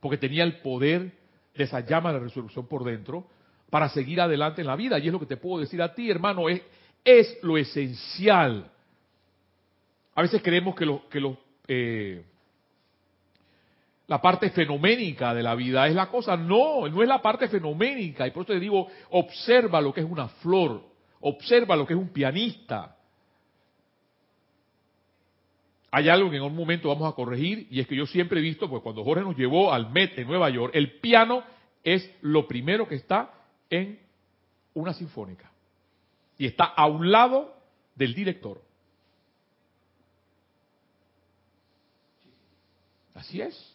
porque 0.00 0.18
tenía 0.18 0.44
el 0.44 0.60
poder 0.60 1.12
de 1.54 1.64
esa 1.64 1.80
llama 1.80 2.12
de 2.12 2.20
resolución 2.20 2.66
por 2.66 2.84
dentro 2.84 3.26
para 3.70 3.88
seguir 3.88 4.20
adelante 4.20 4.60
en 4.60 4.66
la 4.66 4.76
vida. 4.76 4.98
Y 4.98 5.06
es 5.06 5.12
lo 5.12 5.18
que 5.18 5.26
te 5.26 5.36
puedo 5.36 5.60
decir 5.60 5.80
a 5.80 5.94
ti, 5.94 6.10
hermano, 6.10 6.48
es, 6.48 6.60
es 7.04 7.38
lo 7.42 7.56
esencial. 7.56 8.70
A 10.14 10.22
veces 10.22 10.42
creemos 10.42 10.74
que, 10.74 10.84
lo, 10.86 11.08
que 11.08 11.20
lo, 11.20 11.38
eh, 11.66 12.24
la 14.06 14.20
parte 14.20 14.50
fenoménica 14.50 15.32
de 15.34 15.42
la 15.42 15.54
vida 15.54 15.86
es 15.88 15.94
la 15.94 16.10
cosa. 16.10 16.36
No, 16.36 16.88
no 16.88 17.02
es 17.02 17.08
la 17.08 17.22
parte 17.22 17.48
fenoménica. 17.48 18.26
Y 18.26 18.30
por 18.30 18.44
eso 18.44 18.52
te 18.52 18.60
digo, 18.60 18.88
observa 19.10 19.80
lo 19.80 19.94
que 19.94 20.00
es 20.00 20.06
una 20.06 20.28
flor, 20.28 20.82
observa 21.20 21.76
lo 21.76 21.86
que 21.86 21.94
es 21.94 21.98
un 21.98 22.10
pianista. 22.10 22.96
Hay 25.90 26.08
algo 26.08 26.28
que 26.28 26.36
en 26.36 26.42
un 26.42 26.56
momento 26.56 26.88
vamos 26.88 27.10
a 27.10 27.14
corregir 27.14 27.68
y 27.70 27.80
es 27.80 27.86
que 27.86 27.94
yo 27.94 28.04
siempre 28.04 28.40
he 28.40 28.42
visto, 28.42 28.68
pues 28.68 28.82
cuando 28.82 29.04
Jorge 29.04 29.22
nos 29.22 29.36
llevó 29.36 29.72
al 29.72 29.90
Met 29.90 30.18
en 30.18 30.26
Nueva 30.26 30.50
York, 30.50 30.72
el 30.74 30.98
piano 30.98 31.44
es 31.84 32.10
lo 32.20 32.48
primero 32.48 32.88
que 32.88 32.96
está 32.96 33.32
en 33.70 34.00
una 34.74 34.92
sinfónica. 34.92 35.50
Y 36.36 36.46
está 36.46 36.64
a 36.64 36.86
un 36.86 37.12
lado 37.12 37.56
del 37.94 38.12
director. 38.12 38.60
Así 43.14 43.40
es. 43.40 43.73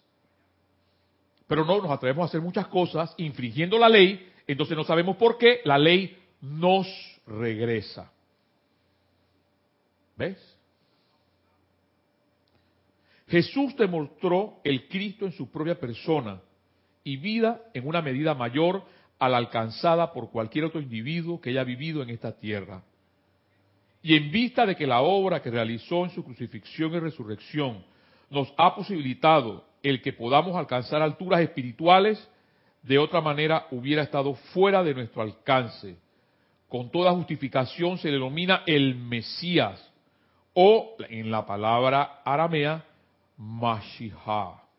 Pero 1.49 1.65
no 1.65 1.81
nos 1.81 1.89
atrevemos 1.89 2.21
a 2.21 2.25
hacer 2.27 2.41
muchas 2.41 2.67
cosas 2.67 3.11
infringiendo 3.17 3.79
la 3.79 3.89
ley, 3.89 4.31
entonces 4.45 4.77
no 4.77 4.83
sabemos 4.83 5.17
por 5.17 5.39
qué 5.39 5.61
la 5.65 5.79
ley 5.79 6.15
nos 6.41 6.87
regresa. 7.25 8.11
¿Ves? 10.15 10.37
Jesús 13.29 13.75
demostró 13.75 14.59
el 14.63 14.87
Cristo 14.87 15.25
en 15.25 15.31
su 15.31 15.49
propia 15.49 15.79
persona 15.79 16.39
y 17.03 17.17
vida 17.17 17.63
en 17.73 17.87
una 17.87 18.03
medida 18.03 18.35
mayor 18.35 18.83
a 19.17 19.27
la 19.27 19.37
alcanzada 19.37 20.13
por 20.13 20.29
cualquier 20.29 20.65
otro 20.65 20.79
individuo 20.79 21.41
que 21.41 21.49
haya 21.49 21.63
vivido 21.63 22.03
en 22.03 22.11
esta 22.11 22.31
tierra. 22.31 22.83
Y 24.03 24.15
en 24.15 24.31
vista 24.31 24.67
de 24.67 24.75
que 24.75 24.85
la 24.85 25.01
obra 25.01 25.41
que 25.41 25.49
realizó 25.49 26.05
en 26.05 26.11
su 26.11 26.23
crucifixión 26.23 26.93
y 26.93 26.99
resurrección 26.99 27.83
nos 28.29 28.53
ha 28.55 28.75
posibilitado 28.75 29.67
el 29.83 30.01
que 30.01 30.13
podamos 30.13 30.55
alcanzar 30.55 31.01
alturas 31.01 31.41
espirituales, 31.41 32.27
de 32.83 32.97
otra 32.97 33.21
manera 33.21 33.67
hubiera 33.71 34.03
estado 34.03 34.33
fuera 34.53 34.83
de 34.83 34.93
nuestro 34.93 35.21
alcance. 35.21 35.97
Con 36.67 36.91
toda 36.91 37.11
justificación 37.11 37.97
se 37.97 38.09
denomina 38.09 38.63
el 38.65 38.95
Mesías, 38.95 39.83
o 40.53 40.95
en 41.09 41.31
la 41.31 41.45
palabra 41.45 42.21
aramea, 42.23 42.85
Mashiach. 43.37 44.69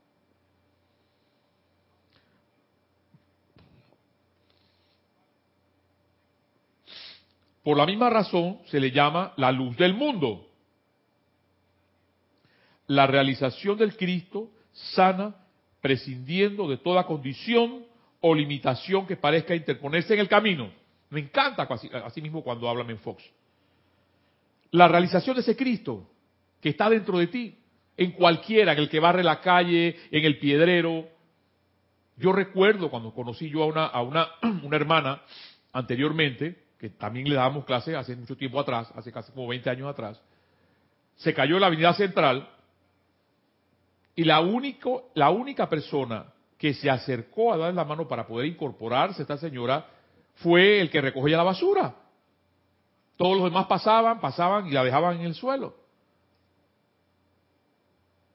Por 7.63 7.77
la 7.77 7.87
misma 7.87 8.09
razón 8.11 8.59
se 8.67 8.81
le 8.81 8.91
llama 8.91 9.33
la 9.37 9.53
luz 9.53 9.77
del 9.77 9.95
mundo. 9.95 10.47
La 12.87 13.07
realización 13.07 13.77
del 13.79 13.97
Cristo 13.97 14.51
sana 14.72 15.35
prescindiendo 15.80 16.68
de 16.68 16.76
toda 16.76 17.06
condición 17.06 17.85
o 18.20 18.35
limitación 18.35 19.06
que 19.06 19.16
parezca 19.16 19.54
interponerse 19.54 20.14
en 20.14 20.20
el 20.20 20.28
camino. 20.28 20.70
Me 21.11 21.20
encanta 21.20 21.66
así, 22.04 22.22
mismo 22.22 22.42
cuando 22.42 22.68
habla 22.68 22.85
en 22.88 22.98
Fox. 22.98 23.22
La 24.70 24.87
realización 24.87 25.35
de 25.37 25.42
ese 25.42 25.56
Cristo 25.56 26.09
que 26.61 26.68
está 26.68 26.88
dentro 26.88 27.18
de 27.18 27.26
ti 27.26 27.59
en 27.96 28.12
cualquiera, 28.12 28.72
en 28.72 28.78
el 28.78 28.88
que 28.88 29.00
barre 29.00 29.24
la 29.24 29.40
calle, 29.40 29.96
en 30.11 30.24
el 30.24 30.38
piedrero. 30.38 31.09
Yo 32.16 32.33
recuerdo 32.33 32.90
cuando 32.90 33.12
conocí 33.12 33.48
yo 33.50 33.62
a 33.62 33.66
una, 33.66 33.87
a 33.87 34.02
una, 34.02 34.28
una 34.62 34.76
hermana 34.76 35.22
anteriormente, 35.72 36.64
que 36.78 36.90
también 36.90 37.28
le 37.28 37.35
dábamos 37.35 37.64
clase 37.64 37.96
hace 37.96 38.14
mucho 38.14 38.37
tiempo 38.37 38.61
atrás, 38.61 38.90
hace 38.94 39.11
casi 39.11 39.33
como 39.33 39.48
20 39.48 39.68
años 39.70 39.88
atrás, 39.88 40.20
se 41.16 41.35
cayó 41.35 41.56
en 41.56 41.61
la 41.61 41.66
avenida 41.66 41.92
central 41.94 42.48
y 44.20 44.24
la, 44.24 44.40
único, 44.40 45.09
la 45.14 45.30
única 45.30 45.66
persona 45.66 46.26
que 46.59 46.74
se 46.74 46.90
acercó 46.90 47.54
a 47.54 47.56
darle 47.56 47.74
la 47.74 47.87
mano 47.87 48.06
para 48.06 48.26
poder 48.26 48.48
incorporarse 48.48 49.22
a 49.22 49.24
esta 49.24 49.38
señora 49.38 49.87
fue 50.35 50.78
el 50.78 50.90
que 50.90 51.00
recogía 51.00 51.38
la 51.38 51.42
basura. 51.42 51.94
Todos 53.16 53.38
los 53.38 53.44
demás 53.44 53.64
pasaban, 53.64 54.20
pasaban 54.20 54.66
y 54.66 54.72
la 54.72 54.85
dejaban 54.85 55.20
en 55.20 55.22
el 55.22 55.35
suelo 55.35 55.74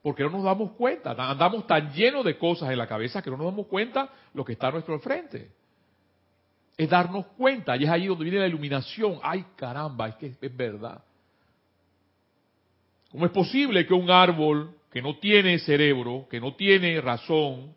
porque 0.02 0.24
no 0.24 0.32
nos 0.32 0.44
damos 0.44 0.72
cuenta, 0.72 1.12
andamos 1.12 1.68
tan 1.68 1.92
llenos 1.94 2.26
de 2.26 2.36
cosas 2.36 2.72
en 2.72 2.80
la 2.80 2.88
cabeza 2.88 3.22
que 3.22 3.30
no 3.30 3.38
nos 3.38 3.46
damos 3.46 3.68
cuenta 3.68 4.10
lo 4.34 4.44
que 4.44 4.54
está 4.54 4.70
a 4.70 4.72
nuestro 4.72 5.00
frente. 5.00 5.52
Es 6.78 6.90
darnos 6.90 7.28
cuenta, 7.38 7.78
y 7.78 7.84
es 7.84 7.90
ahí 7.92 8.08
donde 8.08 8.24
viene 8.24 8.40
la 8.40 8.48
iluminación. 8.48 9.20
Ay, 9.22 9.46
caramba, 9.56 10.10
es 10.10 10.16
que 10.16 10.36
es 10.42 10.58
verdad. 10.58 11.04
¿Cómo 13.12 13.26
es 13.26 13.32
posible 13.32 13.86
que 13.86 13.94
un 13.94 14.10
árbol 14.10 14.76
que 14.96 15.02
no 15.02 15.18
tiene 15.18 15.60
cerebro, 15.60 16.26
que 16.30 16.40
no 16.40 16.56
tiene 16.56 17.02
razón, 17.02 17.76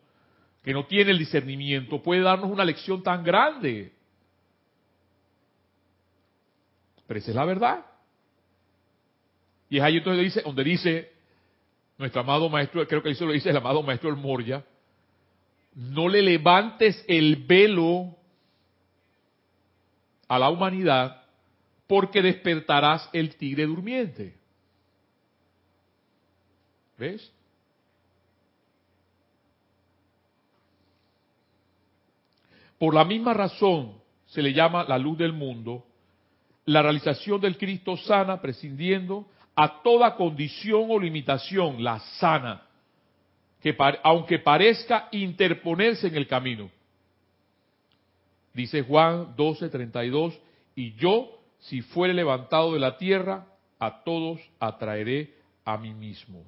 que 0.62 0.72
no 0.72 0.86
tiene 0.86 1.10
el 1.10 1.18
discernimiento, 1.18 2.00
puede 2.00 2.20
darnos 2.20 2.48
una 2.48 2.64
lección 2.64 3.02
tan 3.02 3.24
grande. 3.24 3.92
Pero 7.08 7.18
esa 7.18 7.30
es 7.30 7.34
la 7.34 7.44
verdad. 7.44 7.84
Y 9.68 9.78
es 9.78 9.82
ahí 9.82 9.96
entonces 9.96 10.22
dice, 10.22 10.42
donde 10.42 10.62
dice 10.62 11.12
nuestro 11.96 12.20
amado 12.20 12.48
maestro, 12.48 12.86
creo 12.86 13.02
que 13.02 13.10
eso 13.10 13.26
lo 13.26 13.32
dice 13.32 13.50
el 13.50 13.56
amado 13.56 13.82
maestro 13.82 14.10
El 14.10 14.16
Moria, 14.16 14.64
no 15.74 16.08
le 16.08 16.22
levantes 16.22 17.04
el 17.08 17.34
velo 17.34 18.14
a 20.28 20.38
la 20.38 20.50
humanidad 20.50 21.24
porque 21.88 22.22
despertarás 22.22 23.10
el 23.12 23.34
tigre 23.34 23.66
durmiente. 23.66 24.37
¿Ves? 26.98 27.32
Por 32.78 32.94
la 32.94 33.04
misma 33.04 33.34
razón 33.34 33.94
se 34.26 34.42
le 34.42 34.52
llama 34.52 34.84
la 34.84 34.98
luz 34.98 35.16
del 35.18 35.32
mundo, 35.32 35.84
la 36.66 36.82
realización 36.82 37.40
del 37.40 37.56
Cristo 37.56 37.96
sana, 37.96 38.40
prescindiendo 38.40 39.26
a 39.54 39.82
toda 39.82 40.14
condición 40.14 40.86
o 40.90 40.98
limitación, 40.98 41.82
la 41.82 41.98
sana, 42.20 42.62
que 43.60 43.76
aunque 44.02 44.38
parezca 44.38 45.08
interponerse 45.10 46.08
en 46.08 46.16
el 46.16 46.28
camino. 46.28 46.70
Dice 48.54 48.82
Juan 48.82 49.34
12:32, 49.36 50.38
y 50.76 50.94
yo, 50.94 51.40
si 51.58 51.80
fuere 51.80 52.14
levantado 52.14 52.72
de 52.72 52.80
la 52.80 52.96
tierra, 52.96 53.46
a 53.78 54.04
todos 54.04 54.40
atraeré 54.60 55.34
a 55.64 55.76
mí 55.76 55.92
mismo. 55.94 56.44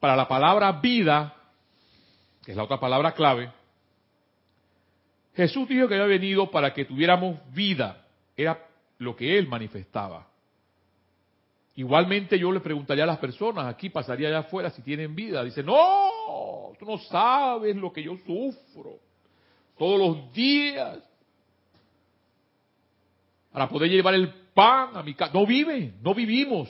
Para 0.00 0.16
la 0.16 0.28
palabra 0.28 0.72
vida, 0.72 1.34
que 2.44 2.52
es 2.52 2.56
la 2.56 2.64
otra 2.64 2.78
palabra 2.78 3.12
clave, 3.12 3.50
Jesús 5.34 5.68
dijo 5.68 5.86
que 5.86 5.94
había 5.94 6.06
venido 6.06 6.50
para 6.50 6.72
que 6.74 6.84
tuviéramos 6.84 7.38
vida, 7.52 8.04
era 8.36 8.66
lo 8.98 9.14
que 9.14 9.38
él 9.38 9.46
manifestaba. 9.46 10.26
Igualmente 11.76 12.36
yo 12.36 12.50
le 12.50 12.58
preguntaría 12.58 13.04
a 13.04 13.06
las 13.06 13.18
personas, 13.18 13.66
aquí 13.66 13.88
pasaría 13.88 14.28
allá 14.28 14.40
afuera 14.40 14.70
si 14.70 14.82
tienen 14.82 15.14
vida. 15.14 15.44
Dice, 15.44 15.62
no, 15.62 16.72
tú 16.76 16.84
no 16.84 16.98
sabes 16.98 17.76
lo 17.76 17.92
que 17.92 18.02
yo 18.02 18.16
sufro 18.26 18.98
todos 19.78 19.98
los 20.00 20.32
días 20.32 20.98
para 23.52 23.68
poder 23.68 23.90
llevar 23.90 24.14
el 24.14 24.28
pan 24.52 24.96
a 24.96 25.02
mi 25.04 25.14
casa. 25.14 25.32
No 25.32 25.46
vive, 25.46 25.94
no 26.02 26.14
vivimos. 26.14 26.68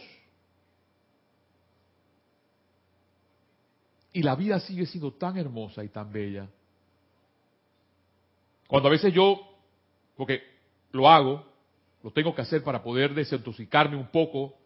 Y 4.18 4.22
la 4.24 4.35
vida 4.35 4.59
sigue 4.59 4.85
siendo 4.85 5.12
tan 5.12 5.37
hermosa 5.37 5.85
y 5.85 5.90
tan 5.90 6.11
bella. 6.12 6.48
Cuando 8.66 8.88
a 8.88 8.90
veces 8.90 9.14
yo, 9.14 9.38
porque 10.16 10.42
lo 10.90 11.09
hago, 11.09 11.46
lo 12.02 12.11
tengo 12.11 12.35
que 12.35 12.42
hacer 12.42 12.64
para 12.64 12.83
poder 12.83 13.14
desintoxicarme 13.14 13.94
un 13.96 14.09
poco 14.09 14.57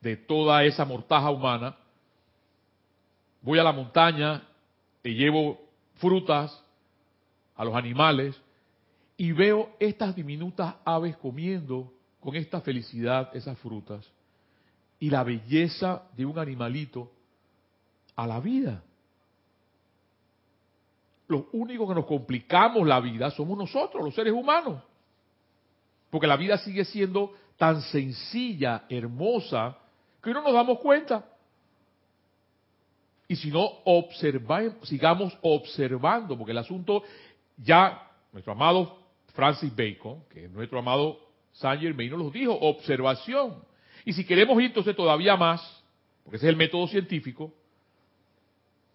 de 0.00 0.16
toda 0.16 0.62
esa 0.62 0.84
mortaja 0.84 1.32
humana. 1.32 1.76
Voy 3.42 3.58
a 3.58 3.64
la 3.64 3.72
montaña 3.72 4.46
y 5.02 5.14
llevo 5.14 5.58
frutas 5.96 6.56
a 7.56 7.64
los 7.64 7.74
animales 7.74 8.40
y 9.16 9.32
veo 9.32 9.68
estas 9.80 10.14
diminutas 10.14 10.76
aves 10.84 11.16
comiendo 11.16 11.92
con 12.20 12.36
esta 12.36 12.60
felicidad 12.60 13.34
esas 13.34 13.58
frutas 13.58 14.08
y 15.00 15.10
la 15.10 15.24
belleza 15.24 16.04
de 16.16 16.24
un 16.24 16.38
animalito 16.38 17.15
a 18.16 18.26
la 18.26 18.40
vida. 18.40 18.82
Los 21.28 21.44
únicos 21.52 21.88
que 21.88 21.94
nos 21.94 22.06
complicamos 22.06 22.86
la 22.86 23.00
vida 23.00 23.30
somos 23.30 23.58
nosotros, 23.58 24.02
los 24.02 24.14
seres 24.14 24.32
humanos. 24.32 24.82
Porque 26.10 26.26
la 26.26 26.36
vida 26.36 26.56
sigue 26.58 26.84
siendo 26.84 27.34
tan 27.56 27.82
sencilla, 27.82 28.84
hermosa, 28.88 29.76
que 30.22 30.32
no 30.32 30.42
nos 30.42 30.52
damos 30.52 30.78
cuenta. 30.78 31.24
Y 33.28 33.36
si 33.36 33.50
no, 33.50 33.64
observamos, 33.84 34.88
sigamos 34.88 35.36
observando, 35.42 36.38
porque 36.38 36.52
el 36.52 36.58
asunto 36.58 37.02
ya, 37.56 38.10
nuestro 38.32 38.52
amado 38.52 38.98
Francis 39.34 39.74
Bacon, 39.74 40.22
que 40.30 40.44
es 40.44 40.50
nuestro 40.50 40.78
amado 40.78 41.18
Saint 41.52 41.82
Germain, 41.82 42.10
nos 42.10 42.20
lo 42.20 42.30
dijo, 42.30 42.52
observación. 42.54 43.64
Y 44.04 44.12
si 44.12 44.24
queremos 44.24 44.56
ir 44.60 44.66
entonces 44.66 44.94
todavía 44.94 45.36
más, 45.36 45.60
porque 46.22 46.36
ese 46.36 46.46
es 46.46 46.50
el 46.50 46.56
método 46.56 46.86
científico, 46.86 47.52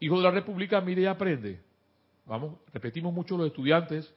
hijo 0.01 0.17
de 0.17 0.23
la 0.23 0.31
República, 0.31 0.81
mire 0.81 1.03
y 1.03 1.05
aprende. 1.05 1.61
Vamos, 2.25 2.59
repetimos 2.73 3.13
mucho 3.13 3.37
los 3.37 3.47
estudiantes 3.47 4.13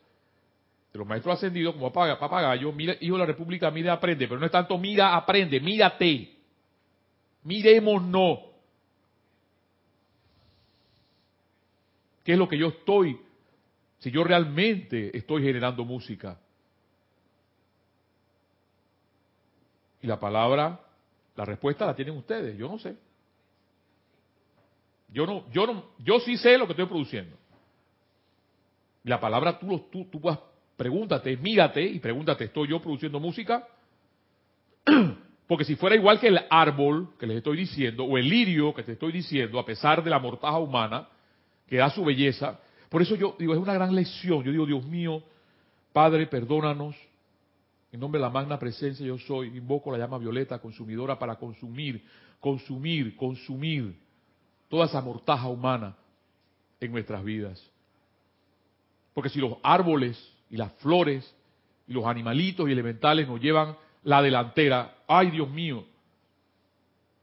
de 0.93 0.99
los 0.99 1.07
maestros 1.07 1.37
ascendidos 1.37 1.75
como 1.75 1.93
papagayo, 1.93 2.73
mira, 2.73 2.97
hijo 3.01 3.15
de 3.15 3.21
la 3.21 3.27
República, 3.27 3.71
mire, 3.71 3.91
aprende, 3.91 4.27
pero 4.27 4.41
no 4.41 4.47
es 4.47 4.53
tanto 4.53 4.79
mira, 4.79 5.15
aprende, 5.15 5.61
mírate. 5.61 6.35
Miremos 7.45 8.03
no. 8.03 8.41
¿Qué 12.25 12.33
es 12.33 12.39
lo 12.39 12.49
que 12.49 12.57
yo 12.57 12.69
estoy? 12.69 13.21
Si 13.99 14.11
yo 14.11 14.25
realmente 14.25 15.17
estoy 15.17 15.43
generando 15.43 15.85
música. 15.85 16.39
Y 20.01 20.07
la 20.07 20.19
palabra, 20.19 20.81
la 21.37 21.45
respuesta 21.45 21.85
la 21.85 21.95
tienen 21.95 22.17
ustedes, 22.17 22.57
yo 22.57 22.69
no 22.69 22.79
sé. 22.79 22.97
Yo 25.15 25.27
no, 25.27 25.51
yo 25.51 25.67
no, 25.67 25.85
yo 26.01 26.21
sí 26.21 26.37
sé 26.37 26.59
lo 26.59 26.67
que 26.67 26.73
estoy 26.73 26.87
produciendo. 26.87 27.39
La 29.05 29.19
palabra 29.19 29.59
tú, 29.59 29.87
tú, 29.91 30.05
tú 30.11 30.21
puedas 30.21 30.39
Pregúntate, 30.77 31.37
mírate 31.37 31.83
y 31.83 32.01
pregúntate, 32.01 32.45
¿estoy 32.45 32.69
yo 32.69 32.83
produciendo 32.83 33.21
música? 33.21 33.67
Porque 35.47 35.65
si 35.65 35.77
fuera 35.77 35.95
igual 35.95 36.19
que 36.19 36.29
el 36.29 36.41
árbol 36.51 37.11
que 37.19 37.27
les 37.27 37.37
estoy 37.37 37.59
diciendo, 37.59 38.05
o 38.05 38.19
el 38.19 38.29
lirio 38.29 38.75
que 38.75 38.83
te 38.83 38.93
estoy 38.93 39.13
diciendo, 39.13 39.59
a 39.61 39.65
pesar 39.65 40.03
de 40.03 40.11
la 40.11 40.19
mortaja 40.19 40.59
humana, 40.59 41.09
que 41.69 41.77
da 41.77 41.91
su 41.91 42.05
belleza, 42.05 42.59
por 42.89 43.03
eso 43.03 43.15
yo 43.15 43.37
digo, 43.39 43.55
es 43.55 43.61
una 43.61 43.75
gran 43.75 43.95
lección. 43.95 44.43
Yo 44.43 44.51
digo, 44.51 44.67
Dios 44.67 44.85
mío, 44.85 45.23
Padre, 45.93 46.27
perdónanos. 46.27 46.97
En 47.93 48.01
nombre 48.01 48.19
de 48.19 48.25
la 48.25 48.31
magna 48.31 48.59
presencia 48.59 49.07
yo 49.07 49.19
soy, 49.19 49.57
invoco 49.57 49.93
la 49.93 49.99
llama 49.99 50.19
violeta 50.19 50.59
consumidora 50.59 51.17
para 51.17 51.37
consumir, 51.37 52.05
consumir, 52.41 53.15
consumir 53.15 53.95
toda 54.75 54.87
esa 54.87 55.01
mortaja 55.01 55.47
humana 55.47 55.95
en 56.81 56.91
nuestras 56.91 57.23
vidas. 57.23 57.65
Porque 59.13 59.31
si 59.31 59.39
los 59.39 59.57
árboles 59.63 60.19
y 60.51 60.57
las 60.57 60.73
flores 60.73 61.33
y 61.87 61.93
los 61.93 62.05
animalitos 62.05 62.69
y 62.69 62.73
elementales 62.73 63.29
nos 63.29 63.41
llevan 63.41 63.77
la 64.03 64.21
delantera. 64.21 64.97
Ay, 65.07 65.31
Dios 65.31 65.49
mío, 65.49 65.85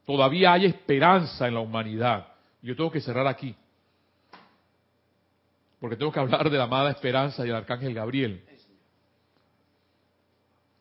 todavía 0.06 0.54
hay 0.54 0.66
esperanza 0.66 1.46
en 1.46 1.56
la 1.56 1.60
humanidad. 1.60 2.26
Yo 2.62 2.74
tengo 2.74 2.90
que 2.90 3.02
cerrar 3.02 3.28
aquí. 3.28 3.54
Porque 5.82 5.98
tengo 5.98 6.14
que 6.14 6.22
hablar 6.22 6.50
de 6.50 6.58
la 6.58 6.64
amada 6.64 6.90
esperanza 6.90 7.44
y 7.44 7.48
del 7.48 7.58
arcángel 7.58 7.94
Gabriel. 7.94 8.46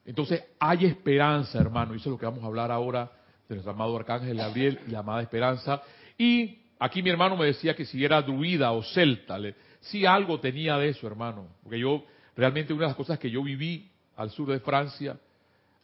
Entonces 0.05 0.45
hay 0.61 0.87
esperanza, 0.87 1.59
hermano. 1.59 1.95
Y 1.95 1.97
eso 1.97 2.11
es 2.11 2.13
lo 2.13 2.19
que 2.19 2.27
vamos 2.27 2.45
a 2.45 2.47
hablar 2.47 2.71
ahora 2.71 3.11
de 3.49 3.57
nuestro 3.57 3.73
amado 3.73 3.97
arcángel 3.97 4.37
Gabriel 4.37 4.79
y 4.87 4.93
la 4.93 5.01
amada 5.01 5.23
esperanza. 5.23 5.83
Y 6.17 6.60
aquí 6.81 7.03
mi 7.03 7.11
hermano 7.11 7.37
me 7.37 7.47
decía 7.47 7.77
que 7.77 7.85
si 7.85 8.05
era 8.05 8.21
druida 8.21 8.73
o 8.73 8.83
celta, 8.83 9.39
si 9.81 10.05
algo 10.05 10.41
tenía 10.41 10.77
de 10.77 10.89
eso, 10.89 11.07
hermano. 11.07 11.47
Porque 11.63 11.79
yo 11.79 12.05
Realmente 12.41 12.73
una 12.73 12.85
de 12.85 12.89
las 12.89 12.97
cosas 12.97 13.19
que 13.19 13.31
yo 13.31 13.43
viví 13.43 13.91
al 14.17 14.31
sur 14.31 14.49
de 14.49 14.61
Francia, 14.61 15.19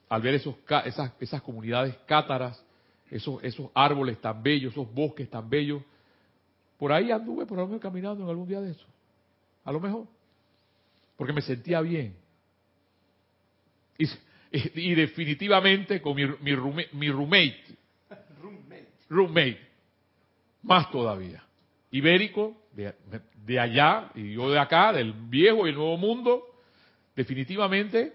al 0.09 0.23
ver 0.23 0.37
esos, 0.37 0.55
esas, 0.87 1.13
esas 1.21 1.43
comunidades 1.43 1.95
cátaras, 2.07 2.65
esos, 3.11 3.45
esos 3.45 3.71
árboles 3.75 4.19
tan 4.23 4.43
bellos, 4.43 4.73
esos 4.73 4.91
bosques 4.93 5.29
tan 5.29 5.51
bellos, 5.51 5.83
por 6.79 6.93
ahí 6.93 7.11
anduve 7.11 7.45
por 7.45 7.59
lo 7.59 7.67
menos 7.67 7.83
caminando 7.83 8.25
en 8.25 8.31
algún 8.31 8.49
día 8.49 8.63
de 8.63 8.71
eso. 8.71 8.87
A 9.65 9.73
lo 9.73 9.81
mejor. 9.81 10.07
Porque 11.17 11.35
me 11.35 11.43
sentía 11.43 11.83
bien. 11.83 12.17
Y, 13.99 14.95
definitivamente 14.95 16.01
con 16.01 16.17
mi, 16.17 16.25
mi, 16.25 16.57
mi 16.93 17.11
roommate, 17.11 17.65
roommate. 19.11 19.66
Más 20.67 20.91
todavía. 20.91 21.45
Ibérico, 21.93 22.57
de, 22.73 23.61
allá 23.61 24.11
y 24.17 24.35
yo 24.35 24.51
de 24.51 24.59
acá, 24.59 24.93
del 24.93 25.13
viejo 25.13 25.65
y 25.65 25.71
el 25.71 25.77
nuevo 25.77 25.97
mundo, 25.97 26.43
definitivamente 27.15 28.13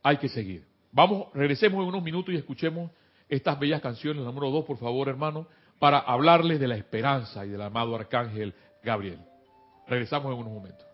hay 0.00 0.16
que 0.18 0.28
seguir. 0.28 0.64
Vamos, 0.92 1.26
regresemos 1.34 1.82
en 1.82 1.88
unos 1.88 2.04
minutos 2.04 2.32
y 2.32 2.36
escuchemos 2.36 2.90
estas 3.28 3.58
bellas 3.58 3.80
canciones, 3.80 4.22
número 4.22 4.50
dos, 4.50 4.64
por 4.64 4.78
favor, 4.78 5.08
hermano, 5.08 5.48
para 5.80 5.98
hablarles 5.98 6.60
de 6.60 6.68
la 6.68 6.76
esperanza 6.76 7.44
y 7.44 7.48
del 7.48 7.62
amado 7.62 7.96
arcángel 7.96 8.54
Gabriel. 8.84 9.18
Regresamos 9.88 10.32
en 10.32 10.38
unos 10.38 10.52
momentos. 10.52 10.91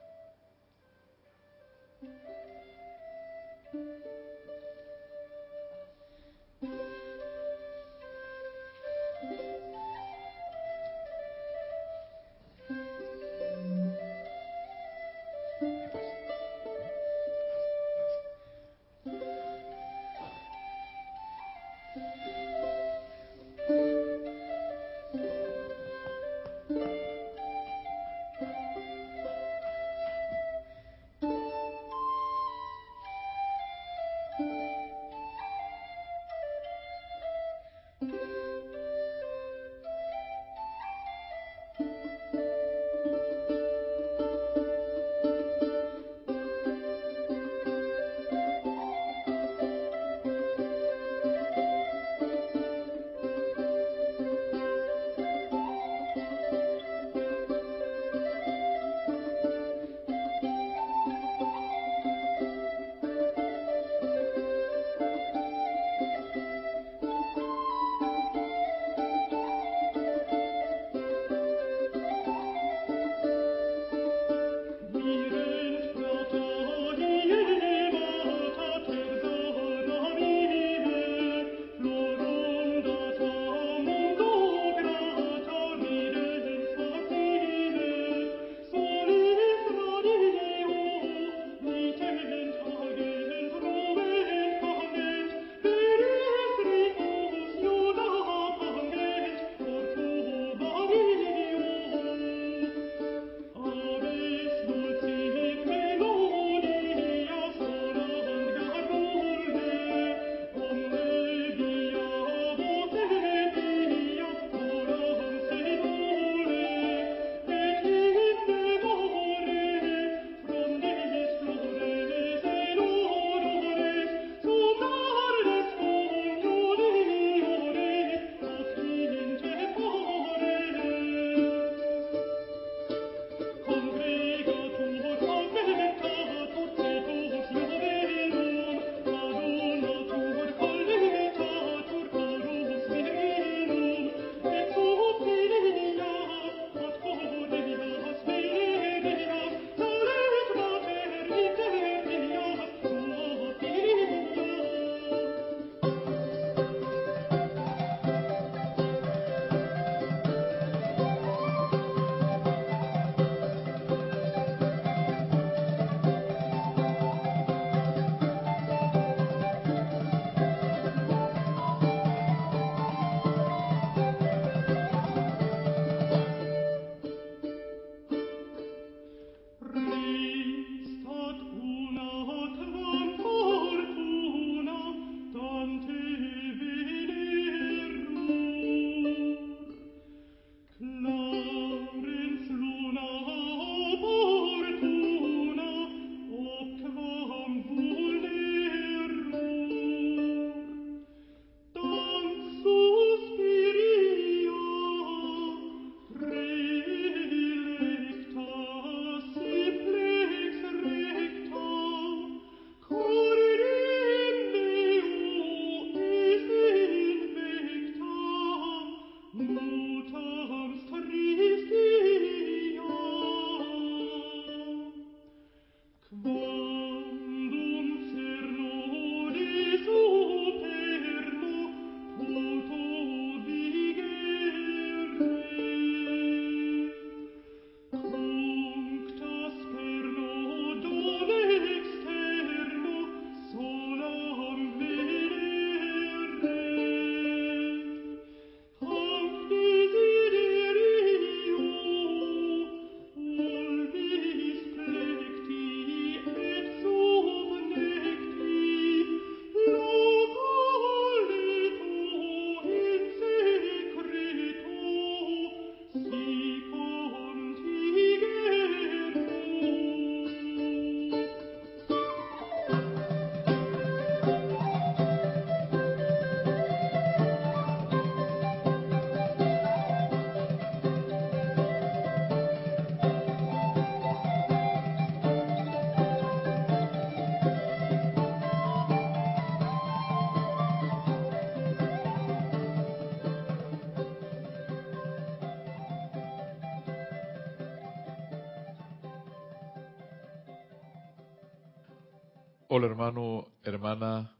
Hola 302.79 302.87
hermano, 302.87 303.49
hermana, 303.65 304.37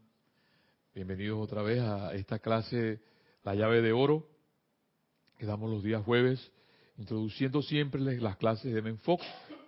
bienvenidos 0.95 1.37
otra 1.41 1.61
vez 1.61 1.81
a 1.81 2.13
esta 2.13 2.39
clase, 2.39 3.01
la 3.43 3.53
llave 3.53 3.81
de 3.81 3.91
oro, 3.91 4.29
que 5.37 5.45
damos 5.45 5.69
los 5.69 5.83
días 5.83 6.05
jueves, 6.05 6.49
introduciendo 6.97 7.61
siempre 7.61 7.99
las 7.99 8.37
clases 8.37 8.73
de 8.73 8.81
Menfoc, 8.81 9.19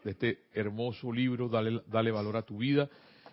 de 0.05 0.11
este 0.11 0.45
hermoso 0.53 1.11
libro, 1.11 1.49
Dale, 1.49 1.84
Dale 1.88 2.11
Valor 2.11 2.38
a 2.38 2.43
tu 2.43 2.59
Vida, 2.59 2.89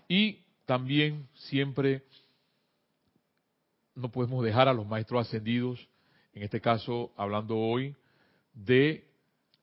y 0.09 0.41
también 0.67 1.29
siempre 1.35 2.03
no 3.95 4.11
podemos 4.11 4.45
dejar 4.45 4.67
a 4.67 4.75
los 4.75 4.89
maestros 4.89 5.25
ascendidos, 5.25 5.89
en 6.33 6.43
este 6.43 6.61
caso 6.61 7.13
hablando 7.17 7.57
hoy 7.57 7.95
de 8.55 9.09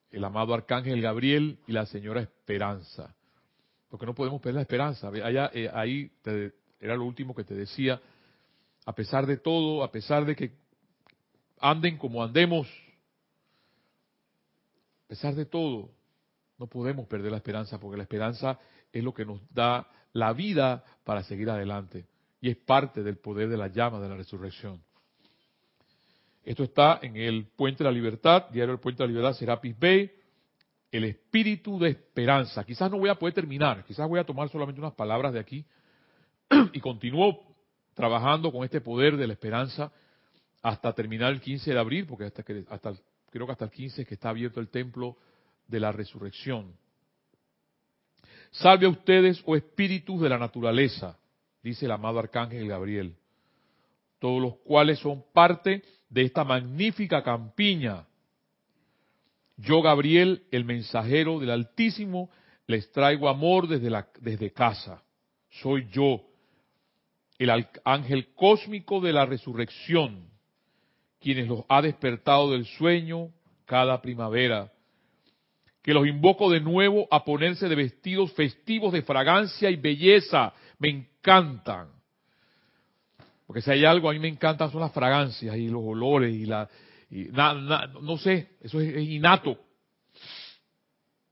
el 0.09 0.23
amado 0.23 0.53
arcángel 0.53 1.01
Gabriel 1.01 1.59
y 1.67 1.73
la 1.73 1.85
señora 1.85 2.21
Esperanza. 2.21 3.13
Porque 3.89 4.05
no 4.05 4.13
podemos 4.13 4.41
perder 4.41 4.55
la 4.55 4.61
esperanza. 4.61 5.07
Allá, 5.07 5.51
eh, 5.53 5.69
ahí 5.73 6.11
era 6.79 6.95
lo 6.95 7.05
último 7.05 7.35
que 7.35 7.43
te 7.43 7.53
decía. 7.53 8.01
A 8.85 8.93
pesar 8.93 9.25
de 9.25 9.37
todo, 9.37 9.83
a 9.83 9.91
pesar 9.91 10.25
de 10.25 10.35
que 10.35 10.53
anden 11.59 11.97
como 11.97 12.23
andemos, 12.23 12.67
a 15.05 15.07
pesar 15.07 15.35
de 15.35 15.45
todo, 15.45 15.91
no 16.57 16.67
podemos 16.67 17.07
perder 17.07 17.31
la 17.31 17.37
esperanza, 17.37 17.79
porque 17.79 17.97
la 17.97 18.03
esperanza 18.03 18.59
es 18.91 19.03
lo 19.03 19.13
que 19.13 19.25
nos 19.25 19.41
da 19.53 19.87
la 20.13 20.33
vida 20.33 20.83
para 21.03 21.23
seguir 21.23 21.49
adelante. 21.49 22.05
Y 22.41 22.49
es 22.49 22.57
parte 22.57 23.03
del 23.03 23.17
poder 23.17 23.49
de 23.49 23.57
la 23.57 23.67
llama 23.67 23.99
de 23.99 24.09
la 24.09 24.15
resurrección. 24.15 24.81
Esto 26.43 26.63
está 26.63 26.99
en 27.01 27.17
el 27.17 27.47
Puente 27.47 27.83
de 27.83 27.89
la 27.89 27.95
Libertad, 27.95 28.49
Diario 28.51 28.73
del 28.73 28.79
Puente 28.79 29.01
de 29.01 29.07
la 29.07 29.13
Libertad, 29.13 29.37
Serapis 29.37 29.77
Bay, 29.77 30.11
el 30.95 31.03
espíritu 31.05 31.77
de 31.79 31.89
esperanza. 31.89 32.63
Quizás 32.63 32.89
no 32.89 32.97
voy 32.97 33.09
a 33.09 33.15
poder 33.15 33.33
terminar, 33.33 33.83
quizás 33.85 34.07
voy 34.07 34.19
a 34.19 34.23
tomar 34.23 34.49
solamente 34.49 34.79
unas 34.79 34.93
palabras 34.93 35.33
de 35.33 35.39
aquí 35.39 35.65
y 36.73 36.79
continúo 36.79 37.55
trabajando 37.93 38.51
con 38.51 38.63
este 38.63 38.81
poder 38.81 39.17
de 39.17 39.27
la 39.27 39.33
esperanza 39.33 39.91
hasta 40.61 40.93
terminar 40.93 41.31
el 41.31 41.41
15 41.41 41.73
de 41.73 41.79
abril, 41.79 42.05
porque 42.05 42.25
hasta, 42.25 42.43
creo 42.43 43.45
que 43.45 43.51
hasta 43.51 43.65
el 43.65 43.71
15 43.71 44.01
es 44.01 44.07
que 44.07 44.15
está 44.15 44.29
abierto 44.29 44.59
el 44.59 44.69
templo 44.69 45.17
de 45.67 45.79
la 45.79 45.91
resurrección. 45.91 46.73
Salve 48.51 48.85
a 48.85 48.89
ustedes, 48.89 49.41
oh 49.45 49.55
espíritus 49.55 50.21
de 50.21 50.29
la 50.29 50.37
naturaleza, 50.37 51.19
dice 51.61 51.85
el 51.85 51.91
amado 51.91 52.19
arcángel 52.19 52.67
Gabriel, 52.67 53.15
todos 54.19 54.41
los 54.41 54.55
cuales 54.57 54.99
son 54.99 55.23
parte 55.33 55.83
de 56.09 56.21
esta 56.23 56.43
magnífica 56.43 57.21
campiña. 57.21 58.07
Yo, 59.57 59.81
Gabriel, 59.81 60.43
el 60.51 60.65
mensajero 60.65 61.39
del 61.39 61.51
Altísimo, 61.51 62.29
les 62.67 62.91
traigo 62.91 63.29
amor 63.29 63.67
desde, 63.67 63.89
la, 63.89 64.07
desde 64.19 64.51
casa. 64.51 65.01
Soy 65.61 65.87
yo, 65.91 66.21
el 67.37 67.67
ángel 67.83 68.33
cósmico 68.33 68.99
de 68.99 69.13
la 69.13 69.25
resurrección, 69.25 70.29
quienes 71.19 71.47
los 71.47 71.63
ha 71.69 71.81
despertado 71.81 72.51
del 72.51 72.65
sueño 72.65 73.29
cada 73.65 74.01
primavera, 74.01 74.71
que 75.81 75.93
los 75.93 76.07
invoco 76.07 76.49
de 76.49 76.59
nuevo 76.59 77.07
a 77.11 77.23
ponerse 77.23 77.69
de 77.69 77.75
vestidos 77.75 78.33
festivos 78.33 78.91
de 78.91 79.03
fragancia 79.03 79.69
y 79.69 79.75
belleza. 79.75 80.51
Me 80.79 80.89
encantan. 80.89 81.89
Porque 83.45 83.61
si 83.61 83.69
hay 83.69 83.85
algo 83.85 84.09
a 84.09 84.13
mí 84.13 84.19
me 84.19 84.27
encantan 84.27 84.71
son 84.71 84.81
las 84.81 84.91
fragancias 84.91 85.55
y 85.55 85.67
los 85.67 85.83
olores 85.83 86.33
y 86.33 86.45
la... 86.45 86.67
Y 87.09 87.25
no 87.25 88.17
sé, 88.17 88.57
eso 88.61 88.79
es, 88.81 88.97
innato. 88.97 89.57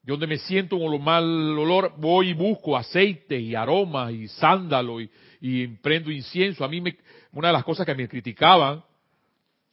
Yo 0.03 0.15
donde 0.15 0.27
me 0.27 0.37
siento 0.37 0.75
un 0.75 1.03
mal 1.03 1.23
olor, 1.23 1.93
voy 1.97 2.29
y 2.29 2.33
busco 2.33 2.75
aceite 2.75 3.39
y 3.39 3.55
aromas 3.55 4.11
y 4.11 4.27
sándalo 4.27 4.99
y, 4.99 5.09
y 5.39 5.67
prendo 5.67 6.11
incienso. 6.11 6.65
A 6.65 6.67
mí 6.67 6.81
me, 6.81 6.97
una 7.31 7.47
de 7.47 7.53
las 7.53 7.63
cosas 7.63 7.85
que 7.85 7.95
me 7.95 8.07
criticaban 8.07 8.83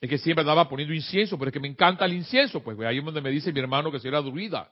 es 0.00 0.08
que 0.08 0.18
siempre 0.18 0.40
andaba 0.40 0.68
poniendo 0.68 0.94
incienso, 0.94 1.36
pero 1.36 1.50
es 1.50 1.52
que 1.52 1.60
me 1.60 1.68
encanta 1.68 2.06
el 2.06 2.14
incienso. 2.14 2.62
Pues 2.62 2.78
ahí 2.80 2.98
es 2.98 3.04
donde 3.04 3.20
me 3.20 3.30
dice 3.30 3.52
mi 3.52 3.60
hermano 3.60 3.92
que 3.92 4.00
será 4.00 4.22
druida. 4.22 4.70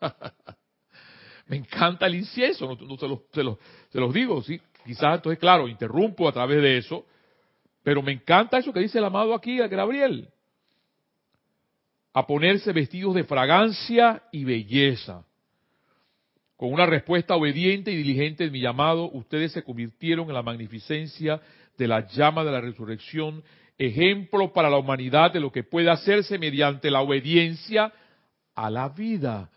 me 1.46 1.56
encanta 1.56 2.06
el 2.06 2.16
incienso, 2.16 2.66
no, 2.66 2.96
se, 2.98 3.08
los, 3.08 3.20
se, 3.32 4.00
los, 4.00 4.14
digo, 4.14 4.42
sí. 4.42 4.60
Quizás 4.84 5.16
entonces, 5.16 5.38
claro, 5.38 5.66
interrumpo 5.66 6.28
a 6.28 6.32
través 6.32 6.60
de 6.60 6.78
eso, 6.78 7.06
pero 7.82 8.02
me 8.02 8.12
encanta 8.12 8.58
eso 8.58 8.72
que 8.72 8.80
dice 8.80 8.98
el 8.98 9.04
amado 9.04 9.34
aquí, 9.34 9.56
Gabriel. 9.56 10.28
A 12.16 12.26
ponerse 12.26 12.72
vestidos 12.72 13.14
de 13.14 13.24
fragancia 13.24 14.22
y 14.32 14.44
belleza. 14.44 15.22
Con 16.56 16.72
una 16.72 16.86
respuesta 16.86 17.36
obediente 17.36 17.92
y 17.92 17.96
diligente 17.96 18.44
de 18.44 18.50
mi 18.50 18.62
llamado, 18.62 19.10
ustedes 19.12 19.52
se 19.52 19.62
convirtieron 19.62 20.26
en 20.28 20.32
la 20.32 20.42
magnificencia 20.42 21.42
de 21.76 21.86
la 21.86 22.08
llama 22.08 22.42
de 22.42 22.52
la 22.52 22.62
resurrección 22.62 23.44
ejemplo 23.76 24.50
para 24.54 24.70
la 24.70 24.78
humanidad 24.78 25.30
de 25.30 25.40
lo 25.40 25.52
que 25.52 25.62
puede 25.62 25.90
hacerse 25.90 26.38
mediante 26.38 26.90
la 26.90 27.02
obediencia 27.02 27.92
a 28.54 28.70
la 28.70 28.88
vida. 28.88 29.50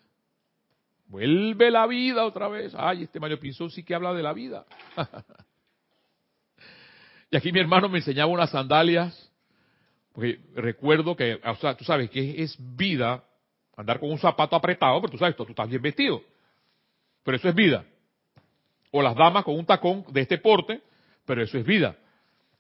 Vuelve 1.07 1.71
la 1.71 1.87
vida 1.87 2.25
otra 2.25 2.49
vez. 2.49 2.73
Ay, 2.77 3.03
este 3.03 3.21
Mario 3.21 3.39
Pinzón 3.39 3.71
sí 3.71 3.83
que 3.83 3.95
habla 3.95 4.13
de 4.13 4.21
la 4.21 4.33
vida. 4.33 4.65
y 7.31 7.37
aquí 7.37 7.53
mi 7.53 7.61
hermano 7.61 7.87
me 7.87 7.99
enseñaba 7.99 8.29
unas 8.29 8.49
sandalias, 8.49 9.28
porque 10.19 10.41
recuerdo 10.53 11.15
que, 11.15 11.35
o 11.35 11.75
tú 11.77 11.85
sabes 11.85 12.09
que 12.09 12.43
es 12.43 12.57
vida 12.75 13.23
andar 13.77 14.01
con 14.01 14.11
un 14.11 14.19
zapato 14.19 14.53
apretado, 14.53 14.99
pero 14.99 15.11
tú 15.11 15.17
sabes, 15.17 15.33
tú, 15.33 15.45
tú 15.45 15.51
estás 15.51 15.69
bien 15.69 15.81
vestido. 15.81 16.21
Pero 17.23 17.37
eso 17.37 17.47
es 17.47 17.55
vida. 17.55 17.85
O 18.91 19.01
las 19.01 19.15
damas 19.15 19.45
con 19.45 19.55
un 19.55 19.65
tacón 19.65 20.03
de 20.11 20.19
este 20.19 20.37
porte, 20.37 20.81
pero 21.25 21.41
eso 21.41 21.57
es 21.57 21.65
vida. 21.65 21.95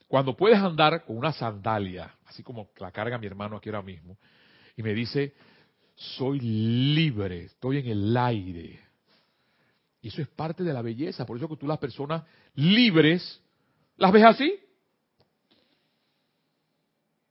Cuando 0.07 0.37
puedes 0.37 0.57
andar 0.57 1.03
con 1.03 1.17
una 1.17 1.33
sandalia, 1.33 2.15
así 2.27 2.43
como 2.43 2.69
la 2.77 2.93
carga 2.93 3.17
mi 3.17 3.27
hermano 3.27 3.57
aquí 3.57 3.67
ahora 3.67 3.81
mismo, 3.81 4.17
y 4.77 4.81
me 4.81 4.93
dice, 4.93 5.33
soy 5.95 6.39
libre, 6.39 7.43
estoy 7.43 7.79
en 7.79 7.87
el 7.87 8.15
aire. 8.15 8.79
Y 10.01 10.07
eso 10.07 10.21
es 10.21 10.29
parte 10.29 10.63
de 10.63 10.71
la 10.71 10.81
belleza, 10.81 11.25
por 11.25 11.35
eso 11.35 11.49
que 11.49 11.57
tú 11.57 11.67
las 11.67 11.79
personas 11.79 12.23
libres, 12.55 13.43
¿las 13.97 14.13
ves 14.13 14.23
así? 14.23 14.57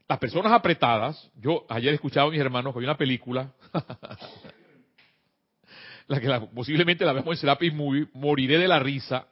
Las 0.09 0.19
personas 0.19 0.53
apretadas, 0.53 1.31
yo 1.37 1.67
ayer 1.69 1.95
escuchaba 1.95 2.29
a 2.29 2.31
mis 2.31 2.41
hermanos 2.41 2.73
que 2.73 2.79
había 2.79 2.91
una 2.91 2.97
película, 2.97 3.53
la 6.07 6.21
que 6.21 6.49
posiblemente 6.55 7.05
la 7.05 7.13
vemos 7.13 7.35
en 7.35 7.41
Serapis 7.41 7.75
Movie, 7.75 8.07
moriré 8.15 8.59
de 8.59 8.69
la 8.69 8.79
risa, 8.79 9.27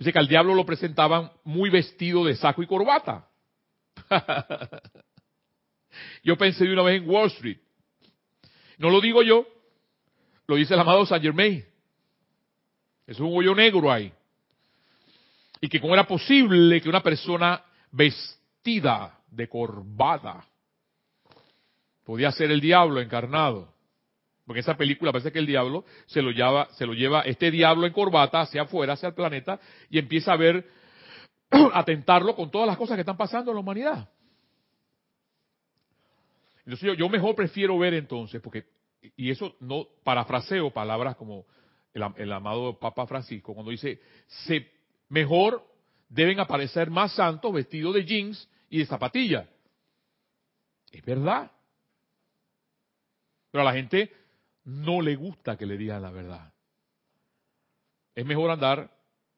Dice 0.00 0.14
que 0.14 0.18
al 0.18 0.28
diablo 0.28 0.54
lo 0.54 0.64
presentaban 0.64 1.30
muy 1.44 1.68
vestido 1.68 2.24
de 2.24 2.34
saco 2.34 2.62
y 2.62 2.66
corbata. 2.66 3.28
yo 6.24 6.38
pensé 6.38 6.64
de 6.64 6.72
una 6.72 6.84
vez 6.84 7.02
en 7.02 7.10
Wall 7.10 7.26
Street. 7.26 7.58
No 8.78 8.88
lo 8.88 9.02
digo 9.02 9.22
yo, 9.22 9.46
lo 10.46 10.56
dice 10.56 10.72
el 10.72 10.80
amado 10.80 11.04
Saint 11.04 11.22
Germain. 11.22 11.62
Es 13.06 13.20
un 13.20 13.28
hoyo 13.30 13.54
negro 13.54 13.92
ahí. 13.92 14.10
Y 15.60 15.68
que 15.68 15.78
cómo 15.78 15.92
era 15.92 16.06
posible 16.06 16.80
que 16.80 16.88
una 16.88 17.02
persona 17.02 17.62
vestida 17.92 19.19
de 19.30 19.48
corbata 19.48 20.44
podía 22.04 22.32
ser 22.32 22.50
el 22.50 22.60
diablo 22.60 23.00
encarnado. 23.00 23.72
Porque 24.44 24.60
esa 24.60 24.76
película 24.76 25.12
parece 25.12 25.30
que 25.30 25.38
el 25.38 25.46
diablo 25.46 25.84
se 26.06 26.20
lo 26.20 26.32
lleva, 26.32 26.68
se 26.72 26.84
lo 26.84 26.92
lleva 26.92 27.20
este 27.22 27.52
diablo 27.52 27.86
en 27.86 27.92
corbata 27.92 28.40
hacia 28.40 28.62
afuera, 28.62 28.94
hacia 28.94 29.10
el 29.10 29.14
planeta, 29.14 29.60
y 29.88 29.98
empieza 29.98 30.32
a 30.32 30.36
ver, 30.36 30.68
a 31.50 31.84
tentarlo 31.84 32.34
con 32.34 32.50
todas 32.50 32.66
las 32.66 32.76
cosas 32.76 32.96
que 32.96 33.02
están 33.02 33.16
pasando 33.16 33.52
en 33.52 33.54
la 33.54 33.60
humanidad. 33.60 34.08
Entonces 36.64 36.96
yo, 36.98 37.08
mejor 37.08 37.36
prefiero 37.36 37.78
ver 37.78 37.94
entonces, 37.94 38.40
porque, 38.40 38.64
y 39.16 39.30
eso 39.30 39.54
no 39.60 39.86
parafraseo 40.02 40.72
palabras 40.72 41.14
como 41.14 41.46
el, 41.94 42.02
el 42.16 42.32
amado 42.32 42.76
Papa 42.76 43.06
Francisco, 43.06 43.54
cuando 43.54 43.70
dice, 43.70 44.00
se, 44.26 44.68
mejor 45.08 45.64
deben 46.08 46.40
aparecer 46.40 46.90
más 46.90 47.12
santos 47.14 47.52
vestidos 47.52 47.94
de 47.94 48.04
jeans 48.04 48.48
y 48.70 48.78
de 48.78 48.86
zapatilla. 48.86 49.48
Es 50.90 51.04
verdad. 51.04 51.50
Pero 53.50 53.62
a 53.62 53.64
la 53.64 53.72
gente 53.72 54.12
no 54.64 55.02
le 55.02 55.16
gusta 55.16 55.56
que 55.56 55.66
le 55.66 55.76
digan 55.76 56.02
la 56.02 56.10
verdad. 56.10 56.52
Es 58.14 58.24
mejor 58.24 58.50
andar, 58.50 58.90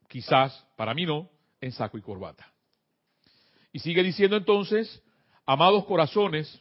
quizás, 0.08 0.66
para 0.76 0.94
mí 0.94 1.06
no, 1.06 1.30
en 1.60 1.72
saco 1.72 1.98
y 1.98 2.02
corbata. 2.02 2.52
Y 3.72 3.78
sigue 3.78 4.02
diciendo 4.02 4.36
entonces, 4.36 5.02
amados 5.46 5.86
corazones, 5.86 6.60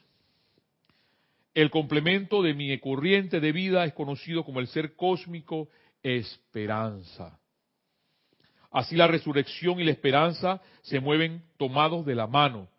el 1.53 1.69
complemento 1.69 2.41
de 2.41 2.53
mi 2.53 2.78
corriente 2.80 3.41
de 3.41 3.51
vida 3.51 3.84
es 3.84 3.93
conocido 3.93 4.45
como 4.45 4.61
el 4.61 4.67
ser 4.67 4.95
cósmico 4.95 5.67
esperanza. 6.01 7.41
Así 8.72 8.95
la 8.95 9.07
resurrección 9.07 9.80
y 9.80 9.84
la 9.84 9.91
esperanza 9.91 10.61
se 10.82 11.01
mueven 11.01 11.43
tomados 11.57 12.05
de 12.05 12.15
la 12.15 12.26
mano, 12.26 12.69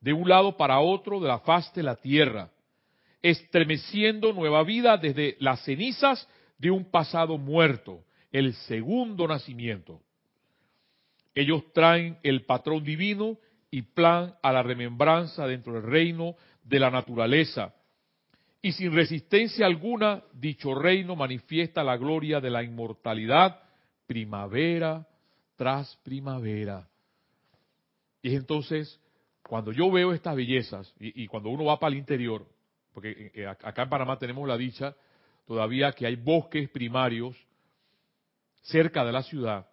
de 0.00 0.12
un 0.12 0.28
lado 0.28 0.56
para 0.56 0.80
otro 0.80 1.20
de 1.20 1.28
la 1.28 1.38
faz 1.38 1.72
de 1.74 1.84
la 1.84 1.94
tierra, 1.94 2.50
estremeciendo 3.22 4.32
nueva 4.32 4.64
vida 4.64 4.96
desde 4.96 5.36
las 5.38 5.64
cenizas 5.64 6.28
de 6.58 6.72
un 6.72 6.90
pasado 6.90 7.38
muerto, 7.38 8.04
el 8.32 8.52
segundo 8.54 9.28
nacimiento. 9.28 10.00
Ellos 11.34 11.62
traen 11.72 12.18
el 12.24 12.44
patrón 12.44 12.82
divino 12.82 13.38
y 13.70 13.82
plan 13.82 14.34
a 14.42 14.52
la 14.52 14.62
remembranza 14.64 15.46
dentro 15.46 15.74
del 15.74 15.84
reino 15.84 16.34
de 16.64 16.80
la 16.80 16.90
naturaleza. 16.90 17.74
Y 18.60 18.72
sin 18.72 18.92
resistencia 18.92 19.66
alguna, 19.66 20.24
dicho 20.32 20.74
reino 20.74 21.14
manifiesta 21.14 21.84
la 21.84 21.96
gloria 21.96 22.40
de 22.40 22.50
la 22.50 22.64
inmortalidad 22.64 23.65
primavera 24.06 25.06
tras 25.56 25.96
primavera. 26.04 26.88
Y 28.22 28.34
entonces, 28.34 29.00
cuando 29.42 29.72
yo 29.72 29.90
veo 29.90 30.12
estas 30.12 30.36
bellezas, 30.36 30.92
y, 30.98 31.26
cuando 31.26 31.50
uno 31.50 31.64
va 31.64 31.78
para 31.78 31.92
el 31.92 31.98
interior, 31.98 32.46
porque 32.92 33.10
eh, 33.10 33.30
eh, 33.34 33.46
acá 33.46 33.82
en 33.82 33.88
Panamá 33.88 34.18
tenemos 34.18 34.46
la 34.46 34.56
dicha 34.56 34.94
todavía 35.46 35.92
que 35.92 36.06
hay 36.06 36.16
bosques 36.16 36.68
primarios 36.70 37.36
cerca 38.62 39.04
de 39.04 39.12
la 39.12 39.22
ciudad, 39.22 39.68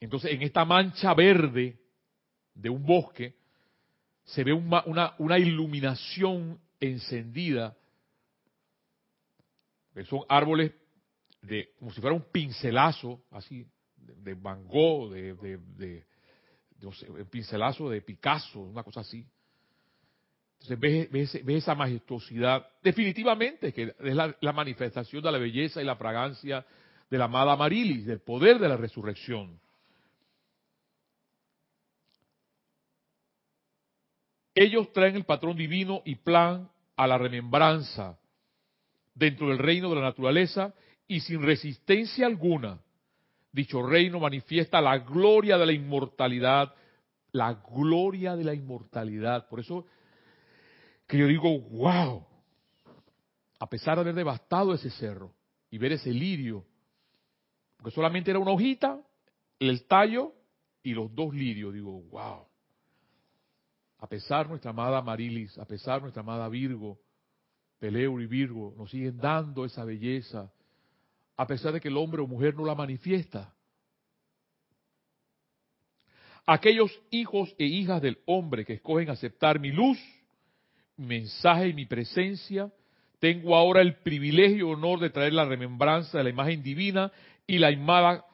entonces 0.00 0.32
en 0.32 0.42
esta 0.42 0.64
mancha 0.64 1.12
verde 1.14 1.78
de 2.54 2.70
un 2.70 2.84
bosque 2.84 3.34
se 4.24 4.44
ve 4.44 4.52
una, 4.52 5.14
una, 5.18 5.38
iluminación 5.38 6.60
encendida, 6.78 7.76
son 10.04 10.20
árboles 10.28 10.72
de, 11.42 11.70
como 11.78 11.92
si 11.92 12.00
fuera 12.00 12.14
un 12.14 12.24
pincelazo, 12.30 13.22
así, 13.30 13.66
de, 13.96 14.34
Van 14.34 14.66
Gogh, 14.66 15.10
de, 15.12 15.34
de, 15.76 16.04
pincelazo 17.30 17.90
de 17.90 18.02
Picasso, 18.02 18.60
una 18.60 18.82
cosa 18.82 19.00
así. 19.00 19.26
Entonces 20.60 21.10
ves, 21.10 21.34
esa 21.34 21.74
majestuosidad, 21.74 22.66
definitivamente, 22.82 23.72
que 23.72 23.94
es 23.98 24.14
la, 24.14 24.34
la, 24.40 24.52
manifestación 24.52 25.22
de 25.22 25.32
la 25.32 25.38
belleza 25.38 25.80
y 25.80 25.84
la 25.84 25.96
fragancia 25.96 26.66
de 27.08 27.18
la 27.18 27.26
amada 27.26 27.56
Marilis, 27.56 28.06
del 28.06 28.20
poder 28.20 28.58
de 28.58 28.68
la 28.68 28.76
resurrección. 28.76 29.60
Ellos 34.54 34.92
traen 34.92 35.14
el 35.14 35.24
patrón 35.24 35.56
divino 35.56 36.02
y 36.04 36.16
plan 36.16 36.68
a 36.96 37.06
la 37.06 37.16
remembranza 37.16 38.18
dentro 39.14 39.48
del 39.48 39.58
reino 39.58 39.88
de 39.88 39.96
la 39.96 40.02
naturaleza 40.02 40.74
y 41.08 41.20
sin 41.20 41.42
resistencia 41.42 42.26
alguna. 42.26 42.78
Dicho 43.50 43.82
reino 43.82 44.20
manifiesta 44.20 44.80
la 44.80 44.98
gloria 44.98 45.56
de 45.56 45.66
la 45.66 45.72
inmortalidad, 45.72 46.74
la 47.32 47.54
gloria 47.54 48.36
de 48.36 48.44
la 48.44 48.54
inmortalidad. 48.54 49.48
Por 49.48 49.60
eso 49.60 49.86
que 51.06 51.18
yo 51.18 51.26
digo, 51.26 51.58
wow, 51.58 52.24
a 53.58 53.68
pesar 53.68 53.96
de 53.96 54.02
haber 54.02 54.14
devastado 54.14 54.74
ese 54.74 54.90
cerro 54.90 55.34
y 55.70 55.78
ver 55.78 55.92
ese 55.92 56.12
lirio, 56.12 56.64
porque 57.78 57.94
solamente 57.94 58.30
era 58.30 58.38
una 58.38 58.52
hojita, 58.52 59.00
el 59.58 59.86
tallo 59.86 60.34
y 60.82 60.92
los 60.92 61.12
dos 61.14 61.34
lirios, 61.34 61.72
digo, 61.72 62.02
wow. 62.10 62.46
A 64.00 64.06
pesar 64.06 64.48
nuestra 64.48 64.70
amada 64.70 65.00
Marilis, 65.02 65.58
a 65.58 65.64
pesar 65.64 66.02
nuestra 66.02 66.20
amada 66.20 66.48
Virgo, 66.48 67.00
Peleur 67.78 68.20
y 68.20 68.26
Virgo, 68.26 68.74
nos 68.76 68.90
siguen 68.90 69.16
dando 69.16 69.64
esa 69.64 69.84
belleza, 69.84 70.52
a 71.38 71.46
pesar 71.46 71.72
de 71.72 71.80
que 71.80 71.88
el 71.88 71.96
hombre 71.96 72.20
o 72.20 72.26
mujer 72.26 72.54
no 72.56 72.64
la 72.64 72.74
manifiesta. 72.74 73.54
Aquellos 76.44 76.90
hijos 77.10 77.54
e 77.58 77.64
hijas 77.64 78.02
del 78.02 78.18
hombre 78.26 78.64
que 78.64 78.74
escogen 78.74 79.08
aceptar 79.08 79.60
mi 79.60 79.70
luz, 79.70 79.98
mi 80.96 81.06
mensaje 81.06 81.68
y 81.68 81.74
mi 81.74 81.86
presencia, 81.86 82.72
tengo 83.20 83.54
ahora 83.54 83.82
el 83.82 83.96
privilegio 84.00 84.56
y 84.56 84.72
honor 84.72 84.98
de 84.98 85.10
traer 85.10 85.32
la 85.32 85.44
remembranza 85.44 86.18
de 86.18 86.24
la 86.24 86.30
imagen 86.30 86.60
divina 86.62 87.12
y 87.46 87.58
la, 87.58 88.24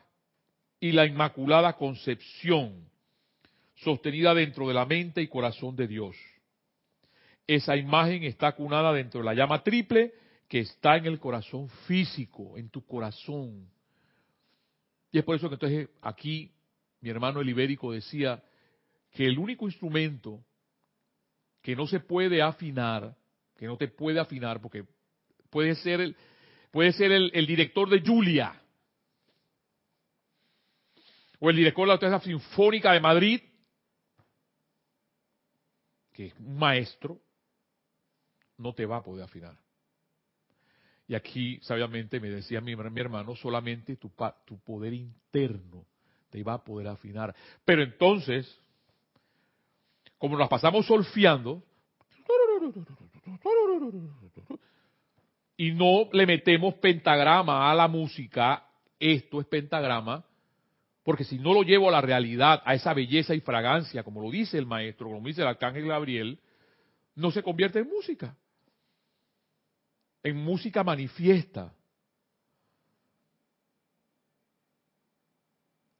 y 0.80 0.92
la 0.92 1.04
inmaculada 1.04 1.74
concepción 1.74 2.88
sostenida 3.74 4.32
dentro 4.32 4.66
de 4.66 4.74
la 4.74 4.86
mente 4.86 5.20
y 5.20 5.28
corazón 5.28 5.76
de 5.76 5.88
Dios. 5.88 6.16
Esa 7.46 7.76
imagen 7.76 8.24
está 8.24 8.52
cunada 8.52 8.94
dentro 8.94 9.20
de 9.20 9.26
la 9.26 9.34
llama 9.34 9.62
triple 9.62 10.14
que 10.54 10.60
está 10.60 10.96
en 10.96 11.06
el 11.06 11.18
corazón 11.18 11.68
físico, 11.68 12.56
en 12.56 12.68
tu 12.68 12.86
corazón. 12.86 13.68
Y 15.10 15.18
es 15.18 15.24
por 15.24 15.34
eso 15.34 15.48
que 15.48 15.56
entonces 15.56 15.88
aquí 16.00 16.54
mi 17.00 17.10
hermano 17.10 17.40
el 17.40 17.48
ibérico 17.48 17.90
decía 17.90 18.40
que 19.10 19.26
el 19.26 19.36
único 19.36 19.66
instrumento 19.66 20.44
que 21.60 21.74
no 21.74 21.88
se 21.88 21.98
puede 21.98 22.40
afinar, 22.40 23.16
que 23.56 23.66
no 23.66 23.76
te 23.76 23.88
puede 23.88 24.20
afinar, 24.20 24.60
porque 24.60 24.84
puede 25.50 25.74
ser 25.74 26.00
el, 26.00 26.16
puede 26.70 26.92
ser 26.92 27.10
el, 27.10 27.46
director 27.48 27.90
de 27.90 28.00
Julia, 28.00 28.62
o 31.40 31.50
el 31.50 31.56
director 31.56 31.82
de 31.82 31.88
la 31.88 31.94
Orquesta 31.94 32.20
Sinfónica 32.20 32.92
de 32.92 33.00
Madrid, 33.00 33.40
que 36.12 36.26
es 36.26 36.34
un 36.38 36.56
maestro, 36.56 37.20
no 38.56 38.72
te 38.72 38.86
va 38.86 38.98
a 38.98 39.02
poder 39.02 39.24
afinar. 39.24 39.63
Y 41.06 41.14
aquí, 41.14 41.58
sabiamente, 41.62 42.18
me 42.18 42.30
decía 42.30 42.60
mi, 42.60 42.72
hermano, 42.72 43.36
solamente 43.36 43.96
tu, 43.96 44.10
tu 44.46 44.58
poder 44.60 44.94
interno 44.94 45.84
te 46.30 46.42
va 46.42 46.54
a 46.54 46.64
poder 46.64 46.88
afinar. 46.88 47.34
Pero 47.64 47.82
entonces, 47.82 48.58
como 50.18 50.36
nos 50.36 50.48
pasamos 50.48 50.86
solfiando, 50.86 51.62
y 55.56 55.72
no 55.72 56.08
le 56.12 56.26
metemos 56.26 56.74
pentagrama 56.74 57.70
a 57.70 57.74
la 57.74 57.86
música, 57.86 58.66
esto 58.98 59.40
es 59.40 59.46
pentagrama, 59.46 60.24
porque 61.04 61.24
si 61.24 61.38
no 61.38 61.52
lo 61.52 61.62
llevo 61.62 61.88
a 61.88 61.92
la 61.92 62.00
realidad, 62.00 62.62
a 62.64 62.74
esa 62.74 62.94
belleza 62.94 63.34
y 63.34 63.40
fragancia, 63.40 64.02
como 64.02 64.22
lo 64.22 64.30
dice 64.30 64.58
el 64.58 64.66
maestro, 64.66 65.08
como 65.08 65.26
dice 65.26 65.42
el 65.42 65.48
arcángel 65.48 65.86
Gabriel, 65.86 66.40
no 67.14 67.30
se 67.30 67.42
convierte 67.42 67.80
en 67.80 67.88
música. 67.88 68.34
En 70.24 70.36
música 70.36 70.82
manifiesta. 70.82 71.72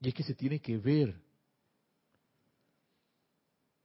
Y 0.00 0.08
es 0.08 0.14
que 0.14 0.22
se 0.22 0.34
tiene 0.34 0.60
que 0.60 0.76
ver. 0.76 1.14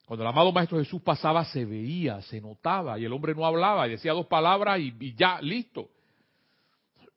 Cuando 0.08 0.24
el 0.24 0.30
amado 0.30 0.52
Maestro 0.52 0.80
Jesús 0.80 1.02
pasaba, 1.02 1.46
se 1.46 1.66
veía, 1.66 2.22
se 2.24 2.42
notaba, 2.42 2.98
y 2.98 3.06
el 3.06 3.14
hombre 3.14 3.36
no 3.36 3.46
hablaba, 3.46 3.88
y 3.88 3.92
decía 3.92 4.12
dos 4.12 4.26
palabras 4.26 4.80
y, 4.80 5.14
ya, 5.14 5.40
listo. 5.40 5.92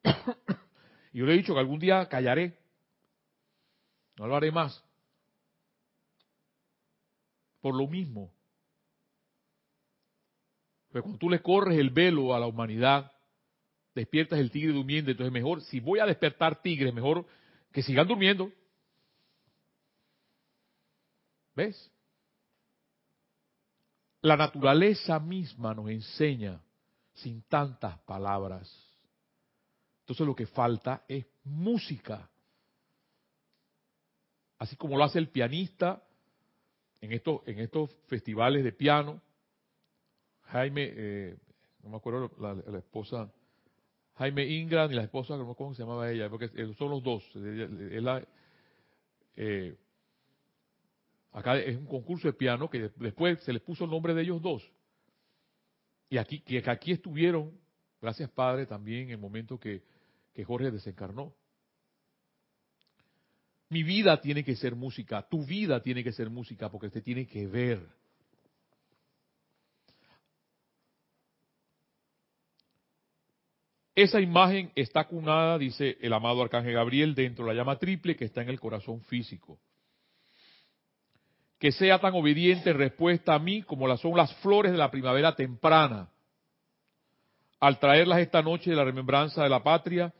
y 1.13 1.19
yo 1.19 1.25
le 1.25 1.33
he 1.33 1.37
dicho 1.39 1.55
que 1.55 1.61
algún 1.61 1.79
día 1.79 2.07
callaré. 2.09 2.59
No 4.19 4.27
lo 4.27 4.37
haré 4.37 4.53
más. 4.53 4.85
Por 7.63 7.75
lo 7.75 7.87
mismo. 7.87 8.31
Pero 10.93 11.03
cuando 11.03 11.19
tú 11.19 11.31
le 11.31 11.41
corres 11.41 11.79
el 11.79 11.91
velo 11.91 12.35
a 12.35 12.41
la 12.41 12.47
humanidad, 12.47 13.11
despiertas 13.95 14.39
el 14.39 14.51
tigre 14.51 14.73
durmiendo, 14.73 15.11
entonces 15.11 15.33
mejor, 15.33 15.63
si 15.63 15.81
voy 15.81 15.99
a 15.99 16.07
despertar 16.07 16.61
tigres, 16.63 16.93
mejor 16.93 17.27
que 17.73 17.83
sigan 17.83 18.07
durmiendo. 18.07 18.53
¿Ves? 21.55 21.91
La 24.21 24.37
naturaleza 24.37 25.19
misma 25.19 25.75
nos 25.75 25.91
enseña 25.91 26.63
sin 27.15 27.43
tantas 27.43 27.99
palabras. 28.01 28.71
Entonces 30.01 30.27
lo 30.27 30.35
que 30.35 30.47
falta 30.47 31.05
es 31.09 31.27
música 31.45 32.29
así 34.63 34.77
como 34.77 34.97
lo 34.97 35.03
hace 35.03 35.19
el 35.19 35.29
pianista 35.29 36.05
en 37.01 37.11
estos, 37.11 37.41
en 37.47 37.59
estos 37.59 37.91
festivales 38.07 38.63
de 38.63 38.71
piano. 38.71 39.21
Jaime, 40.53 40.93
eh, 40.95 41.37
no 41.83 41.89
me 41.89 41.97
acuerdo 41.97 42.31
la, 42.39 42.79
esposa, 42.79 43.33
Jaime 44.17 44.47
Ingram 44.47 44.93
y 44.93 44.95
la 44.95 45.05
esposa, 45.05 45.35
¿cómo 45.57 45.75
se 45.75 45.83
llamaba 45.83 46.11
ella? 46.11 46.29
Porque 46.29 46.51
son 46.75 46.91
los 46.91 47.03
dos. 47.03 47.25
Eh, 49.35 49.75
acá 51.33 51.57
es 51.57 51.79
un 51.79 51.87
concurso 51.87 52.29
de 52.29 52.35
piano 52.35 52.69
que 52.69 52.91
después 52.97 53.43
se 53.43 53.53
les 53.55 53.63
puso 53.63 53.85
el 53.85 53.91
nombre 53.91 54.13
de 54.13 54.23
ellos 54.23 54.43
dos. 54.43 54.71
Y 56.11 56.19
aquí, 56.19 56.41
que 56.41 56.63
aquí 56.71 56.93
estuvieron, 56.93 57.59
gracias 58.03 58.29
Padre, 58.31 58.67
también 58.67 59.05
en 59.05 59.11
el 59.13 59.19
momento 59.19 59.59
que, 59.59 59.83
que 60.35 60.45
Jorge 60.45 60.71
desencarnó. 60.71 61.35
Mi 63.71 63.83
vida 63.83 64.21
tiene 64.21 64.45
que 64.45 64.55
ser 64.55 64.75
música, 64.75 65.27
tu 65.27 65.47
vida 65.47 65.81
tiene 65.81 66.05
que 66.05 66.13
ser 66.13 66.29
música 66.29 66.71
porque 66.71 66.91
te 66.91 67.01
tiene 67.01 67.27
que 67.27 67.47
ver. 67.47 68.02
Esa 73.95 74.21
imagen 74.21 74.73
está 74.75 75.05
cunada, 75.05 75.59
dice 75.59 75.99
el 76.01 76.13
amado 76.15 76.43
Arcángel 76.43 76.73
Gabriel, 76.73 77.15
dentro 77.15 77.45
de 77.45 77.53
la 77.53 77.59
llama 77.59 77.79
triple 77.79 78.17
que 78.17 78.25
está 78.25 78.41
en 78.43 78.49
el 78.49 78.59
corazón 78.59 79.03
físico. 79.03 79.59
Que 81.59 81.73
sea 81.73 81.99
tan 81.99 82.15
obediente 82.15 82.71
en 82.71 82.79
respuesta 82.79 83.35
a 83.35 83.39
mí 83.39 83.63
como 83.63 83.87
las 83.87 84.01
son 84.01 84.17
las 84.17 84.35
flores 84.37 84.73
de 84.73 84.79
la 84.79 84.91
primavera 84.91 85.35
temprana. 85.35 86.09
Al 87.61 87.79
traerlas 87.79 88.21
esta 88.21 88.43
noche 88.43 88.71
de 88.71 88.77
la 88.77 88.85
remembranza 88.85 89.43
de 89.43 89.51
la 89.51 89.63
patria, 89.63 90.13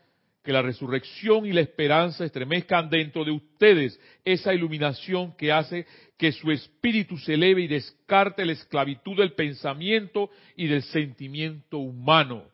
que 0.43 0.53
la 0.53 0.61
resurrección 0.61 1.45
y 1.45 1.53
la 1.53 1.61
esperanza 1.61 2.25
estremezcan 2.25 2.89
dentro 2.89 3.25
de 3.25 3.31
ustedes 3.31 3.99
esa 4.23 4.53
iluminación 4.53 5.35
que 5.35 5.51
hace 5.51 5.87
que 6.17 6.31
su 6.31 6.51
espíritu 6.51 7.17
se 7.17 7.33
eleve 7.33 7.61
y 7.61 7.67
descarte 7.67 8.45
la 8.45 8.51
esclavitud 8.51 9.17
del 9.17 9.33
pensamiento 9.33 10.29
y 10.55 10.67
del 10.67 10.83
sentimiento 10.83 11.79
humano. 11.79 12.52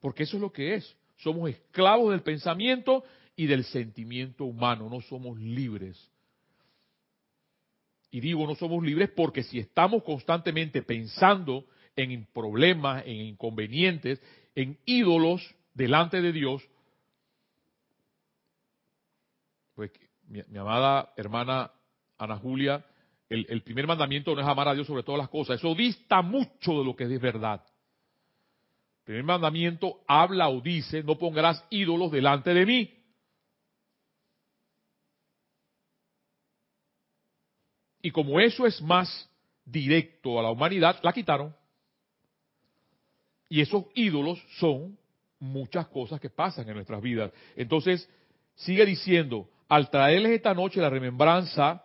Porque 0.00 0.24
eso 0.24 0.36
es 0.36 0.40
lo 0.40 0.52
que 0.52 0.74
es. 0.74 0.96
Somos 1.16 1.50
esclavos 1.50 2.10
del 2.10 2.22
pensamiento 2.22 3.04
y 3.36 3.46
del 3.46 3.64
sentimiento 3.64 4.44
humano, 4.44 4.88
no 4.90 5.00
somos 5.00 5.38
libres. 5.38 6.10
Y 8.10 8.20
digo 8.20 8.46
no 8.46 8.54
somos 8.54 8.84
libres 8.84 9.10
porque 9.14 9.42
si 9.42 9.58
estamos 9.58 10.02
constantemente 10.02 10.82
pensando 10.82 11.64
en 11.96 12.26
problemas, 12.32 13.04
en 13.06 13.16
inconvenientes, 13.16 14.20
en 14.54 14.78
ídolos, 14.84 15.54
delante 15.74 16.20
de 16.20 16.32
Dios, 16.32 16.62
pues 19.74 19.92
mi, 20.26 20.58
amada 20.58 21.12
hermana 21.16 21.70
Ana 22.18 22.36
Julia, 22.36 22.84
el, 23.28 23.46
el, 23.48 23.62
primer 23.62 23.86
mandamiento 23.86 24.34
no 24.34 24.40
es 24.40 24.46
amar 24.46 24.68
a 24.68 24.74
Dios 24.74 24.86
sobre 24.86 25.04
todas 25.04 25.20
las 25.20 25.28
cosas. 25.28 25.58
Eso 25.58 25.74
dista 25.74 26.20
mucho 26.20 26.78
de 26.78 26.84
lo 26.84 26.96
que 26.96 27.04
es 27.04 27.20
verdad. 27.20 27.64
Primer 29.04 29.24
mandamiento 29.24 30.00
habla 30.06 30.48
o 30.48 30.60
dice, 30.60 31.02
no 31.02 31.18
pondrás 31.18 31.64
ídolos 31.70 32.12
delante 32.12 32.54
de 32.54 32.66
mí. 32.66 32.96
Y 38.02 38.10
como 38.10 38.40
eso 38.40 38.66
es 38.66 38.80
más 38.80 39.28
directo 39.64 40.38
a 40.38 40.42
la 40.42 40.50
humanidad, 40.50 40.98
la 41.02 41.12
quitaron. 41.12 41.54
Y 43.48 43.60
esos 43.60 43.84
ídolos 43.94 44.42
son 44.58 44.96
muchas 45.38 45.88
cosas 45.88 46.20
que 46.20 46.30
pasan 46.30 46.68
en 46.68 46.74
nuestras 46.74 47.02
vidas. 47.02 47.32
Entonces, 47.56 48.08
sigue 48.54 48.86
diciendo, 48.86 49.50
al 49.68 49.90
traerles 49.90 50.32
esta 50.32 50.54
noche 50.54 50.80
la 50.80 50.90
remembranza 50.90 51.84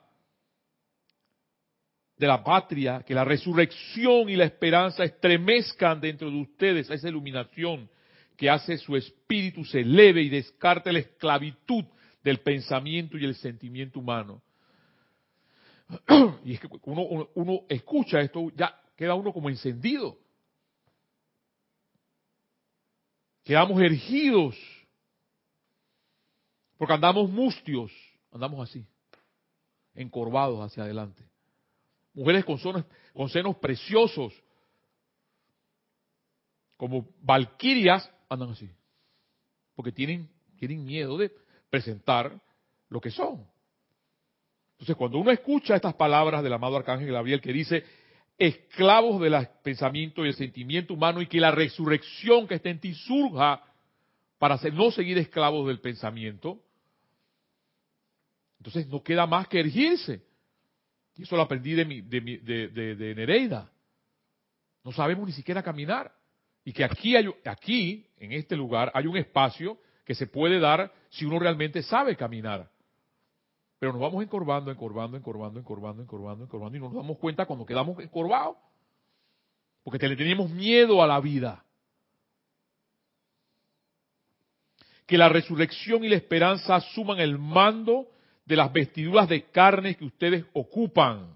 de 2.17 2.27
la 2.27 2.43
patria, 2.43 3.03
que 3.05 3.13
la 3.13 3.25
resurrección 3.25 4.29
y 4.29 4.35
la 4.35 4.45
esperanza 4.45 5.03
estremezcan 5.03 5.99
dentro 5.99 6.29
de 6.29 6.37
ustedes 6.37 6.89
esa 6.89 7.09
iluminación 7.09 7.89
que 8.37 8.49
hace 8.49 8.77
su 8.77 8.95
espíritu 8.95 9.63
se 9.65 9.81
eleve 9.81 10.21
y 10.21 10.29
descarte 10.29 10.91
la 10.91 10.99
esclavitud 10.99 11.85
del 12.23 12.39
pensamiento 12.39 13.17
y 13.17 13.25
el 13.25 13.35
sentimiento 13.35 13.99
humano. 13.99 14.41
Y 16.43 16.53
es 16.53 16.59
que 16.59 16.67
uno, 16.83 17.27
uno 17.33 17.61
escucha 17.69 18.21
esto, 18.21 18.51
ya 18.55 18.79
queda 18.95 19.15
uno 19.15 19.33
como 19.33 19.49
encendido. 19.49 20.17
Quedamos 23.43 23.81
ergidos. 23.81 24.55
Porque 26.77 26.93
andamos 26.93 27.29
mustios, 27.29 27.91
andamos 28.31 28.69
así, 28.69 28.85
encorvados 29.93 30.59
hacia 30.59 30.83
adelante. 30.83 31.23
Mujeres 32.15 32.45
con, 32.45 32.57
con 33.13 33.29
senos 33.29 33.57
preciosos, 33.57 34.33
como 36.77 37.07
valquirias, 37.21 38.09
andan 38.29 38.51
así. 38.51 38.69
Porque 39.75 39.91
tienen, 39.91 40.29
tienen 40.57 40.83
miedo 40.83 41.17
de 41.17 41.31
presentar 41.69 42.41
lo 42.89 42.99
que 42.99 43.11
son. 43.11 43.45
Entonces, 44.73 44.95
cuando 44.95 45.19
uno 45.19 45.31
escucha 45.31 45.75
estas 45.75 45.93
palabras 45.93 46.43
del 46.43 46.53
amado 46.53 46.77
Arcángel 46.77 47.11
Gabriel 47.11 47.41
que 47.41 47.53
dice, 47.53 47.83
esclavos 48.37 49.21
del 49.21 49.47
pensamiento 49.63 50.25
y 50.25 50.29
el 50.29 50.35
sentimiento 50.35 50.93
humano 50.93 51.21
y 51.21 51.27
que 51.27 51.39
la 51.39 51.51
resurrección 51.51 52.47
que 52.47 52.55
está 52.55 52.69
en 52.69 52.79
ti 52.79 52.93
surja 52.93 53.63
para 54.37 54.59
no 54.73 54.91
seguir 54.91 55.17
esclavos 55.17 55.67
del 55.67 55.79
pensamiento, 55.79 56.61
entonces 58.59 58.87
no 58.87 59.01
queda 59.03 59.25
más 59.25 59.47
que 59.47 59.59
ergirse. 59.59 60.24
Y 61.17 61.23
eso 61.23 61.35
lo 61.35 61.43
aprendí 61.43 61.73
de, 61.73 61.85
de, 61.85 62.95
de, 62.95 63.15
Nereida. 63.15 63.69
No 64.83 64.91
sabemos 64.91 65.25
ni 65.25 65.33
siquiera 65.33 65.63
caminar. 65.63 66.11
Y 66.63 66.73
que 66.73 66.83
aquí, 66.83 67.15
aquí, 67.45 68.05
en 68.17 68.31
este 68.33 68.55
lugar, 68.55 68.91
hay 68.93 69.07
un 69.07 69.17
espacio 69.17 69.77
que 70.03 70.15
se 70.15 70.27
puede 70.27 70.59
dar 70.59 70.91
si 71.09 71.25
uno 71.25 71.39
realmente 71.39 71.81
sabe 71.83 72.15
caminar. 72.15 72.69
Pero 73.79 73.93
nos 73.93 74.01
vamos 74.01 74.23
encorvando, 74.23 74.71
encorvando, 74.71 75.17
encorvando, 75.17 75.59
encorvando, 75.59 76.03
encorvando, 76.03 76.43
encorvando 76.43 76.77
y 76.77 76.79
no 76.79 76.87
nos 76.87 76.95
damos 76.95 77.17
cuenta 77.17 77.45
cuando 77.45 77.65
quedamos 77.65 77.97
encorvados. 77.99 78.57
Porque 79.83 80.07
le 80.07 80.15
tenemos 80.15 80.49
miedo 80.49 81.01
a 81.01 81.07
la 81.07 81.19
vida. 81.19 81.63
Que 85.05 85.17
la 85.17 85.29
resurrección 85.29 86.03
y 86.03 86.09
la 86.09 86.15
esperanza 86.15 86.75
asuman 86.75 87.19
el 87.19 87.37
mando 87.37 88.07
de 88.45 88.55
las 88.55 88.71
vestiduras 88.71 89.27
de 89.27 89.49
carne 89.49 89.95
que 89.95 90.05
ustedes 90.05 90.45
ocupan. 90.53 91.35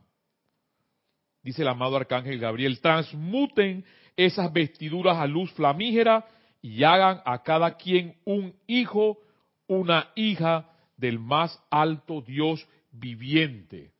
Dice 1.41 1.63
el 1.63 1.67
amado 1.67 1.95
arcángel 1.95 2.39
Gabriel, 2.39 2.79
transmuten 2.79 3.85
esas 4.15 4.51
vestiduras 4.51 5.17
a 5.17 5.25
luz 5.25 5.51
flamígera 5.53 6.27
y 6.61 6.83
hagan 6.83 7.21
a 7.25 7.41
cada 7.41 7.77
quien 7.77 8.17
un 8.25 8.53
hijo, 8.67 9.19
una 9.67 10.11
hija 10.15 10.69
del 10.97 11.17
más 11.17 11.59
alto 11.69 12.21
Dios 12.21 12.67
viviente. 12.91 13.93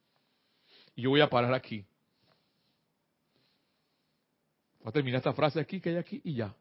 Y 0.96 1.04
yo 1.04 1.12
voy 1.12 1.22
a 1.22 1.30
parar 1.30 1.54
aquí. 1.54 1.86
Voy 4.80 4.90
a 4.90 4.92
terminar 4.92 5.20
esta 5.20 5.34
frase 5.34 5.60
aquí 5.60 5.80
que 5.80 5.90
hay 5.90 5.96
aquí 5.96 6.22
y 6.24 6.36
ya. 6.36 6.54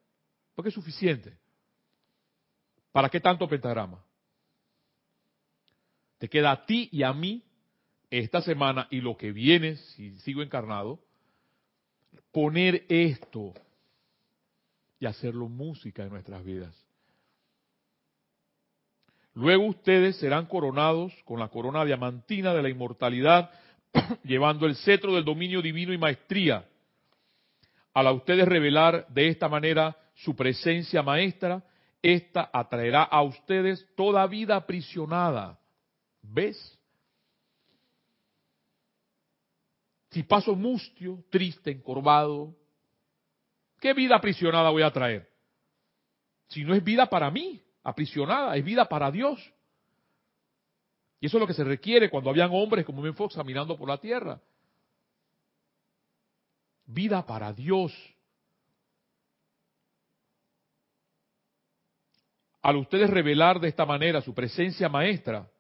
Porque 0.55 0.69
es 0.69 0.75
suficiente. 0.75 1.37
¿Para 2.93 3.09
qué 3.09 3.21
tanto 3.21 3.49
pentagrama? 3.49 4.05
Te 6.19 6.29
queda 6.29 6.51
a 6.51 6.66
ti 6.66 6.89
y 6.93 7.03
a 7.03 7.12
mí 7.12 7.43
esta 8.11 8.43
semana 8.43 8.89
y 8.91 9.01
lo 9.01 9.16
que 9.16 9.33
viene, 9.33 9.77
si 9.77 10.16
sigo 10.21 10.43
encarnado, 10.43 10.99
poner 12.33 12.85
esto 12.89 13.55
y 14.99 15.07
hacerlo 15.07 15.49
música 15.49 16.03
en 16.03 16.11
nuestras 16.11 16.45
vidas. 16.45 16.75
Luego 19.35 19.66
ustedes 19.66 20.16
serán 20.16 20.47
coronados 20.47 21.12
con 21.25 21.39
la 21.39 21.49
corona 21.49 21.85
diamantina 21.85 22.55
de 22.55 22.62
la 22.62 22.69
inmortalidad, 22.71 23.51
llevando 24.25 24.66
el 24.66 24.75
cetro 24.75 25.14
del 25.14 25.25
dominio 25.25 25.62
divino 25.62 25.93
y 25.93 25.99
maestría. 25.99 26.64
Al 27.95 28.07
a 28.09 28.12
ustedes 28.12 28.49
revelar 28.49 29.07
de 29.09 29.29
esta 29.29 29.49
manera 29.49 29.97
su 30.14 30.35
presencia 30.35 31.03
maestra, 31.03 31.62
esta 32.03 32.51
atraerá 32.53 33.03
a 33.05 33.23
ustedes 33.23 33.87
toda 33.97 34.27
vida 34.27 34.57
aprisionada. 34.57 35.58
¿Ves? 36.31 36.79
Si 40.11 40.22
paso 40.22 40.55
mustio, 40.55 41.24
triste, 41.31 41.70
encorvado, 41.70 42.55
¿qué 43.81 43.93
vida 43.93 44.16
aprisionada 44.16 44.70
voy 44.70 44.83
a 44.83 44.93
traer? 44.93 45.29
Si 46.49 46.64
no 46.64 46.74
es 46.74 46.83
vida 46.83 47.09
para 47.09 47.31
mí 47.31 47.62
aprisionada, 47.83 48.57
es 48.57 48.64
vida 48.64 48.89
para 48.89 49.11
Dios. 49.11 49.39
Y 51.20 51.26
eso 51.26 51.37
es 51.37 51.41
lo 51.41 51.47
que 51.47 51.55
se 51.55 51.64
requiere 51.64 52.11
cuando 52.11 52.31
habían 52.31 52.51
hombres 52.53 52.85
como 52.85 53.03
Ben 53.03 53.14
Fox 53.14 53.35
caminando 53.35 53.76
por 53.76 53.89
la 53.89 53.99
tierra. 53.99 54.41
Vida 56.87 57.24
para 57.26 57.53
Dios. 57.53 57.93
Al 62.62 62.76
ustedes 62.76 63.11
revelar 63.11 63.61
de 63.61 63.68
esta 63.68 63.85
manera 63.85 64.20
su 64.20 64.35
presencia 64.35 64.89
maestra, 64.89 65.51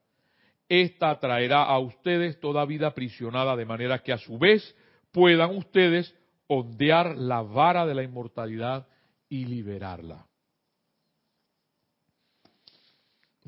esta 0.68 1.18
traerá 1.18 1.62
a 1.64 1.78
ustedes 1.78 2.38
toda 2.40 2.64
vida 2.64 2.88
aprisionada, 2.88 3.56
de 3.56 3.64
manera 3.64 4.00
que 4.00 4.12
a 4.12 4.18
su 4.18 4.38
vez 4.38 4.76
puedan 5.12 5.56
ustedes 5.56 6.14
ondear 6.46 7.16
la 7.16 7.42
vara 7.42 7.86
de 7.86 7.94
la 7.94 8.02
inmortalidad 8.02 8.86
y 9.28 9.44
liberarla. 9.44 10.28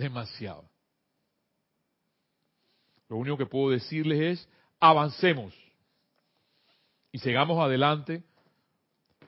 demasiado. 0.00 0.68
Lo 3.08 3.16
único 3.16 3.36
que 3.36 3.46
puedo 3.46 3.70
decirles 3.70 4.20
es, 4.20 4.48
avancemos 4.80 5.54
y 7.12 7.18
sigamos 7.18 7.58
adelante 7.58 8.22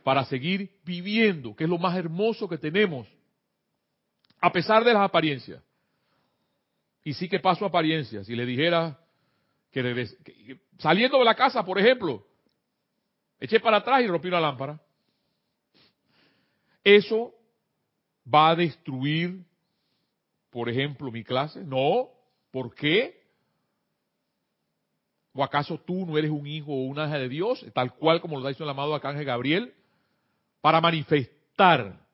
para 0.03 0.25
seguir 0.25 0.81
viviendo, 0.85 1.55
que 1.55 1.65
es 1.65 1.71
lo 1.71 1.79
más 1.79 1.97
hermoso 1.97 2.49
que 2.49 2.59
tenemos, 2.59 3.07
a 4.41 4.51
pesar 4.51 4.83
de 4.83 4.95
las 4.95 5.03
apariencias. 5.03 5.63
Y 7.05 7.15
sí 7.15 7.29
que 7.29 7.41
paso 7.41 7.65
apariencias. 7.65 8.27
Si 8.27 8.35
le 8.35 8.47
dijera 8.47 8.99
que, 9.71 10.61
saliendo 10.79 11.19
de 11.19 11.25
la 11.25 11.35
casa, 11.35 11.65
por 11.65 11.79
ejemplo, 11.79 12.27
eché 13.41 13.61
para 13.61 13.79
atrás 13.79 14.03
y 14.03 14.07
rompí 14.07 14.29
una 14.29 14.41
lámpara. 14.41 14.81
Eso 16.85 17.35
va 18.33 18.51
a 18.51 18.57
destruir 18.57 19.45
por 20.53 20.69
ejemplo, 20.69 21.11
mi 21.11 21.25
clase? 21.25 21.65
No. 21.65 22.11
¿Por 22.51 22.75
qué? 22.75 23.23
¿O 25.33 25.43
acaso 25.43 25.81
tú 25.81 26.05
no 26.05 26.19
eres 26.19 26.31
un 26.31 26.47
hijo 26.47 26.71
o 26.71 26.85
una 26.85 27.07
hija 27.07 27.19
de 27.19 27.31
Dios, 27.31 27.65
tal 27.73 27.95
cual 27.95 28.21
como 28.21 28.39
lo 28.39 28.47
dicho 28.47 28.63
el 28.63 28.69
amado 28.69 28.95
Arcángel 28.95 29.25
Gabriel? 29.25 29.73
Para 30.61 30.83
manifestar 30.83 32.07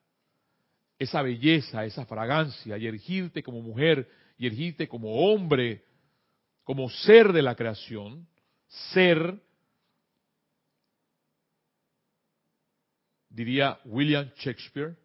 esa 0.97 1.21
belleza, 1.21 1.83
esa 1.83 2.05
fragancia, 2.05 2.77
y 2.77 2.87
ergirte 2.87 3.43
como 3.43 3.61
mujer, 3.61 4.09
y 4.39 4.47
ergirte 4.47 4.87
como 4.87 5.13
hombre, 5.15 5.83
como 6.63 6.89
ser 6.89 7.33
de 7.33 7.41
la 7.41 7.55
creación, 7.55 8.25
ser, 8.67 9.37
diría 13.29 13.79
William 13.83 14.31
Shakespeare, 14.37 14.95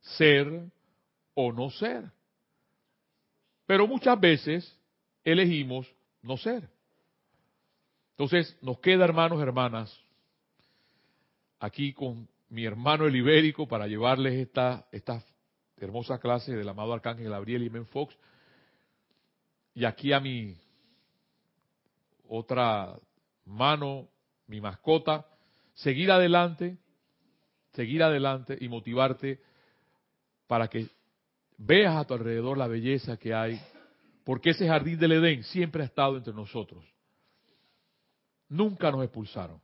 ser 0.00 0.68
o 1.34 1.52
no 1.52 1.70
ser. 1.70 2.10
Pero 3.66 3.86
muchas 3.86 4.18
veces 4.18 4.78
elegimos 5.22 5.86
no 6.22 6.36
ser. 6.36 6.68
Entonces 8.10 8.58
nos 8.62 8.80
queda, 8.80 9.04
hermanos, 9.04 9.40
hermanas, 9.40 9.96
aquí 11.60 11.92
con 11.92 12.28
mi 12.48 12.64
hermano 12.64 13.06
el 13.06 13.14
ibérico 13.14 13.68
para 13.68 13.86
llevarles 13.86 14.34
esta, 14.34 14.88
esta 14.90 15.24
hermosa 15.78 16.18
clase 16.18 16.54
del 16.54 16.68
amado 16.68 16.92
Arcángel 16.92 17.30
Gabriel 17.30 17.62
y 17.62 17.70
Men 17.70 17.86
Fox. 17.86 18.16
Y 19.74 19.84
aquí 19.84 20.12
a 20.12 20.20
mi 20.20 20.56
otra 22.28 22.98
mano, 23.44 24.08
mi 24.46 24.60
mascota, 24.60 25.26
seguir 25.74 26.10
adelante, 26.10 26.78
seguir 27.72 28.02
adelante 28.02 28.56
y 28.60 28.68
motivarte 28.68 29.40
para 30.46 30.68
que 30.68 30.88
veas 31.58 31.96
a 31.96 32.04
tu 32.04 32.14
alrededor 32.14 32.58
la 32.58 32.66
belleza 32.66 33.16
que 33.16 33.34
hay, 33.34 33.60
porque 34.24 34.50
ese 34.50 34.66
jardín 34.66 34.98
del 34.98 35.12
Edén 35.12 35.42
siempre 35.44 35.82
ha 35.82 35.86
estado 35.86 36.16
entre 36.16 36.32
nosotros. 36.32 36.84
Nunca 38.48 38.90
nos 38.90 39.02
expulsaron. 39.02 39.60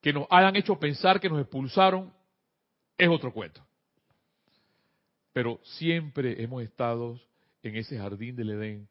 Que 0.00 0.12
nos 0.12 0.26
hayan 0.30 0.56
hecho 0.56 0.78
pensar 0.78 1.20
que 1.20 1.28
nos 1.28 1.40
expulsaron 1.40 2.12
es 2.96 3.08
otro 3.08 3.32
cuento. 3.32 3.65
Pero 5.36 5.60
siempre 5.62 6.42
hemos 6.42 6.62
estado 6.62 7.20
en 7.62 7.76
ese 7.76 7.98
jardín 7.98 8.36
del 8.36 8.52
Edén, 8.52 8.88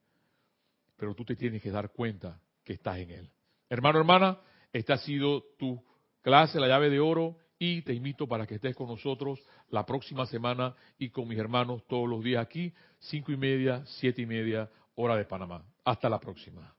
pero 0.96 1.16
tú 1.16 1.26
te 1.26 1.36
tienes 1.36 1.60
que 1.60 1.72
dar 1.72 1.92
cuenta 1.92 2.40
que 2.64 2.74
estás 2.74 3.00
en 3.00 3.10
él. 3.10 3.32
Hermano, 3.68 3.98
hermana, 3.98 4.38
esta 4.72 4.94
ha 4.94 4.98
sido 5.00 5.42
tu 5.58 5.84
clase, 6.22 6.60
la 6.60 6.68
llave 6.68 6.92
de 6.92 7.00
oro, 7.00 7.40
y 7.58 7.82
te 7.82 7.96
invito 7.96 8.28
para 8.28 8.46
que 8.46 8.54
estés 8.54 8.76
con 8.76 8.88
nosotros 8.88 9.44
la 9.70 9.88
próxima 9.88 10.28
semana 10.28 10.76
y 11.00 11.10
con 11.10 11.28
mis 11.28 11.40
hermanos 11.40 11.82
todos 11.88 12.08
los 12.08 12.24
días 12.24 12.46
aquí, 12.46 12.72
cinco 13.00 13.32
y 13.32 13.38
media, 13.38 13.84
siete 13.88 14.22
y 14.22 14.28
media, 14.28 14.70
hora 14.94 15.18
de 15.18 15.26
Panamá. 15.26 15.66
Hasta 15.84 16.08
la 16.10 16.20
próxima. 16.20 16.75